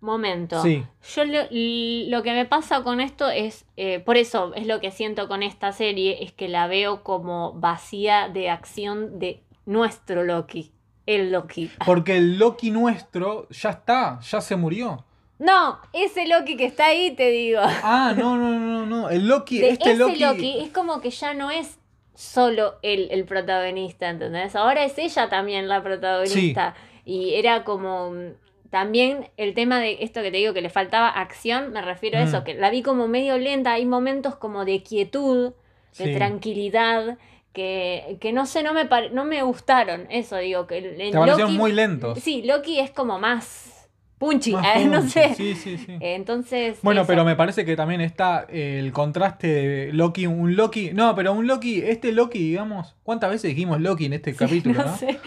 Momento. 0.00 0.60
Sí. 0.62 0.84
Yo 1.14 1.24
lo, 1.24 1.42
lo 1.42 2.22
que 2.24 2.32
me 2.32 2.44
pasa 2.44 2.82
con 2.82 3.00
esto 3.00 3.30
es, 3.30 3.66
eh, 3.76 4.00
por 4.00 4.16
eso 4.16 4.52
es 4.56 4.66
lo 4.66 4.80
que 4.80 4.90
siento 4.90 5.28
con 5.28 5.44
esta 5.44 5.70
serie, 5.70 6.24
es 6.24 6.32
que 6.32 6.48
la 6.48 6.66
veo 6.66 7.04
como 7.04 7.52
vacía 7.52 8.28
de 8.28 8.50
acción 8.50 9.20
de 9.20 9.44
nuestro 9.64 10.24
Loki, 10.24 10.72
el 11.06 11.32
Loki. 11.32 11.70
Porque 11.84 12.16
el 12.16 12.38
Loki 12.38 12.70
nuestro 12.70 13.48
ya 13.50 13.70
está, 13.70 14.20
ya 14.20 14.40
se 14.40 14.56
murió. 14.56 15.04
No, 15.38 15.78
ese 15.92 16.26
Loki 16.28 16.56
que 16.56 16.66
está 16.66 16.86
ahí, 16.86 17.10
te 17.16 17.30
digo. 17.30 17.60
Ah, 17.62 18.14
no, 18.16 18.36
no, 18.36 18.58
no, 18.58 18.86
no. 18.86 19.10
El 19.10 19.26
Loki, 19.26 19.58
De 19.58 19.70
este 19.70 19.90
ese 19.90 19.98
Loki. 19.98 20.20
Loki... 20.20 20.58
es 20.60 20.70
como 20.70 21.00
que 21.00 21.10
ya 21.10 21.34
no 21.34 21.50
es 21.50 21.78
solo 22.14 22.74
él 22.82 23.08
el 23.10 23.24
protagonista, 23.24 24.08
¿entendés? 24.08 24.54
Ahora 24.54 24.84
es 24.84 24.96
ella 24.98 25.28
también 25.28 25.66
la 25.68 25.82
protagonista. 25.82 26.74
Y 27.04 27.34
era 27.34 27.64
como 27.64 28.12
mm, 28.12 28.34
también 28.70 29.28
el 29.36 29.54
tema 29.54 29.80
de 29.80 29.98
esto 30.00 30.22
que 30.22 30.30
te 30.30 30.36
digo 30.36 30.54
que 30.54 30.60
le 30.62 30.70
faltaba 30.70 31.08
acción, 31.08 31.72
me 31.72 31.82
refiero 31.82 32.18
a 32.18 32.20
Mm. 32.22 32.28
eso, 32.28 32.44
que 32.44 32.54
la 32.54 32.70
vi 32.70 32.82
como 32.82 33.08
medio 33.08 33.36
lenta, 33.38 33.72
hay 33.72 33.86
momentos 33.86 34.36
como 34.36 34.64
de 34.64 34.82
quietud, 34.84 35.54
de 35.98 36.04
Sí. 36.04 36.14
tranquilidad. 36.14 37.18
Que, 37.52 38.16
que 38.20 38.32
no 38.32 38.46
sé, 38.46 38.62
no 38.62 38.72
me, 38.72 38.86
pare- 38.86 39.10
no 39.10 39.24
me 39.26 39.42
gustaron, 39.42 40.06
eso 40.10 40.36
digo, 40.38 40.66
que 40.66 40.80
parecieron 41.12 41.52
Loki- 41.52 41.58
muy 41.58 41.72
lentos. 41.72 42.18
Sí, 42.18 42.42
Loki 42.42 42.78
es 42.80 42.90
como 42.90 43.18
más 43.18 43.68
punchy, 44.16 44.52
Más 44.52 44.64
eh, 44.76 44.84
no 44.86 45.02
sé. 45.02 45.34
Sí, 45.34 45.54
sí, 45.54 45.76
sí. 45.76 45.96
Entonces. 46.00 46.78
Bueno, 46.82 47.02
eso. 47.02 47.08
pero 47.08 47.24
me 47.26 47.36
parece 47.36 47.64
que 47.66 47.76
también 47.76 48.00
está 48.00 48.46
el 48.48 48.90
contraste 48.92 49.48
de 49.48 49.92
Loki, 49.92 50.26
un 50.26 50.56
Loki. 50.56 50.92
No, 50.94 51.14
pero 51.14 51.32
un 51.34 51.46
Loki, 51.46 51.82
este 51.82 52.12
Loki, 52.12 52.38
digamos. 52.38 52.94
¿Cuántas 53.02 53.28
veces 53.30 53.50
dijimos 53.50 53.80
Loki 53.82 54.06
en 54.06 54.14
este 54.14 54.34
capítulo, 54.36 54.78
no 54.82 54.86
no? 54.86 54.96
sé. 54.96 55.18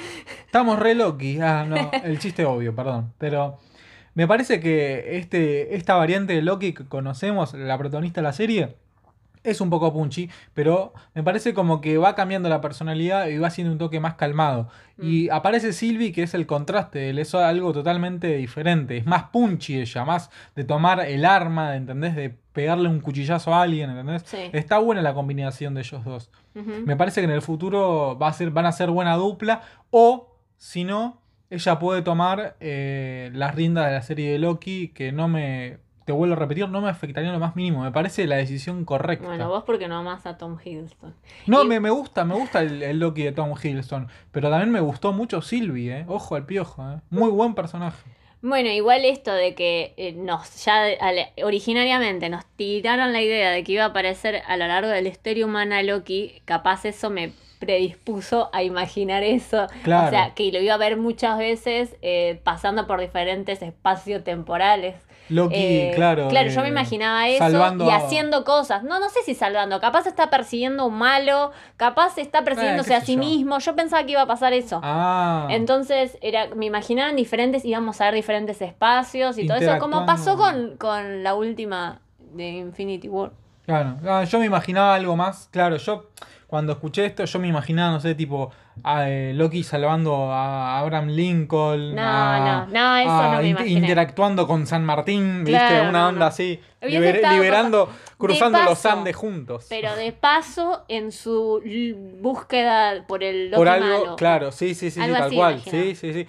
Estamos 0.46 0.80
re 0.80 0.96
Loki. 0.96 1.40
Ah, 1.42 1.66
no, 1.68 1.92
el 2.04 2.18
chiste 2.20 2.44
obvio, 2.46 2.74
perdón. 2.74 3.14
Pero 3.20 3.60
me 4.16 4.28
parece 4.28 4.60
que 4.60 5.18
este, 5.18 5.76
esta 5.76 5.94
variante 5.96 6.34
de 6.34 6.42
Loki 6.42 6.74
que 6.74 6.86
conocemos, 6.86 7.54
la 7.54 7.78
protagonista 7.78 8.22
de 8.22 8.24
la 8.24 8.34
serie, 8.34 8.76
es 9.45 9.62
un 9.62 9.69
poco 9.69 9.93
punchy, 9.93 10.29
pero 10.53 10.93
me 11.13 11.23
parece 11.23 11.53
como 11.53 11.81
que 11.81 11.97
va 11.97 12.15
cambiando 12.15 12.49
la 12.49 12.62
personalidad 12.62 13.27
y 13.27 13.38
va 13.38 13.49
siendo 13.49 13.71
un 13.71 13.77
toque 13.77 13.99
más 13.99 14.15
calmado. 14.15 14.69
Y 14.97 15.29
aparece 15.29 15.73
Sylvie, 15.73 16.13
que 16.13 16.23
es 16.23 16.34
el 16.34 16.45
contraste, 16.45 17.10
él, 17.10 17.19
es 17.19 17.36
algo 17.36 17.73
totalmente 17.73 18.38
diferente. 18.38 18.97
Es 18.97 19.05
más 19.05 19.23
punchy 19.23 19.81
ella, 19.81 20.05
más 20.05 20.29
de 20.55 20.63
tomar 20.63 21.01
el 21.01 21.25
arma, 21.25 21.75
¿entendés? 21.75 22.15
De 22.15 22.29
pegarle 22.29 22.88
un 22.88 23.01
cuchillazo 23.01 23.53
a 23.53 23.63
alguien, 23.63 23.89
¿entendés? 23.89 24.23
Sí. 24.25 24.38
Está 24.53 24.79
buena 24.79 25.01
la 25.01 25.13
combinación 25.13 25.73
de 25.73 25.81
ellos 25.81 26.03
dos. 26.05 26.31
Me 26.53 26.95
parece 26.95 27.19
que 27.19 27.25
en 27.25 27.31
el 27.31 27.41
futuro 27.41 28.17
va 28.17 28.29
a 28.29 28.34
ser, 28.34 28.51
van 28.51 28.65
a 28.65 28.71
ser 28.71 28.89
buena 28.89 29.15
dupla. 29.15 29.62
O, 29.89 30.38
si 30.58 30.86
no, 30.86 31.21
ella 31.49 31.79
puede 31.79 32.01
tomar 32.01 32.55
eh, 32.60 33.29
las 33.34 33.53
riendas 33.55 33.88
de 33.88 33.91
la 33.91 34.01
serie 34.01 34.31
de 34.31 34.39
Loki, 34.39 34.89
que 34.89 35.12
no 35.12 35.27
me. 35.27 35.79
Te 36.06 36.12
vuelvo 36.12 36.36
a 36.36 36.38
repetir, 36.38 36.70
no 36.70 36.82
me 36.82 36.89
afectaría 36.89 37.30
en 37.30 37.34
lo 37.34 37.39
más 37.39 37.56
mínimo. 37.56 37.84
Me 37.84 37.91
parece 37.91 38.28
la 38.28 38.36
decisión 38.36 38.86
correcta. 38.86 39.26
Bueno, 39.28 39.50
vos 39.50 39.63
porque 39.63 39.88
no 39.88 39.98
amás 39.98 40.26
a 40.28 40.38
Tom 40.38 40.58
Hiddleston. 40.63 41.15
No, 41.48 41.63
Y- 41.63 41.68
me, 41.68 41.80
me 41.80 41.89
gusta, 41.89 42.24
me 42.26 42.36
gusta 42.36 42.62
el, 42.62 42.84
el 42.84 43.00
Loki 43.00 43.24
de 43.24 43.32
Tom 43.32 43.54
Hiddleston. 43.62 44.08
Pero 44.32 44.50
también 44.52 44.72
me 44.72 44.82
gustó 44.82 45.13
mucho 45.13 45.41
Sylvie, 45.41 45.91
¿eh? 46.02 46.06
Ojo 46.08 46.36
al 46.36 46.46
piojo, 46.46 46.84
¿eh? 46.91 47.00
Muy 47.10 47.32
buen 47.32 47.56
personaje. 47.56 47.98
Bueno, 48.44 48.70
igual 48.70 49.04
esto 49.06 49.34
de 49.34 49.56
que 49.56 49.96
eh, 49.98 50.12
nos 50.13 50.63
ya 50.63 50.84
originariamente 51.44 52.30
nos 52.30 52.46
tiraron 52.56 53.12
la 53.12 53.22
idea 53.22 53.50
de 53.50 53.63
que 53.63 53.72
iba 53.72 53.84
a 53.86 53.88
aparecer 53.88 54.44
a 54.48 54.58
lo 54.58 54.68
largo 54.68 54.89
de 54.89 55.02
la 55.02 55.10
historia 55.10 55.46
humana 55.46 55.82
Loki, 55.82 56.41
capaz 56.46 56.86
eso 56.86 57.10
me 57.10 57.32
predispuso 57.58 58.50
a 58.54 58.62
imaginar 58.62 59.24
eso. 59.24 59.68
Claro. 59.84 60.08
O 60.08 60.10
sea, 60.12 60.34
que 60.36 60.52
lo 60.52 60.60
iba 60.62 60.76
a 60.76 60.78
ver 60.78 60.98
muchas 60.98 61.38
veces 61.38 61.96
eh, 62.04 62.39
pasando 62.44 62.86
por 62.86 63.00
diferentes 63.02 63.62
espacios 63.63 64.24
temporales. 64.24 64.96
Loki, 65.30 65.56
Eh, 65.58 65.92
claro. 65.96 66.28
Claro, 66.28 66.50
yo 66.50 66.60
eh, 66.60 66.64
me 66.64 66.70
imaginaba 66.70 67.28
eso 67.28 67.40
salvando 67.40 67.86
y 67.86 67.90
haciendo 67.90 68.44
cosas. 68.44 68.84
No, 68.84 69.00
no 69.00 69.10
sé 69.10 69.20
si 69.26 69.34
salvando. 69.36 69.80
Capaz 69.80 70.06
está 70.06 70.30
persiguiendo 70.30 70.86
un 70.86 70.96
malo, 70.98 71.52
capaz 71.78 72.18
está 72.18 72.44
persiguiéndose 72.44 72.94
Eh, 72.94 72.98
a 72.98 73.02
sí 73.02 73.14
yo. 73.16 73.20
mismo. 73.20 73.58
Yo 73.60 73.76
pensaba 73.76 74.04
que 74.06 74.12
iba 74.12 74.22
a 74.22 74.28
pasar 74.28 74.54
eso. 74.54 74.80
Ah. 74.84 75.48
Entonces, 75.50 76.18
era, 76.22 76.48
me 76.56 76.66
imaginaba 76.66 77.10
en 77.10 77.16
diferentes, 77.16 77.66
íbamos 77.66 78.00
a 78.02 78.06
ver 78.06 78.14
diferentes 78.16 78.62
espacios 78.62 79.38
y 79.38 79.48
todo 79.48 79.58
eso, 79.58 79.78
como 79.80 80.06
pasó 80.06 80.38
con, 80.38 80.78
con 80.78 81.24
la 81.24 81.34
última 81.36 82.02
de 82.20 82.50
Infinity 82.50 83.08
War. 83.08 83.32
Claro, 83.66 83.96
ah, 84.08 84.24
yo 84.26 84.38
me 84.40 84.46
imaginaba 84.46 84.94
algo 84.94 85.16
más. 85.16 85.50
Claro, 85.52 85.78
yo 85.78 86.10
cuando 86.47 86.73
escuché 86.73 87.05
esto, 87.05 87.25
yo 87.25 87.39
me 87.39 87.47
imaginaba, 87.47 87.91
no 87.91 87.99
sé, 87.99 88.13
tipo 88.15 88.51
a, 88.84 89.10
eh, 89.10 89.34
Loki 89.34 89.63
salvando 89.63 90.31
a 90.31 90.79
Abraham 90.79 91.08
Lincoln. 91.10 91.95
No, 91.95 92.01
a- 92.01 92.65
no, 92.69 92.73
no, 92.73 92.97
eso 92.97 93.10
a 93.12 93.31
no 93.36 93.38
me 93.41 93.43
in- 93.43 93.49
imaginé. 93.58 93.79
Interactuando 93.79 94.45
con 94.47 94.67
San 94.67 94.86
Martín, 94.86 95.43
¿viste? 95.43 95.81
Una 95.81 95.91
no, 95.91 96.08
onda 96.10 96.19
no. 96.19 96.25
así, 96.25 96.60
liber- 96.81 97.21
liberando, 97.34 97.89
cruzando 98.17 98.62
los 98.63 98.86
Andes 98.86 99.15
juntos. 99.15 99.65
Pero 99.69 99.95
de 99.95 100.12
paso, 100.12 100.86
en 100.88 101.12
su 101.12 101.62
búsqueda 102.21 103.05
por 103.08 103.23
el 103.23 103.45
Loki 103.51 103.58
Por 103.58 103.67
algo, 103.69 103.88
malo. 103.99 104.15
claro, 104.15 104.51
sí, 104.51 104.75
sí, 104.75 104.91
sí, 104.91 104.99
Algo 105.01 105.15
tal 105.15 105.23
así, 105.27 105.36
cual. 105.36 105.53
imaginaba. 105.53 105.84
Sí, 105.84 105.95
sí, 105.95 106.13
sí. 106.13 106.27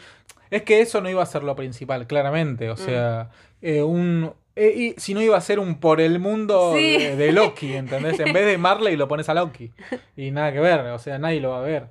Es 0.51 0.63
que 0.63 0.81
eso 0.81 1.01
no 1.01 1.11
iba 1.11 1.23
a 1.23 1.27
ser 1.27 1.43
lo 1.43 1.57
principal, 1.57 2.07
claramente. 2.07 2.69
Mm. 2.69 2.71
O 2.71 2.77
sea, 2.77 3.31
eh, 3.63 3.83
un. 3.83 4.33
Eh, 4.57 4.73
y 4.97 5.01
si 5.01 5.15
no 5.15 5.21
iba 5.23 5.37
a 5.37 5.41
ser 5.41 5.59
un 5.59 5.79
por 5.79 6.01
el 6.01 6.19
mundo 6.19 6.73
Sí. 6.75 6.97
de, 6.99 7.15
de 7.17 7.33
Loki, 7.33 7.75
¿entendés? 7.75 8.19
En 8.21 8.33
vez 8.33 8.47
de 8.47 8.59
Marley 8.59 8.97
lo 8.97 9.07
pones 9.07 9.29
a 9.29 9.35
Loki. 9.35 9.71
Y 10.17 10.31
nada 10.31 10.53
que 10.53 10.61
ver, 10.61 10.81
o 10.87 10.99
sea, 10.99 11.19
nadie 11.19 11.41
lo 11.41 11.51
va 11.51 11.59
a 11.59 11.63
ver. 11.63 11.87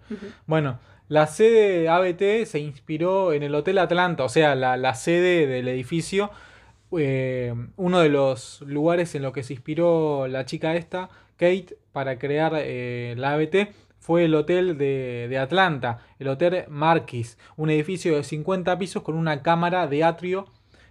Bueno, 0.47 0.79
la 1.07 1.27
sede 1.27 1.79
de 1.81 1.89
ABT 1.89 2.45
se 2.47 2.59
inspiró 2.59 3.31
en 3.33 3.43
el 3.43 3.53
Hotel 3.55 3.77
Atlanta, 3.77 4.23
o 4.23 4.29
sea, 4.29 4.55
la, 4.55 4.75
la 4.77 4.95
sede 4.95 5.45
del 5.47 5.67
edificio. 5.67 6.31
eh, 6.97 7.53
uno 7.77 7.99
de 7.99 8.09
los 8.09 8.61
lugares 8.61 9.15
en 9.15 9.21
los 9.23 9.33
que 9.33 9.43
se 9.43 9.53
inspiró 9.53 10.27
la 10.27 10.45
chica 10.45 10.75
esta, 10.75 11.09
Kate, 11.37 11.77
para 11.91 12.17
crear 12.17 12.53
eh, 12.55 13.15
la 13.17 13.33
ABT 13.33 13.69
fue 13.99 14.25
el 14.25 14.35
hotel 14.35 14.77
de, 14.77 15.27
de 15.29 15.37
Atlanta, 15.37 15.99
el 16.19 16.27
Hotel 16.27 16.65
Marquis, 16.69 17.37
un 17.57 17.69
edificio 17.71 18.15
de 18.15 18.23
50 18.23 18.77
pisos 18.77 19.01
con 19.03 19.15
una 19.15 19.41
cámara 19.41 19.87
de 19.87 20.03
atrio 20.03 20.45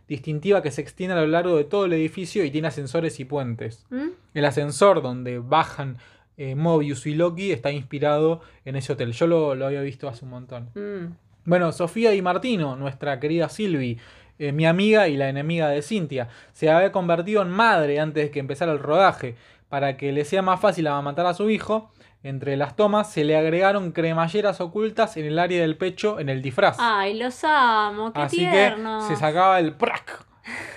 distintiva 0.08 0.62
que 0.62 0.70
se 0.70 0.80
extiende 0.80 1.14
a 1.14 1.20
lo 1.20 1.26
largo 1.26 1.56
de 1.56 1.64
todo 1.64 1.86
el 1.86 1.92
edificio 1.92 2.44
y 2.44 2.50
tiene 2.50 2.68
ascensores 2.68 3.20
y 3.20 3.24
puentes. 3.24 3.86
¿Mm? 3.90 4.08
El 4.34 4.44
ascensor 4.44 5.02
donde 5.02 5.38
bajan 5.38 5.98
eh, 6.36 6.54
Mobius 6.54 7.06
y 7.06 7.14
Loki 7.14 7.52
está 7.52 7.70
inspirado 7.70 8.40
en 8.64 8.76
ese 8.76 8.92
hotel. 8.92 9.12
Yo 9.12 9.26
lo, 9.26 9.54
lo 9.54 9.66
había 9.66 9.82
visto 9.82 10.08
hace 10.08 10.24
un 10.24 10.30
montón. 10.32 10.70
Mm. 10.74 11.14
Bueno, 11.44 11.72
Sofía 11.72 12.10
Di 12.10 12.22
Martino, 12.22 12.76
nuestra 12.76 13.20
querida 13.20 13.48
Silvi, 13.48 13.98
eh, 14.38 14.52
mi 14.52 14.66
amiga 14.66 15.08
y 15.08 15.16
la 15.16 15.28
enemiga 15.28 15.68
de 15.68 15.82
Cintia, 15.82 16.28
se 16.52 16.70
había 16.70 16.90
convertido 16.90 17.42
en 17.42 17.50
madre 17.50 18.00
antes 18.00 18.24
de 18.24 18.30
que 18.30 18.40
empezara 18.40 18.72
el 18.72 18.78
rodaje. 18.78 19.36
Para 19.68 19.96
que 19.96 20.12
le 20.12 20.24
sea 20.24 20.40
más 20.40 20.60
fácil 20.60 20.86
amamantar 20.86 21.26
a 21.26 21.34
su 21.34 21.50
hijo, 21.50 21.90
entre 22.24 22.56
las 22.56 22.74
tomas 22.74 23.12
se 23.12 23.22
le 23.22 23.36
agregaron 23.36 23.92
cremalleras 23.92 24.60
ocultas 24.60 25.16
en 25.16 25.26
el 25.26 25.38
área 25.38 25.60
del 25.60 25.76
pecho 25.76 26.18
en 26.18 26.28
el 26.28 26.42
disfraz. 26.42 26.76
Ay, 26.80 27.16
los 27.16 27.44
amo, 27.44 28.12
qué 28.12 28.20
Así 28.22 28.38
tiernos. 28.38 29.04
que 29.04 29.14
se 29.14 29.20
sacaba 29.20 29.60
el 29.60 29.74
prac, 29.74 30.26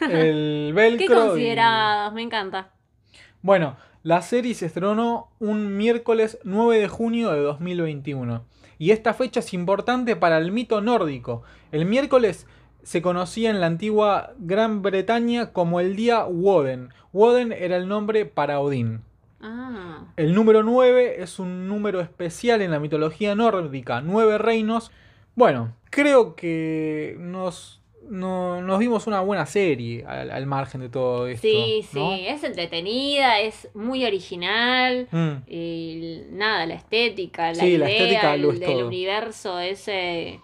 el 0.02 0.68
Qué 0.74 0.74
velcro. 0.76 1.06
y- 1.06 1.28
considerados, 1.30 2.14
me 2.14 2.22
encanta. 2.22 2.70
Bueno, 3.41 3.76
La 4.04 4.22
serie 4.22 4.54
se 4.54 4.68
estrenó 4.68 5.32
un 5.39 5.76
miércoles 5.76 6.38
9 6.45 6.80
de 6.80 6.88
junio 6.88 7.32
de 7.32 7.41
2021. 7.41 8.45
Y 8.78 8.91
esta 8.91 9.14
fecha 9.14 9.41
es 9.41 9.54
importante 9.54 10.16
para 10.16 10.38
el 10.38 10.52
mito 10.54 10.80
nórdico. 10.82 11.43
El 11.74 11.86
miércoles 11.86 12.48
se 12.84 13.02
conocía 13.02 13.50
en 13.50 13.60
la 13.60 13.66
antigua 13.68 14.32
Gran 14.38 14.82
Bretaña 14.82 15.52
como 15.52 15.82
el 15.82 15.98
día 15.98 16.24
Woden. 16.26 16.89
Woden 17.12 17.52
era 17.52 17.76
el 17.76 17.89
nombre 17.89 18.26
para 18.26 18.60
Odín. 18.62 19.02
Ah, 19.40 20.06
El 20.18 20.34
número 20.34 20.64
9 20.64 21.22
es 21.22 21.40
un 21.40 21.68
número 21.68 22.02
especial 22.02 22.62
en 22.62 22.72
la 22.72 22.80
mitología 22.80 23.36
nórdica, 23.36 24.02
nueve 24.02 24.38
reinos. 24.38 24.92
Bueno, 25.36 25.74
creo 25.92 26.36
que 26.36 27.16
nos, 27.20 27.82
no- 28.10 28.62
nos 28.62 28.80
dimos 28.80 29.06
una 29.06 29.22
buena 29.22 29.46
serie 29.46 30.04
al, 30.08 30.32
al 30.32 30.46
margen 30.48 30.82
de 30.82 30.90
todo 30.90 31.28
esto. 31.28 31.48
sí, 31.48 31.86
sí, 31.88 32.00
¿no? 32.00 32.14
es 32.16 32.44
entretenida, 32.44 33.40
es 33.42 33.70
muy 33.76 34.04
original. 34.06 35.08
Mm. 35.12 35.34
Y 35.48 36.22
nada, 36.32 36.66
la 36.66 36.74
estética, 36.74 37.50
la 37.50 37.56
Sí, 37.56 37.66
idea 37.68 37.80
la 37.80 37.90
estética 37.90 38.38
lo 38.38 38.50
el- 38.50 38.56
es 38.56 38.60
del 38.62 38.70
todo. 38.78 38.88
universo 38.88 39.60
ese, 39.60 40.40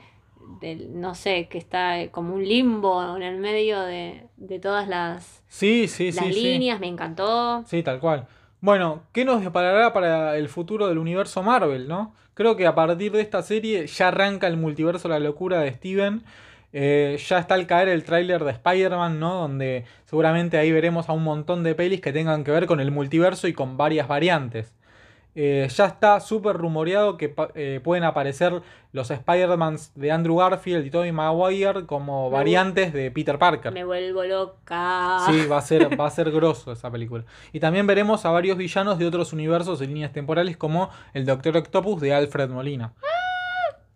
del, 0.62 1.02
no 1.02 1.16
sé, 1.16 1.48
que 1.50 1.58
está 1.58 2.10
como 2.12 2.36
un 2.36 2.48
limbo 2.48 3.16
en 3.16 3.24
el 3.24 3.39
medio 3.39 3.82
de, 3.82 4.28
de 4.38 4.60
todas 4.60 4.88
las, 4.88 5.41
Sí, 5.48 5.88
sí, 5.88 6.12
las 6.12 6.26
sí. 6.28 6.34
sí. 6.34 6.44
líneas, 6.44 6.80
me 6.80 6.88
encantó. 6.88 7.64
Sí, 7.66 7.82
tal 7.82 8.00
cual. 8.00 8.28
Bueno, 8.64 9.03
¿qué 9.11 9.26
nos 9.26 9.43
deparará 9.43 9.91
para 9.91 10.38
el 10.38 10.47
futuro 10.47 10.88
del 10.88 10.97
universo 10.97 11.43
Marvel, 11.43 11.89
no? 11.89 12.16
Creo 12.34 12.55
que 12.55 12.66
a 12.66 12.74
partir 12.74 13.11
de 13.11 13.20
esta 13.20 13.41
serie 13.41 13.88
ya 13.88 14.07
arranca 14.07 14.47
el 14.47 14.55
multiverso 14.55 15.09
La 15.09 15.20
locura 15.20 15.59
de 15.59 15.74
Steven. 15.74 16.24
Eh, 16.72 17.22
ya 17.28 17.39
está 17.39 17.55
al 17.55 17.68
caer 17.68 17.89
el 17.89 18.05
tráiler 18.05 18.41
de 18.45 18.51
Spider-Man, 18.51 19.20
¿no? 19.20 19.34
Donde 19.34 19.84
seguramente 20.05 20.57
ahí 20.57 20.72
veremos 20.72 21.09
a 21.09 21.11
un 21.11 21.26
montón 21.26 21.64
de 21.64 21.76
pelis 21.76 21.99
que 21.99 22.14
tengan 22.14 22.45
que 22.45 22.51
ver 22.51 22.66
con 22.66 22.80
el 22.80 22.89
multiverso 22.89 23.49
y 23.49 23.53
con 23.53 23.76
varias 23.76 24.07
variantes. 24.07 24.74
Eh, 25.36 25.68
ya 25.74 25.86
está 25.86 26.20
súper 26.20 26.56
rumoreado 26.58 27.18
que 27.18 27.34
eh, 27.56 27.82
pueden 27.84 28.04
aparecer 28.04 28.62
los 28.92 29.10
Spider-Mans 29.10 29.92
de 29.96 30.12
Andrew 30.12 30.38
Garfield 30.38 30.86
y 30.86 30.92
Tobey 30.92 31.12
Maguire 31.12 31.86
como 31.88 32.30
Me 32.30 32.36
variantes 32.38 32.94
de 32.94 33.10
Peter 33.10 33.40
Parker. 33.40 33.74
Me 33.74 33.84
vuelvo 33.84 34.24
loca. 34.24 35.20
Sí, 35.26 35.48
va 35.48 35.58
a 35.58 35.62
ser, 35.62 36.00
va 36.00 36.06
a 36.06 36.12
ser 36.12 36.32
grosso 36.32 36.72
esa 36.72 36.92
película. 36.92 37.26
Y 37.52 37.60
también 37.60 37.88
veremos 37.88 38.26
a 38.26 38.32
varios 38.32 38.58
villanos 38.58 39.00
de 39.00 39.08
otros 39.08 39.34
universos 39.34 39.82
y 39.82 39.88
líneas 39.88 40.12
temporales 40.12 40.56
como 40.58 40.90
el 41.14 41.26
Doctor 41.26 41.58
Octopus 41.58 42.00
de 42.02 42.14
Alfred 42.14 42.50
Molina. 42.50 42.94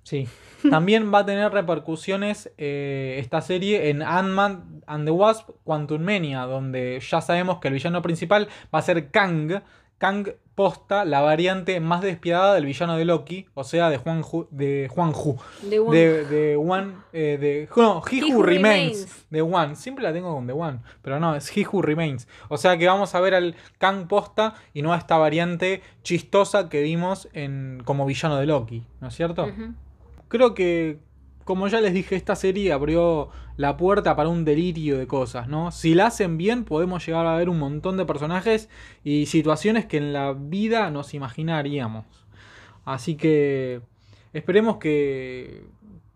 Sí. 0.02 0.28
También 0.70 1.14
va 1.14 1.20
a 1.20 1.26
tener 1.26 1.52
repercusiones 1.52 2.52
eh, 2.58 3.18
esta 3.20 3.42
serie 3.42 3.90
en 3.90 4.02
Ant-Man 4.02 4.82
and 4.88 5.06
the 5.06 5.12
Wasp 5.12 5.50
Quantum 5.64 6.02
Mania, 6.02 6.42
donde 6.42 7.00
ya 7.00 7.22
sabemos 7.22 7.60
que 7.60 7.68
el 7.68 7.76
villano 7.76 8.02
principal 8.02 8.48
va 8.74 8.80
a 8.80 8.82
ser 8.82 9.12
Kang. 9.12 9.62
Kang 9.98 10.30
posta 10.58 11.06
la 11.06 11.22
variante 11.22 11.80
más 11.80 12.02
despiadada 12.02 12.56
del 12.56 12.66
villano 12.66 12.98
de 12.98 13.06
Loki, 13.06 13.46
o 13.54 13.64
sea, 13.64 13.92
de 13.92 13.98
Juan 13.98 14.24
Hu, 14.24 14.48
de 14.50 14.90
Juan 14.92 15.14
Hu. 15.14 15.38
De 15.62 15.80
One. 15.80 15.98
De, 15.98 16.26
de 16.26 16.56
One, 16.56 16.94
eh, 17.14 17.38
de, 17.40 17.70
no, 17.76 18.02
He, 18.10 18.18
He 18.18 18.24
Who 18.24 18.40
Who 18.40 18.44
Remains, 18.44 18.98
Remains. 19.02 19.26
de 19.30 19.42
One. 19.44 19.76
Siempre 19.76 20.04
la 20.04 20.12
tengo 20.14 20.34
con 20.34 20.48
The 20.48 20.54
One, 20.54 20.80
pero 21.04 21.20
no, 21.20 21.36
es 21.36 21.56
He 21.56 21.64
Who 21.66 21.84
Remains. 21.84 22.28
O 22.50 22.58
sea 22.58 22.76
que 22.78 22.88
vamos 22.88 23.14
a 23.14 23.20
ver 23.22 23.36
al 23.36 23.56
Kang 23.78 24.08
posta 24.08 24.56
y 24.74 24.82
no 24.82 24.94
a 24.94 24.98
esta 24.98 25.18
variante 25.18 25.84
chistosa 26.02 26.70
que 26.70 26.82
vimos 26.82 27.30
en, 27.34 27.84
como 27.86 28.08
villano 28.08 28.38
de 28.38 28.48
Loki, 28.48 28.84
¿no 29.00 29.10
es 29.10 29.16
cierto? 29.16 29.48
Creo 30.28 30.56
que, 30.56 30.98
como 31.48 31.70
ya 31.70 31.80
les 31.80 31.94
dije, 31.94 32.18
esta 32.18 32.36
serie 32.36 32.74
abrió 32.74 33.30
la 33.56 33.78
puerta 33.78 34.18
para 34.18 34.28
un 34.28 34.44
delirio 34.44 34.98
de 34.98 35.08
cosas, 35.08 35.48
¿no? 35.48 35.72
Si 35.72 35.96
la 35.96 36.08
hacen 36.08 36.38
bien, 36.38 36.66
podemos 36.66 37.06
llegar 37.06 37.26
a 37.26 37.38
ver 37.38 37.48
un 37.48 37.58
montón 37.58 37.96
de 37.96 38.06
personajes 38.06 38.68
y 39.06 39.28
situaciones 39.28 39.86
que 39.86 39.96
en 39.96 40.12
la 40.12 40.34
vida 40.34 40.92
nos 40.92 41.14
imaginaríamos. 41.14 42.06
Así 42.84 43.16
que 43.16 43.80
esperemos 44.34 44.76
que, 44.76 45.64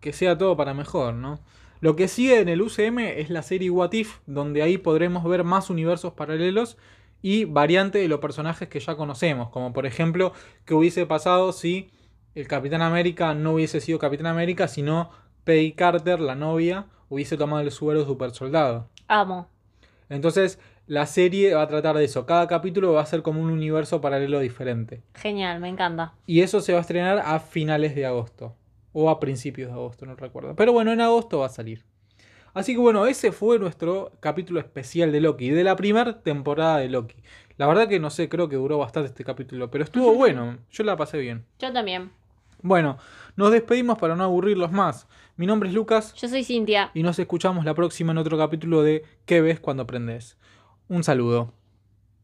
que 0.00 0.12
sea 0.12 0.36
todo 0.36 0.54
para 0.54 0.74
mejor, 0.74 1.14
¿no? 1.14 1.40
Lo 1.80 1.96
que 1.96 2.08
sigue 2.08 2.40
en 2.40 2.50
el 2.50 2.60
UCM 2.60 2.98
es 2.98 3.30
la 3.30 3.42
serie 3.42 3.70
What 3.70 3.92
If, 3.94 4.18
donde 4.26 4.62
ahí 4.62 4.76
podremos 4.76 5.24
ver 5.24 5.44
más 5.44 5.70
universos 5.70 6.12
paralelos 6.12 6.76
y 7.22 7.46
variante 7.46 8.00
de 8.00 8.08
los 8.08 8.20
personajes 8.20 8.68
que 8.68 8.80
ya 8.80 8.96
conocemos, 8.96 9.48
como 9.48 9.72
por 9.72 9.86
ejemplo, 9.86 10.34
qué 10.66 10.74
hubiese 10.74 11.06
pasado 11.06 11.52
si 11.52 11.90
el 12.34 12.48
Capitán 12.48 12.82
América 12.82 13.34
no 13.34 13.52
hubiese 13.52 13.80
sido 13.80 13.98
Capitán 13.98 14.26
América, 14.26 14.68
sino 14.68 15.10
Peggy 15.44 15.72
Carter, 15.72 16.20
la 16.20 16.34
novia, 16.34 16.86
hubiese 17.08 17.36
tomado 17.36 17.62
el 17.62 17.70
suero 17.70 18.04
super 18.04 18.30
soldado. 18.30 18.88
Amo. 19.08 19.48
Entonces, 20.08 20.58
la 20.86 21.06
serie 21.06 21.54
va 21.54 21.62
a 21.62 21.68
tratar 21.68 21.96
de 21.96 22.04
eso. 22.04 22.26
Cada 22.26 22.46
capítulo 22.46 22.92
va 22.92 23.02
a 23.02 23.06
ser 23.06 23.22
como 23.22 23.40
un 23.40 23.50
universo 23.50 24.00
paralelo 24.00 24.40
diferente. 24.40 25.02
Genial, 25.14 25.60
me 25.60 25.68
encanta. 25.68 26.14
Y 26.26 26.40
eso 26.40 26.60
se 26.60 26.72
va 26.72 26.78
a 26.78 26.82
estrenar 26.82 27.22
a 27.24 27.38
finales 27.40 27.94
de 27.94 28.06
agosto. 28.06 28.54
O 28.92 29.08
a 29.08 29.20
principios 29.20 29.68
de 29.68 29.74
agosto, 29.74 30.04
no 30.06 30.14
recuerdo. 30.16 30.54
Pero 30.54 30.72
bueno, 30.72 30.92
en 30.92 31.00
agosto 31.00 31.38
va 31.38 31.46
a 31.46 31.50
salir. 31.50 31.84
Así 32.54 32.74
que 32.74 32.78
bueno, 32.78 33.06
ese 33.06 33.32
fue 33.32 33.58
nuestro 33.58 34.12
capítulo 34.20 34.60
especial 34.60 35.10
de 35.12 35.20
Loki, 35.20 35.50
de 35.50 35.64
la 35.64 35.76
primera 35.76 36.20
temporada 36.22 36.78
de 36.78 36.90
Loki. 36.90 37.16
La 37.56 37.66
verdad 37.66 37.88
que 37.88 37.98
no 37.98 38.10
sé, 38.10 38.28
creo 38.28 38.48
que 38.48 38.56
duró 38.56 38.76
bastante 38.78 39.08
este 39.08 39.24
capítulo, 39.24 39.70
pero 39.70 39.84
estuvo 39.84 40.12
bueno, 40.16 40.58
yo 40.70 40.84
la 40.84 40.96
pasé 40.96 41.18
bien. 41.18 41.46
Yo 41.58 41.72
también. 41.72 42.10
Bueno, 42.62 42.96
nos 43.36 43.50
despedimos 43.50 43.98
para 43.98 44.14
no 44.14 44.24
aburrirlos 44.24 44.70
más. 44.72 45.08
Mi 45.36 45.46
nombre 45.46 45.68
es 45.68 45.74
Lucas 45.74 46.14
Yo 46.14 46.28
soy 46.28 46.44
Cintia. 46.44 46.90
y 46.94 47.02
nos 47.02 47.18
escuchamos 47.18 47.64
la 47.64 47.74
próxima 47.74 48.12
en 48.12 48.18
otro 48.18 48.38
capítulo 48.38 48.82
de 48.82 49.04
¿Qué 49.26 49.40
ves 49.40 49.58
cuando 49.60 49.82
aprendes? 49.82 50.36
Un 50.88 51.02
saludo. 51.02 51.52